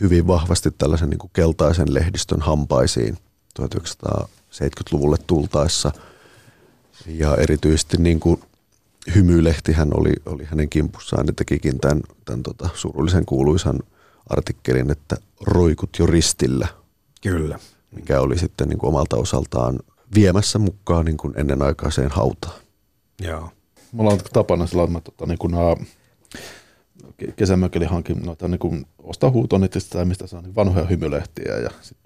hyvin 0.00 0.26
vahvasti 0.26 0.70
tällaisen 0.70 1.10
niin 1.10 1.18
kuin 1.18 1.30
keltaisen 1.32 1.94
lehdistön 1.94 2.40
hampaisiin 2.40 3.18
1970-luvulle 3.62 5.16
tultaessa. 5.26 5.92
Ja 7.06 7.36
erityisesti 7.36 7.96
niin 7.96 8.20
kuin 8.20 8.40
hymylehtihän 9.14 9.90
oli, 9.94 10.12
oli 10.26 10.44
hänen 10.44 10.68
kimpussaan 10.68 11.26
ja 11.26 11.32
tekikin 11.32 11.80
tämän, 11.80 12.00
tämän 12.24 12.42
tota 12.42 12.68
surullisen 12.74 13.24
kuuluisan 13.24 13.80
artikkelin, 14.28 14.90
että 14.90 15.16
roikut 15.40 15.90
jo 15.98 16.06
ristillä. 16.06 16.68
Kyllä. 17.22 17.58
Mikä 17.90 18.20
oli 18.20 18.38
sitten 18.38 18.68
niin 18.68 18.78
kuin 18.78 18.88
omalta 18.88 19.16
osaltaan 19.16 19.78
viemässä 20.14 20.58
mukaan 20.58 21.04
niin 21.04 21.16
kuin 21.16 21.34
ennenaikaiseen 21.36 22.10
hautaan. 22.10 22.60
Joo. 23.20 23.50
Mulla 23.92 24.10
on 24.10 24.18
tapana 24.32 24.66
sillä 24.66 24.84
että 24.84 25.00
tota, 25.00 25.26
niin 25.26 25.38
kun, 25.38 25.54
ää, 25.54 25.76
kesämökeli 27.36 27.84
hankin 27.84 28.22
noita, 28.22 28.48
niin 28.48 28.58
kun, 28.58 28.86
ostaa 28.98 29.30
huutonetista 29.30 29.98
tai 29.98 30.04
mistä 30.04 30.26
saa 30.26 30.42
niin 30.42 30.54
vanhoja 30.54 30.86
hymylehtiä 30.86 31.56
ja 31.56 31.70
sit, 31.80 31.98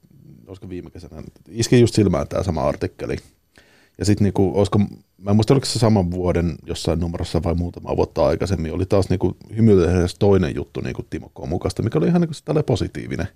olisiko 0.47 0.69
viime 0.69 0.91
kesänä, 0.91 1.23
iski 1.49 1.81
just 1.81 1.95
silmään 1.95 2.29
tämä 2.29 2.43
sama 2.43 2.69
artikkeli. 2.69 3.17
Ja 3.99 4.05
sitten 4.05 4.25
niinku, 4.25 4.53
olisiko, 4.55 4.79
mä 5.19 5.31
en 5.31 5.37
muista 5.37 5.55
oliko 5.55 5.67
se 5.67 5.79
saman 5.79 6.11
vuoden 6.11 6.55
jossain 6.67 7.01
numerossa 7.01 7.43
vai 7.43 7.55
muutama 7.55 7.97
vuotta 7.97 8.27
aikaisemmin, 8.27 8.73
oli 8.73 8.87
taas 8.87 9.09
niinku 9.09 9.37
hymylehdessä 9.57 10.17
toinen 10.19 10.55
juttu 10.55 10.81
niinku 10.81 11.03
Timo 11.11 11.31
Komukasta, 11.35 11.83
mikä 11.83 11.99
oli 11.99 12.07
ihan 12.07 12.21
niinku 12.21 12.63
positiivinen. 12.67 13.29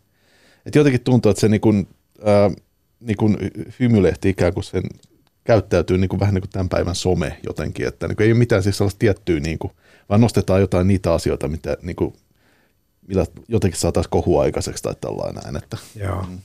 Et 0.66 0.74
jotenkin 0.74 1.00
tuntuu, 1.00 1.30
että 1.30 1.40
se 1.40 1.48
niinku, 1.48 1.68
ää, 2.24 2.50
niinku 3.00 3.30
hymylehti 3.80 4.28
ikään 4.28 4.54
kuin 4.54 4.64
sen 4.64 4.82
käyttäytyy 5.44 5.98
niin 5.98 6.08
kuin 6.08 6.20
vähän 6.20 6.34
niin 6.34 6.42
kuin 6.42 6.50
tämän 6.50 6.68
päivän 6.68 6.94
some 6.94 7.38
jotenkin, 7.46 7.86
että 7.86 8.08
niin 8.08 8.16
kuin 8.16 8.24
ei 8.24 8.32
ole 8.32 8.38
mitään 8.38 8.62
siis 8.62 8.78
sellaista 8.78 8.98
tiettyä, 8.98 9.40
niin 9.40 9.58
kuin, 9.58 9.72
vaan 10.08 10.20
nostetaan 10.20 10.60
jotain 10.60 10.88
niitä 10.88 11.12
asioita, 11.12 11.48
mitä 11.48 11.76
niin 11.82 11.96
kuin, 11.96 12.14
millä 13.08 13.26
jotenkin 13.48 13.80
saataisiin 13.80 14.10
kohua 14.10 14.42
aikaiseksi 14.42 14.82
tai 14.82 14.94
tällainen 15.00 15.42
näin. 15.42 15.56
Että, 15.56 15.76
Joo. 15.96 16.22
Mm. 16.22 16.38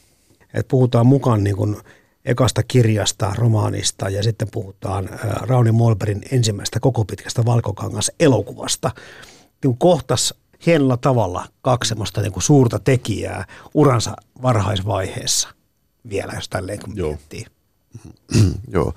Et 0.54 0.68
puhutaan 0.68 1.06
mukaan 1.06 1.44
niin 1.44 1.56
kuin 1.56 1.78
ekasta 2.26 2.64
kirjasta, 2.64 3.34
romaanista 3.38 4.10
ja 4.10 4.24
sitten 4.24 4.48
puhutaan 4.52 5.10
Rauni 5.24 5.72
Molberin 5.72 6.22
ensimmäistä 6.32 6.80
koko 6.80 7.06
pitkästä 7.06 7.46
valkokangas 7.46 8.12
elokuvasta. 8.20 8.92
Niin 9.64 9.78
kohtas 9.78 10.34
hienolla 10.66 10.98
tavalla 10.98 11.46
kaksi 11.62 11.90
semmoista 11.90 12.22
niin 12.22 12.34
kuin 12.34 12.44
suurta 12.44 12.80
tekijää 12.80 13.46
uransa 13.74 14.14
varhaisvaiheessa 14.42 15.50
vielä, 16.10 16.34
jos 16.34 16.50
tälleen 16.50 16.80
kun 16.80 16.98
Joo. 16.98 17.10
miettii. 17.10 17.46
Joo, 18.76 18.94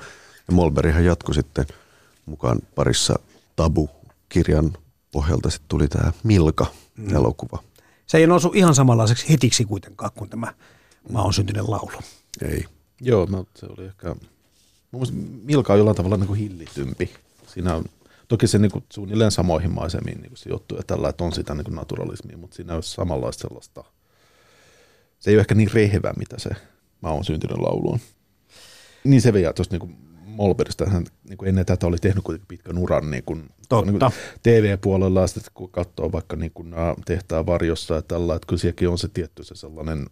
ja 0.48 0.54
Molberihan 0.54 1.04
jatkui 1.04 1.34
sitten 1.34 1.66
mukaan 2.26 2.58
parissa 2.74 3.18
Tabu-kirjan 3.56 4.72
pohjalta 5.12 5.50
sitten 5.50 5.68
tuli 5.68 5.88
tämä 5.88 6.12
Milka-elokuva. 6.22 7.58
Mm. 7.62 7.82
Se 8.06 8.18
ei 8.18 8.26
nousu 8.26 8.52
ihan 8.54 8.74
samanlaiseksi 8.74 9.28
hitiksi 9.28 9.64
kuitenkaan 9.64 10.10
kuin 10.14 10.30
tämä 10.30 10.54
Mä 11.08 11.22
on 11.22 11.32
syntynyt 11.32 11.68
laulu. 11.68 12.02
Ei. 12.42 12.64
Joo, 13.00 13.26
no, 13.30 13.46
se 13.54 13.66
oli 13.66 13.86
ehkä... 13.86 14.16
Mun 14.90 15.06
Milka 15.42 15.72
on 15.72 15.78
jollain 15.78 15.96
tavalla 15.96 16.16
niin 16.16 16.26
kuin 16.26 16.38
hillitympi. 16.38 17.14
Siinä 17.46 17.74
on, 17.74 17.84
toki 18.28 18.46
se 18.46 18.58
niin 18.58 18.70
kuin 18.70 18.84
suunnilleen 18.92 19.30
samoihin 19.30 19.70
maisemiin 19.70 20.20
niin 20.20 20.36
sijoittuu 20.36 20.78
ja 20.78 20.84
tällä, 20.86 21.08
että 21.08 21.24
on 21.24 21.32
sitä 21.32 21.54
niin 21.54 21.64
kuin 21.64 21.74
naturalismia, 21.74 22.36
mutta 22.36 22.56
siinä 22.56 22.74
on 22.74 22.82
samanlaista 22.82 23.48
sellaista... 23.48 23.84
Se 25.18 25.30
ei 25.30 25.36
ole 25.36 25.40
ehkä 25.40 25.54
niin 25.54 25.72
rehevä, 25.72 26.12
mitä 26.16 26.38
se 26.38 26.50
Mä 27.04 27.10
oon 27.10 27.24
syntynyt 27.24 27.58
lauluun. 27.58 28.00
Niin 29.04 29.22
se 29.22 29.32
vielä 29.32 29.52
tuosta 29.52 29.76
niin 29.78 29.96
Molberista, 30.26 30.86
hän 30.86 31.06
niin 31.28 31.38
kuin 31.38 31.48
ennen 31.48 31.66
tätä 31.66 31.86
oli 31.86 31.98
tehnyt 31.98 32.24
kuitenkin 32.24 32.48
pitkän 32.48 32.78
uran 32.78 33.10
niin 33.10 33.22
kuin, 33.26 33.50
Totta. 33.68 33.90
Niin 33.90 34.00
kuin 34.00 34.12
TV-puolella, 34.42 35.20
ja 35.20 35.26
sitten 35.26 35.50
kun 35.54 35.70
katsoo 35.70 36.12
vaikka 36.12 36.36
niin 36.36 36.50
kuin, 36.54 36.74
tehtaan 37.04 37.46
varjossa 37.46 37.94
ja 37.94 38.02
tällä, 38.02 38.34
että 38.34 38.46
kyllä 38.46 38.60
sielläkin 38.60 38.88
on 38.88 38.98
se 38.98 39.08
tietty 39.08 39.44
se 39.44 39.54
sellainen 39.54 40.06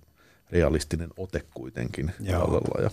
realistinen 0.51 1.11
ote 1.17 1.43
kuitenkin 1.55 2.13
Ja... 2.21 2.91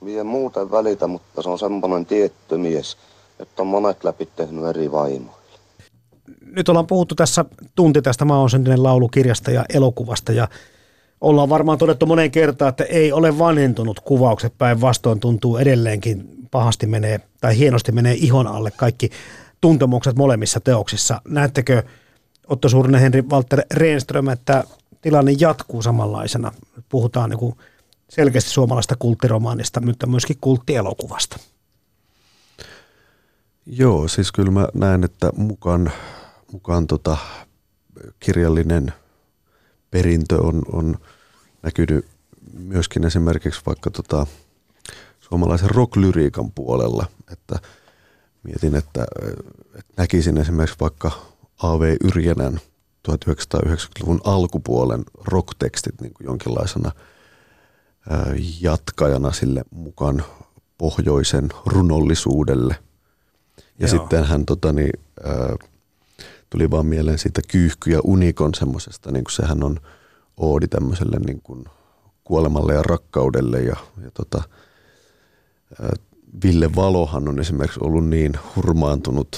Mie 0.00 0.22
muuten 0.22 0.70
välitä, 0.70 1.06
mutta 1.06 1.42
se 1.42 1.48
on 1.48 1.58
semmoinen 1.58 2.06
tietty 2.06 2.56
mies, 2.56 2.96
että 3.40 3.62
on 3.62 3.68
monet 3.68 4.04
läpi 4.04 4.28
tehnyt 4.36 4.64
eri 4.64 4.92
vaimoille. 4.92 5.58
Nyt 6.40 6.68
ollaan 6.68 6.86
puhuttu 6.86 7.14
tässä 7.14 7.44
tunti 7.74 8.02
tästä 8.02 8.24
Mä 8.24 8.38
oon 8.38 8.50
syntinen 8.50 8.82
laulukirjasta 8.82 9.50
ja 9.50 9.64
elokuvasta 9.74 10.32
ja 10.32 10.48
ollaan 11.24 11.48
varmaan 11.48 11.78
todettu 11.78 12.06
moneen 12.06 12.30
kertaan, 12.30 12.68
että 12.68 12.84
ei 12.84 13.12
ole 13.12 13.38
vanhentunut 13.38 14.00
kuvaukset 14.00 14.58
päinvastoin 14.58 15.20
tuntuu 15.20 15.56
edelleenkin 15.56 16.28
pahasti 16.50 16.86
menee 16.86 17.20
tai 17.40 17.58
hienosti 17.58 17.92
menee 17.92 18.14
ihon 18.14 18.46
alle 18.46 18.70
kaikki 18.70 19.10
tuntemukset 19.60 20.16
molemmissa 20.16 20.60
teoksissa. 20.60 21.20
Näettekö 21.28 21.82
Otto 22.46 22.68
Suurinen, 22.68 23.00
Henri 23.00 23.22
Walter 23.22 23.62
Renström, 23.74 24.28
että 24.28 24.64
tilanne 25.00 25.32
jatkuu 25.38 25.82
samanlaisena? 25.82 26.52
Puhutaan 26.88 27.30
niin 27.30 27.54
selkeästi 28.08 28.50
suomalaista 28.50 28.96
kulttiromaanista, 28.98 29.80
mutta 29.80 30.06
myöskin 30.06 30.36
kulttielokuvasta. 30.40 31.36
Joo, 33.66 34.08
siis 34.08 34.32
kyllä 34.32 34.50
mä 34.50 34.68
näen, 34.74 35.04
että 35.04 35.30
mukaan, 35.36 35.92
mukaan 36.52 36.86
tota, 36.86 37.16
kirjallinen 38.20 38.92
perintö 39.90 40.40
on, 40.42 40.62
on 40.72 40.96
näkynyt 41.64 42.06
myöskin 42.52 43.04
esimerkiksi 43.04 43.60
vaikka 43.66 43.90
tota, 43.90 44.26
suomalaisen 45.20 45.70
rocklyriikan 45.70 46.52
puolella, 46.52 47.06
että 47.32 47.58
mietin, 48.42 48.74
että, 48.74 49.06
että 49.78 49.92
näkisin 49.96 50.38
esimerkiksi 50.38 50.76
vaikka 50.80 51.10
A.V. 51.62 51.96
Yrjänän 52.04 52.60
1990-luvun 53.08 54.20
alkupuolen 54.24 55.04
rocktekstit 55.24 56.00
niin 56.00 56.14
kuin 56.14 56.24
jonkinlaisena 56.24 56.92
jatkajana 58.60 59.32
sille 59.32 59.64
mukaan 59.70 60.24
pohjoisen 60.78 61.48
runollisuudelle. 61.66 62.76
Ja 63.78 63.88
Joo. 63.88 63.88
sitten 63.88 64.24
hän 64.24 64.46
tota, 64.46 64.72
niin, 64.72 65.00
äh, 65.26 65.68
tuli 66.50 66.70
vaan 66.70 66.86
mieleen 66.86 67.18
siitä 67.18 67.42
Kyyhky 67.48 67.90
ja 67.90 68.00
Unikon 68.04 68.54
semmoisesta, 68.54 69.10
niin 69.10 69.24
kuin 69.24 69.32
sehän 69.32 69.62
on 69.62 69.80
oodi 70.36 70.68
tämmöiselle 70.68 71.16
niin 71.26 71.40
kuin 71.42 71.64
kuolemalle 72.24 72.74
ja 72.74 72.82
rakkaudelle 72.82 73.60
ja, 73.60 73.76
ja 74.02 74.10
tota, 74.14 74.42
Ville 76.44 76.74
Valohan 76.74 77.28
on 77.28 77.40
esimerkiksi 77.40 77.80
ollut 77.82 78.08
niin 78.08 78.32
hurmaantunut 78.56 79.28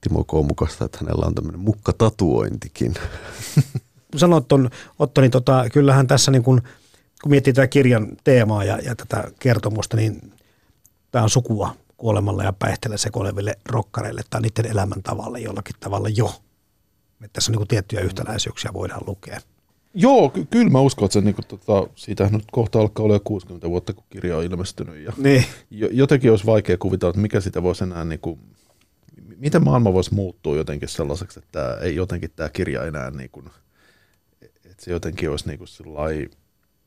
Timo 0.00 0.24
Koomukasta, 0.24 0.84
että 0.84 0.98
hänellä 1.00 1.26
on 1.26 1.34
tämmöinen 1.34 1.60
mukkatatuointikin. 1.60 2.94
Sanot 4.16 4.52
on, 4.52 4.70
Otto, 4.98 5.20
niin 5.20 5.30
tota, 5.30 5.64
kyllähän 5.72 6.06
tässä 6.06 6.30
niin 6.30 6.42
kun, 6.42 6.62
kun 7.22 7.30
miettii 7.30 7.52
tätä 7.52 7.66
kirjan 7.66 8.08
teemaa 8.24 8.64
ja, 8.64 8.78
ja 8.78 8.96
tätä 8.96 9.30
kertomusta, 9.38 9.96
niin 9.96 10.32
tämä 11.10 11.22
on 11.22 11.30
sukua 11.30 11.76
kuolemalle 11.96 12.44
ja 12.44 12.52
päihteelle 12.52 12.98
sekoileville 12.98 13.56
rokkareille 13.68 14.22
tai 14.30 14.40
niiden 14.40 14.66
elämäntavalle 14.66 15.40
jollakin 15.40 15.76
tavalla 15.80 16.08
jo. 16.08 16.42
Että 17.24 17.32
tässä 17.32 17.52
on 17.52 17.58
niin 17.58 17.68
tiettyjä 17.68 18.02
yhtäläisyyksiä 18.02 18.70
voidaan 18.72 19.02
lukea. 19.06 19.40
Joo, 19.94 20.28
ky- 20.28 20.46
kyllä 20.50 20.70
mä 20.70 20.80
uskon, 20.80 21.04
että 21.04 21.12
se, 21.12 21.20
niin 21.20 21.34
kuin, 21.34 21.46
tota, 21.46 21.88
siitä 21.94 22.28
nyt 22.32 22.44
kohta 22.52 22.80
alkaa 22.80 23.04
olla 23.04 23.14
jo 23.14 23.20
60 23.24 23.70
vuotta, 23.70 23.92
kun 23.92 24.04
kirja 24.10 24.36
on 24.36 24.44
ilmestynyt. 24.44 25.04
Ja 25.04 25.12
niin. 25.16 25.44
Jotenkin 25.70 26.30
olisi 26.30 26.46
vaikea 26.46 26.78
kuvitella, 26.78 27.10
että 27.10 27.20
mikä 27.20 27.40
sitä 27.40 27.62
voisi 27.62 27.84
enää, 27.84 28.04
niin 28.04 28.20
kuin, 28.20 28.40
miten 29.36 29.64
maailma 29.64 29.92
voisi 29.92 30.14
muuttua 30.14 30.56
jotenkin 30.56 30.88
sellaiseksi, 30.88 31.38
että 31.38 31.78
ei 31.80 31.96
jotenkin 31.96 32.30
tämä 32.36 32.48
kirja 32.48 32.84
enää, 32.84 33.10
niin 33.10 33.30
kuin, 33.30 33.46
että 34.42 34.84
se 34.84 34.90
jotenkin 34.90 35.30
olisi 35.30 35.48
niin 35.48 35.58
kuin 35.58 36.30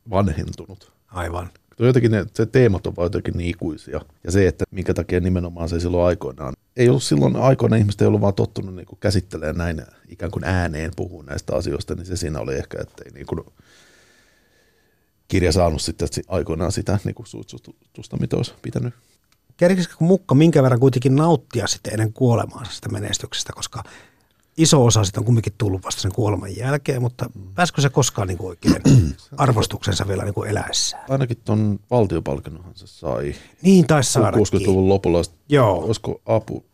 vanhentunut. 0.10 0.93
Aivan. 1.08 1.49
Jotenkin 1.80 2.11
ne, 2.11 2.26
se 2.34 2.45
teemat 2.45 2.88
on 2.88 2.95
vaan 2.95 3.05
jotenkin 3.05 3.38
niin 3.38 3.49
ikuisia. 3.49 4.01
Ja 4.24 4.32
se, 4.32 4.47
että 4.47 4.65
minkä 4.71 4.93
takia 4.93 5.19
nimenomaan 5.19 5.69
se 5.69 5.80
silloin 5.80 6.07
aikoinaan. 6.07 6.53
Ei 6.78 6.89
ollut 6.89 7.03
silloin 7.03 7.36
aikoina 7.36 7.76
ihmiset 7.76 8.01
ei 8.01 8.07
ollut 8.07 8.21
vaan 8.21 8.34
tottunut 8.34 8.76
niin 8.76 8.88
käsittelemään 8.99 9.57
näin 9.78 9.82
ikään 10.09 10.32
kuin 10.32 10.43
ääneen 10.43 10.91
puhua 10.95 11.24
näistä 11.24 11.55
asioista, 11.55 11.95
niin 11.95 12.05
se 12.05 12.17
siinä 12.17 12.39
oli 12.39 12.55
ehkä, 12.55 12.78
että 12.82 13.03
ei 13.05 13.11
niin 13.11 13.26
kuin 13.26 13.41
kirja 15.28 15.51
saanut 15.51 15.82
sitten 15.82 16.07
aikoinaan 16.28 16.71
sitä 16.71 16.99
niin 17.03 17.15
kuin 17.15 17.28
suitsutusta, 17.28 18.17
mitä 18.19 18.38
olisi 18.38 18.53
pitänyt. 18.61 18.93
Kerkisikö 19.57 19.95
Mukka 19.99 20.36
minkä 20.36 20.63
verran 20.63 20.80
kuitenkin 20.80 21.15
nauttia 21.15 21.67
sitten 21.67 21.93
ennen 21.93 22.13
kuolemaansa 22.13 22.71
sitä 22.71 22.89
menestyksestä, 22.89 23.53
koska 23.53 23.84
iso 24.58 24.86
osa 24.86 25.04
sitä 25.04 25.20
on 25.20 25.26
kumminkin 25.26 25.54
tullut 25.58 25.84
vasta 25.84 26.01
sen 26.01 26.12
kuoleman 26.12 26.58
jälkeen, 26.58 27.01
mutta 27.01 27.30
pääsikö 27.56 27.82
se 27.82 27.89
koskaan 27.89 28.28
niin 28.28 28.38
kuin 28.38 28.49
oikein 28.49 28.82
arvostuksensa 29.38 30.08
vielä 30.08 30.24
niin 30.24 30.34
kuin 30.34 30.49
eläessään? 30.49 31.06
Ainakin 31.10 31.38
tuon 31.45 31.80
valtiopalkinnonhan 31.91 32.76
se 32.76 32.88
sai. 32.88 33.36
Niin 33.62 33.88
taisi 33.88 34.12
saada. 34.12 34.38
60-luvun 34.38 34.89
lopulla. 34.89 35.22
Joo. 35.49 35.86
Olisiko 35.86 36.22
apu, 36.26 36.66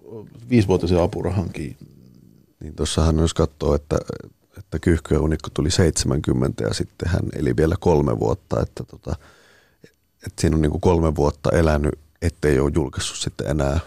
viisivuotisen 0.49 1.01
apurahankin. 1.01 1.77
Niin 2.59 2.75
tuossahan 2.75 3.19
jos 3.19 3.33
katsoo, 3.33 3.75
että, 3.75 3.97
että 4.57 4.79
Kyyhky 4.79 5.15
ja 5.15 5.21
Unikko 5.21 5.49
tuli 5.53 5.71
70 5.71 6.63
ja 6.63 6.73
sitten 6.73 7.09
hän 7.09 7.21
eli 7.35 7.55
vielä 7.57 7.75
kolme 7.79 8.19
vuotta, 8.19 8.61
että, 8.61 8.83
tota, 8.83 9.15
että 10.25 10.41
siinä 10.41 10.55
on 10.55 10.61
niin 10.61 10.71
kuin 10.71 10.81
kolme 10.81 11.15
vuotta 11.15 11.49
elänyt, 11.51 11.99
ettei 12.21 12.59
ole 12.59 12.71
julkaissut 12.75 13.17
sitten 13.17 13.47
enää 13.47 13.79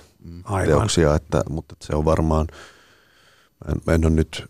Aivan. 0.44 0.68
teoksia, 0.68 1.14
että, 1.14 1.42
mutta 1.50 1.72
että 1.72 1.86
se 1.86 1.96
on 1.96 2.04
varmaan– 2.04 2.46
en, 3.68 3.80
mä 3.86 3.92
en 3.92 4.04
ole 4.04 4.12
nyt 4.12 4.44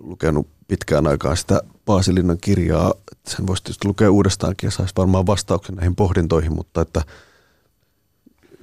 lukenut 0.00 0.46
pitkään 0.68 1.06
aikaan 1.06 1.36
sitä 1.36 1.60
Paasilinnan 1.84 2.38
kirjaa. 2.40 2.94
Sen 3.26 3.46
voisi 3.46 3.62
tietysti 3.62 3.88
lukea 3.88 4.10
uudestaankin 4.10 4.66
ja 4.66 4.70
saisi 4.70 4.94
varmaan 4.96 5.26
vastauksen 5.26 5.74
näihin 5.74 5.96
pohdintoihin, 5.96 6.54
mutta 6.54 6.80
että 6.80 7.02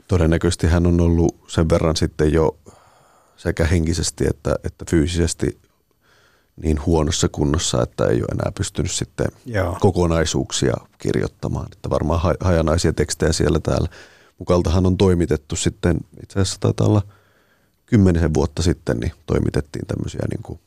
todennäköisesti 0.08 0.68
hän 0.68 0.88
on 0.88 1.02
ollut 1.02 1.36
sen 1.48 1.70
verran 1.70 1.96
sitten 1.96 2.34
jo 2.34 2.58
sekä 3.38 3.66
henkisesti 3.66 4.28
että, 4.28 4.56
että 4.64 4.86
fyysisesti 4.90 5.58
niin 6.62 6.86
huonossa 6.86 7.30
kunnossa, 7.30 7.84
että 7.84 8.06
ei 8.06 8.18
ole 8.18 8.28
enää 8.32 8.52
pystynyt 8.58 8.92
sitten 8.92 9.28
Joo. 9.46 9.78
kokonaisuuksia 9.80 10.74
kirjoittamaan. 10.98 11.68
Että 11.72 11.90
varmaan 11.90 12.22
ha- 12.22 12.36
hajanaisia 12.40 12.94
tekstejä 12.94 13.34
siellä 13.34 13.60
täällä. 13.60 13.88
Mukaltahan 14.40 14.86
on 14.86 14.98
toimitettu 14.98 15.56
sitten, 15.56 15.98
itse 16.24 16.40
asiassa 16.40 16.60
taitaa 16.60 16.88
olla 16.88 17.02
kymmenisen 17.88 18.34
vuotta 18.34 18.62
sitten, 18.62 18.98
niin 19.00 19.14
toimitettiin 19.26 19.88
tämmöisiä 19.88 20.22
niin 20.30 20.44
kuin 20.44 20.60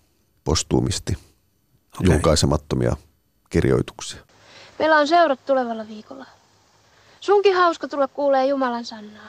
postuumisti 0.44 1.12
Okei. 1.12 2.12
julkaisemattomia 2.12 2.96
kirjoituksia. 3.50 4.20
Meillä 4.78 4.96
on 4.96 5.08
seurat 5.08 5.46
tulevalla 5.46 5.88
viikolla. 5.88 6.26
Sunkin 7.20 7.54
hauska 7.56 7.88
tulla 7.88 8.08
kuulee 8.08 8.46
Jumalan 8.46 8.84
sannaa. 8.84 9.28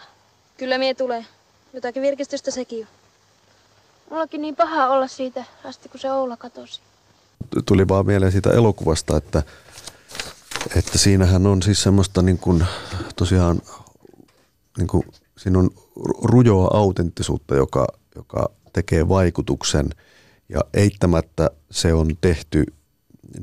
Kyllä 0.58 0.78
mie 0.78 0.94
tulee. 0.94 1.26
Jotakin 1.74 2.02
virkistystä 2.02 2.52
sekin 2.52 2.82
on. 2.82 2.88
Mullakin 4.10 4.42
niin 4.42 4.56
paha 4.56 4.88
olla 4.88 5.08
siitä 5.08 5.46
asti, 5.64 5.90
kun 5.90 6.00
se 6.00 6.12
Oula 6.12 6.38
katosi. 6.38 6.82
tuli 7.66 7.88
vaan 7.88 8.06
mieleen 8.06 8.32
siitä 8.32 8.50
elokuvasta, 8.52 9.18
että, 9.18 9.44
että 10.76 10.98
siinähän 10.98 11.48
on 11.48 11.62
siis 11.62 11.84
semmoista 11.84 12.22
niin 12.22 12.38
kuin, 12.38 12.66
tosiaan, 13.16 13.62
niin 14.78 14.88
kuin, 14.88 15.04
siinä 15.42 15.60
on 15.60 15.70
rujoa 16.24 16.70
autenttisuutta, 16.74 17.56
joka, 17.56 17.88
joka 18.16 18.52
tekee 18.74 19.10
vaikutuksen 19.10 19.90
ja 20.50 20.62
eittämättä 20.74 21.52
se 21.72 21.94
on 21.94 22.08
tehty 22.22 22.66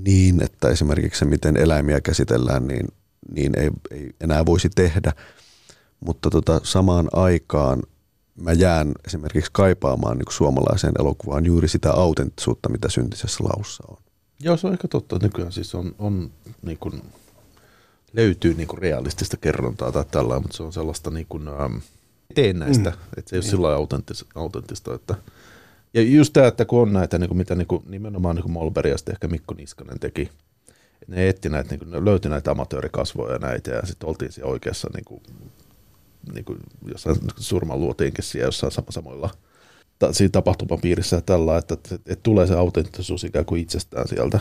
niin, 0.04 0.42
että 0.42 0.68
esimerkiksi 0.68 1.18
se, 1.18 1.24
miten 1.24 1.56
eläimiä 1.56 2.00
käsitellään, 2.00 2.66
niin, 2.66 2.88
niin 3.34 3.58
ei, 3.58 3.70
ei 3.90 4.10
enää 4.20 4.46
voisi 4.46 4.70
tehdä. 4.74 5.12
Mutta 6.00 6.30
tota, 6.30 6.60
samaan 6.64 7.08
aikaan 7.12 7.82
mä 8.42 8.52
jään 8.52 8.92
esimerkiksi 9.06 9.50
kaipaamaan 9.52 10.18
niin 10.18 10.26
suomalaiseen 10.30 10.92
elokuvaan 10.98 11.46
juuri 11.46 11.68
sitä 11.68 11.92
autenttisuutta, 11.92 12.68
mitä 12.68 12.88
syntisessä 12.88 13.44
laussa 13.44 13.84
on. 13.88 13.96
Joo, 14.40 14.56
se 14.56 14.66
on 14.66 14.72
ehkä 14.72 14.88
totta. 14.88 15.18
Nykyään 15.22 15.52
siis 15.52 15.74
on, 15.74 15.94
on 15.98 16.30
niin 16.62 16.78
kuin, 16.78 17.02
löytyy 18.12 18.54
niin 18.54 18.68
kuin 18.68 18.78
realistista 18.78 19.36
kerrontaa 19.36 19.92
tai 19.92 20.04
tällä, 20.10 20.40
mutta 20.40 20.56
se 20.56 20.62
on 20.62 20.72
sellaista 20.72 21.10
niin 21.10 21.26
kuin, 21.28 21.48
ähm, 21.48 21.76
teen 22.34 22.58
näistä, 22.58 22.90
mm. 22.90 22.96
että 23.16 23.30
se 23.30 23.36
ei 23.36 23.38
ole 23.38 23.44
sillä 23.44 23.62
lailla 23.62 23.78
autenttista, 23.78 24.26
autenttista, 24.34 24.94
että 24.94 25.14
ja 25.94 26.02
just 26.02 26.32
tämä, 26.32 26.46
että 26.46 26.64
kun 26.64 26.82
on 26.82 26.92
näitä, 26.92 27.18
niin 27.18 27.28
kuin 27.28 27.38
mitä 27.38 27.54
niin 27.54 27.66
kuin, 27.66 27.82
nimenomaan 27.86 28.36
niin 28.36 28.42
kuin 28.42 28.52
Molberg 28.52 28.90
ja 28.90 28.98
sitten 28.98 29.12
ehkä 29.12 29.28
Mikko 29.28 29.54
Niskanen 29.54 29.98
teki, 30.00 30.30
että 31.02 31.14
ne 31.14 31.28
etti 31.28 31.48
näitä, 31.48 31.70
niin 31.70 31.78
kuin, 31.78 31.90
ne 31.90 32.04
löytyi 32.04 32.30
näitä 32.30 32.50
amatöörikasvoja 32.50 33.32
ja 33.32 33.38
näitä, 33.38 33.70
ja 33.70 33.86
sitten 33.86 34.08
oltiin 34.08 34.32
siellä 34.32 34.52
oikeassa 34.52 34.88
niin 34.94 35.04
kuin, 35.04 35.22
niin 36.32 36.44
kuin 36.44 36.58
jossain 36.86 37.16
surman 37.36 37.80
luotiinkin 37.80 38.24
siellä 38.24 38.46
jossain 38.46 38.72
sam- 38.72 38.90
samoilla 38.92 39.30
ta- 39.98 40.12
siinä 40.12 40.30
tapahtumapiirissä 40.30 41.16
ja 41.16 41.20
tällä, 41.20 41.58
että, 41.58 41.74
että, 41.74 41.94
että 41.94 42.22
tulee 42.22 42.46
se 42.46 42.54
autenttisuus 42.54 43.24
ikään 43.24 43.44
kuin 43.44 43.62
itsestään 43.62 44.08
sieltä. 44.08 44.40